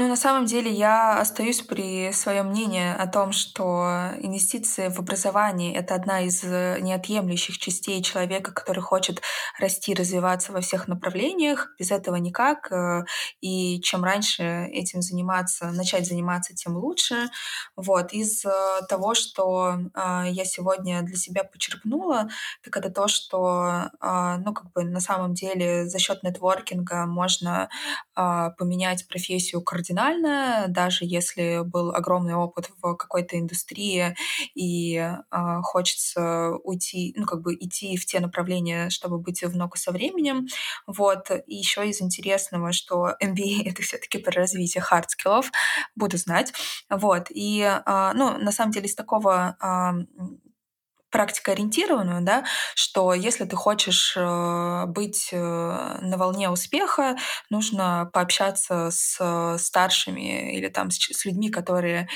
Ну, 0.00 0.08
на 0.08 0.16
самом 0.16 0.46
деле 0.46 0.70
я 0.70 1.20
остаюсь 1.20 1.60
при 1.60 2.10
своем 2.12 2.46
мнении 2.46 2.90
о 2.90 3.06
том, 3.06 3.32
что 3.32 4.12
инвестиции 4.20 4.88
в 4.88 4.98
образование— 4.98 5.74
это 5.76 5.94
одна 5.94 6.22
из 6.22 6.42
э, 6.42 6.78
неотъемлющих 6.80 7.58
частей 7.58 8.02
человека, 8.02 8.52
который 8.52 8.80
хочет 8.80 9.20
расти, 9.58 9.94
развиваться 9.94 10.52
во 10.52 10.62
всех 10.62 10.88
направлениях. 10.88 11.74
Без 11.78 11.90
этого 11.90 12.16
никак. 12.16 12.72
Э, 12.72 13.04
и 13.42 13.80
чем 13.82 14.02
раньше 14.02 14.68
этим 14.72 15.02
заниматься, 15.02 15.70
начать 15.70 16.06
заниматься, 16.06 16.54
тем 16.54 16.78
лучше. 16.78 17.28
Вот. 17.76 18.14
Из 18.14 18.42
э, 18.46 18.80
того, 18.88 19.14
что 19.14 19.76
я 19.94 20.44
сегодня 20.44 21.02
для 21.02 21.16
себя 21.16 21.44
почерпнула, 21.44 22.30
так 22.64 22.76
это 22.76 22.90
то, 22.90 23.08
что, 23.08 23.90
ну, 24.00 24.54
как 24.54 24.72
бы 24.72 24.84
на 24.84 25.00
самом 25.00 25.34
деле 25.34 25.86
за 25.86 25.98
счет 25.98 26.22
нетворкинга 26.22 27.06
можно 27.06 27.68
поменять 28.14 29.06
профессию 29.08 29.49
кардинально, 29.60 30.66
даже 30.68 31.04
если 31.04 31.62
был 31.64 31.90
огромный 31.90 32.34
опыт 32.34 32.70
в 32.80 32.94
какой-то 32.94 33.38
индустрии 33.38 34.16
и 34.54 34.96
э, 34.96 35.16
хочется 35.62 36.52
уйти, 36.62 37.14
ну 37.16 37.26
как 37.26 37.42
бы 37.42 37.54
идти 37.54 37.96
в 37.96 38.06
те 38.06 38.20
направления, 38.20 38.90
чтобы 38.90 39.18
быть 39.18 39.42
в 39.42 39.56
ногу 39.56 39.76
со 39.76 39.92
временем. 39.92 40.46
Вот. 40.86 41.30
И 41.46 41.54
еще 41.56 41.88
из 41.88 42.00
интересного, 42.00 42.72
что 42.72 43.16
MBA— 43.22 43.62
это 43.64 43.82
все-таки 43.82 44.18
про 44.18 44.32
развитие 44.32 44.82
skills, 44.82 45.46
буду 45.96 46.16
знать. 46.16 46.52
Вот. 46.88 47.26
И, 47.30 47.60
э, 47.60 48.12
ну, 48.14 48.38
на 48.38 48.52
самом 48.52 48.72
деле, 48.72 48.86
из 48.86 48.94
такого 48.94 49.56
э, 49.60 50.30
практикоориентированную, 51.10 52.22
да, 52.22 52.44
что 52.74 53.14
если 53.14 53.44
ты 53.44 53.56
хочешь 53.56 54.14
э, 54.16 54.84
быть 54.86 55.30
э, 55.32 55.36
на 55.36 56.16
волне 56.16 56.50
успеха, 56.50 57.16
нужно 57.50 58.10
пообщаться 58.12 58.90
с 58.90 59.56
старшими 59.58 60.54
или 60.56 60.68
там 60.68 60.90
с 60.90 61.24
людьми, 61.24 61.50
которые 61.50 62.08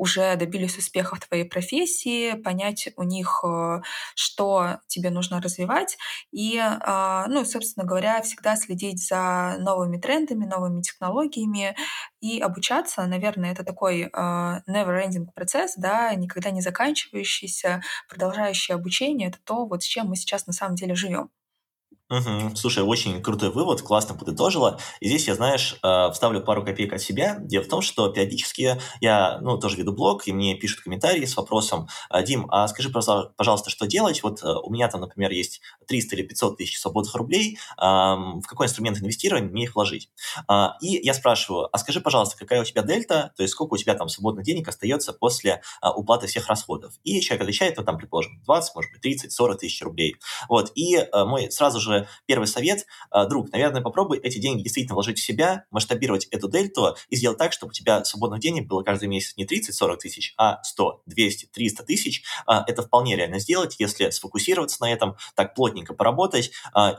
уже 0.00 0.34
добились 0.36 0.78
успеха 0.78 1.16
в 1.16 1.20
твоей 1.20 1.44
профессии, 1.44 2.32
понять 2.32 2.88
у 2.96 3.02
них, 3.02 3.44
э, 3.44 3.82
что 4.14 4.78
тебе 4.86 5.10
нужно 5.10 5.42
развивать, 5.42 5.98
и, 6.32 6.58
а, 6.58 7.26
ну, 7.28 7.44
собственно 7.44 7.86
говоря, 7.86 8.22
всегда 8.22 8.56
следить 8.56 9.06
за 9.06 9.56
новыми 9.60 9.98
трендами, 9.98 10.46
новыми 10.46 10.80
технологиями 10.80 11.76
и 12.20 12.40
обучаться. 12.40 13.06
Наверное, 13.06 13.52
это 13.52 13.62
такой 13.62 14.08
а, 14.14 14.62
never-ending 14.66 15.26
процесс, 15.34 15.74
да, 15.76 16.14
никогда 16.14 16.50
не 16.50 16.62
заканчивающийся, 16.62 17.82
продолжающий 18.08 18.74
обучение. 18.74 19.28
Это 19.28 19.38
то, 19.44 19.66
вот 19.66 19.82
с 19.82 19.86
чем 19.86 20.08
мы 20.08 20.16
сейчас 20.16 20.46
на 20.46 20.54
самом 20.54 20.76
деле 20.76 20.94
живем. 20.94 21.30
Угу. 22.10 22.56
Слушай, 22.56 22.82
очень 22.82 23.22
крутой 23.22 23.50
вывод, 23.50 23.82
классно 23.82 24.16
подытожила. 24.16 24.80
И 24.98 25.06
здесь 25.08 25.28
я, 25.28 25.36
знаешь, 25.36 25.76
э, 25.80 26.10
вставлю 26.12 26.40
пару 26.40 26.64
копеек 26.64 26.92
от 26.92 27.00
себя. 27.00 27.36
Дело 27.38 27.62
в 27.62 27.68
том, 27.68 27.82
что 27.82 28.08
периодически 28.08 28.80
я, 29.00 29.38
ну, 29.40 29.58
тоже 29.58 29.76
веду 29.76 29.92
блог, 29.92 30.26
и 30.26 30.32
мне 30.32 30.56
пишут 30.56 30.80
комментарии 30.80 31.24
с 31.24 31.36
вопросом, 31.36 31.86
«А, 32.08 32.22
Дим, 32.22 32.48
а 32.50 32.66
скажи, 32.66 32.90
пожалуйста, 32.90 33.70
что 33.70 33.86
делать? 33.86 34.24
Вот 34.24 34.42
э, 34.42 34.46
у 34.48 34.70
меня 34.72 34.88
там, 34.88 35.02
например, 35.02 35.30
есть 35.30 35.60
300 35.86 36.16
или 36.16 36.22
500 36.24 36.56
тысяч 36.56 36.80
свободных 36.80 37.14
рублей, 37.14 37.58
в 37.76 38.42
какой 38.46 38.66
инструмент 38.66 38.98
инвестирования 38.98 39.48
мне 39.48 39.64
их 39.64 39.74
вложить? 39.74 40.10
А, 40.48 40.76
и 40.80 41.00
я 41.04 41.14
спрашиваю, 41.14 41.68
а 41.72 41.78
скажи, 41.78 42.00
пожалуйста, 42.00 42.36
какая 42.36 42.60
у 42.60 42.64
тебя 42.64 42.82
дельта, 42.82 43.32
то 43.36 43.42
есть 43.42 43.52
сколько 43.52 43.74
у 43.74 43.76
тебя 43.76 43.94
там 43.94 44.08
свободных 44.08 44.44
денег 44.44 44.68
остается 44.68 45.12
после 45.12 45.62
уплаты 45.82 46.26
всех 46.26 46.48
расходов? 46.48 46.92
И 47.04 47.20
человек 47.20 47.42
отвечает, 47.42 47.76
ну, 47.76 47.84
там, 47.84 47.96
предположим, 47.98 48.40
20, 48.44 48.74
может 48.74 48.92
быть, 48.92 49.00
30, 49.00 49.32
40 49.32 49.58
тысяч 49.58 49.82
рублей. 49.82 50.16
Вот, 50.48 50.72
и 50.74 50.96
э, 50.96 51.24
мой 51.24 51.50
сразу 51.50 51.80
же 51.80 51.99
первый 52.26 52.46
совет, 52.46 52.86
а, 53.10 53.26
друг, 53.26 53.50
наверное, 53.52 53.82
попробуй 53.82 54.18
эти 54.18 54.38
деньги 54.38 54.62
действительно 54.62 54.94
вложить 54.94 55.18
в 55.18 55.22
себя, 55.22 55.64
масштабировать 55.70 56.26
эту 56.26 56.48
дельту 56.48 56.96
и 57.08 57.16
сделать 57.16 57.38
так, 57.38 57.52
чтобы 57.52 57.70
у 57.70 57.72
тебя 57.72 58.04
свободных 58.04 58.40
денег 58.40 58.66
было 58.66 58.82
каждый 58.82 59.08
месяц 59.08 59.36
не 59.36 59.44
30-40 59.44 59.96
тысяч, 59.98 60.34
а 60.36 60.62
100, 60.62 61.02
200, 61.06 61.46
300 61.46 61.82
тысяч. 61.84 62.22
А, 62.46 62.64
это 62.66 62.82
вполне 62.82 63.16
реально 63.16 63.38
сделать, 63.38 63.76
если 63.78 64.10
сфокусироваться 64.10 64.78
на 64.80 64.92
этом, 64.92 65.16
так 65.34 65.54
плотненько 65.54 65.94
поработать, 65.94 66.50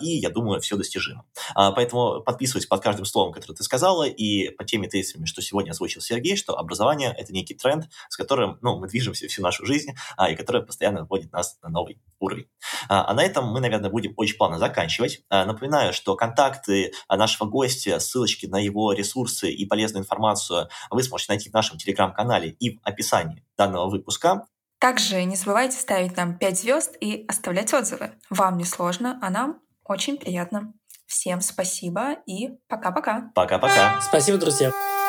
и, 0.01 0.17
я 0.17 0.29
думаю, 0.29 0.61
все 0.61 0.75
достижимо. 0.75 1.25
Поэтому 1.55 2.21
подписывайтесь 2.21 2.67
под 2.67 2.81
каждым 2.81 3.05
словом, 3.05 3.33
которое 3.33 3.55
ты 3.55 3.63
сказала, 3.63 4.03
и 4.03 4.49
по 4.49 4.63
теми 4.63 4.87
тезисами, 4.87 5.25
что 5.25 5.41
сегодня 5.41 5.71
озвучил 5.71 6.01
Сергей, 6.01 6.35
что 6.35 6.57
образование– 6.57 7.13
это 7.17 7.33
некий 7.33 7.53
тренд, 7.53 7.89
с 8.09 8.17
которым 8.17 8.57
ну, 8.61 8.79
мы 8.79 8.87
движемся 8.87 9.27
всю 9.27 9.41
нашу 9.41 9.65
жизнь, 9.65 9.91
и 10.29 10.35
который 10.35 10.63
постоянно 10.63 11.05
вводит 11.05 11.31
нас 11.31 11.57
на 11.61 11.69
новый 11.69 11.99
уровень. 12.19 12.47
А 12.87 13.13
на 13.13 13.23
этом 13.23 13.45
мы, 13.45 13.59
наверное, 13.59 13.89
будем 13.89 14.13
очень 14.17 14.37
плавно 14.37 14.57
заканчивать. 14.57 14.90
А, 15.29 15.45
напоминаю, 15.45 15.93
что 15.93 16.15
контакты 16.15 16.93
а, 17.07 17.17
нашего 17.17 17.47
гостя, 17.47 17.99
ссылочки 17.99 18.45
на 18.45 18.57
его 18.57 18.93
ресурсы 18.93 19.51
и 19.51 19.65
полезную 19.65 20.03
информацию 20.03 20.69
вы 20.89 21.03
сможете 21.03 21.31
найти 21.31 21.49
в 21.49 21.53
нашем 21.53 21.77
телеграм-канале 21.77 22.49
и 22.49 22.77
в 22.77 22.79
описании 22.83 23.43
данного 23.57 23.89
выпуска. 23.89 24.47
Также 24.79 25.23
не 25.25 25.35
забывайте 25.35 25.77
ставить 25.77 26.17
нам 26.17 26.37
5 26.37 26.59
звезд 26.59 26.97
и 26.99 27.25
оставлять 27.27 27.73
отзывы. 27.73 28.13
Вам 28.29 28.57
не 28.57 28.65
сложно, 28.65 29.19
а 29.21 29.29
нам 29.29 29.59
очень 29.83 30.17
приятно. 30.17 30.73
Всем 31.05 31.41
спасибо 31.41 32.13
и 32.25 32.49
пока-пока. 32.67 33.31
Пока-пока. 33.35 33.99
Спасибо, 34.01 34.37
друзья. 34.37 35.00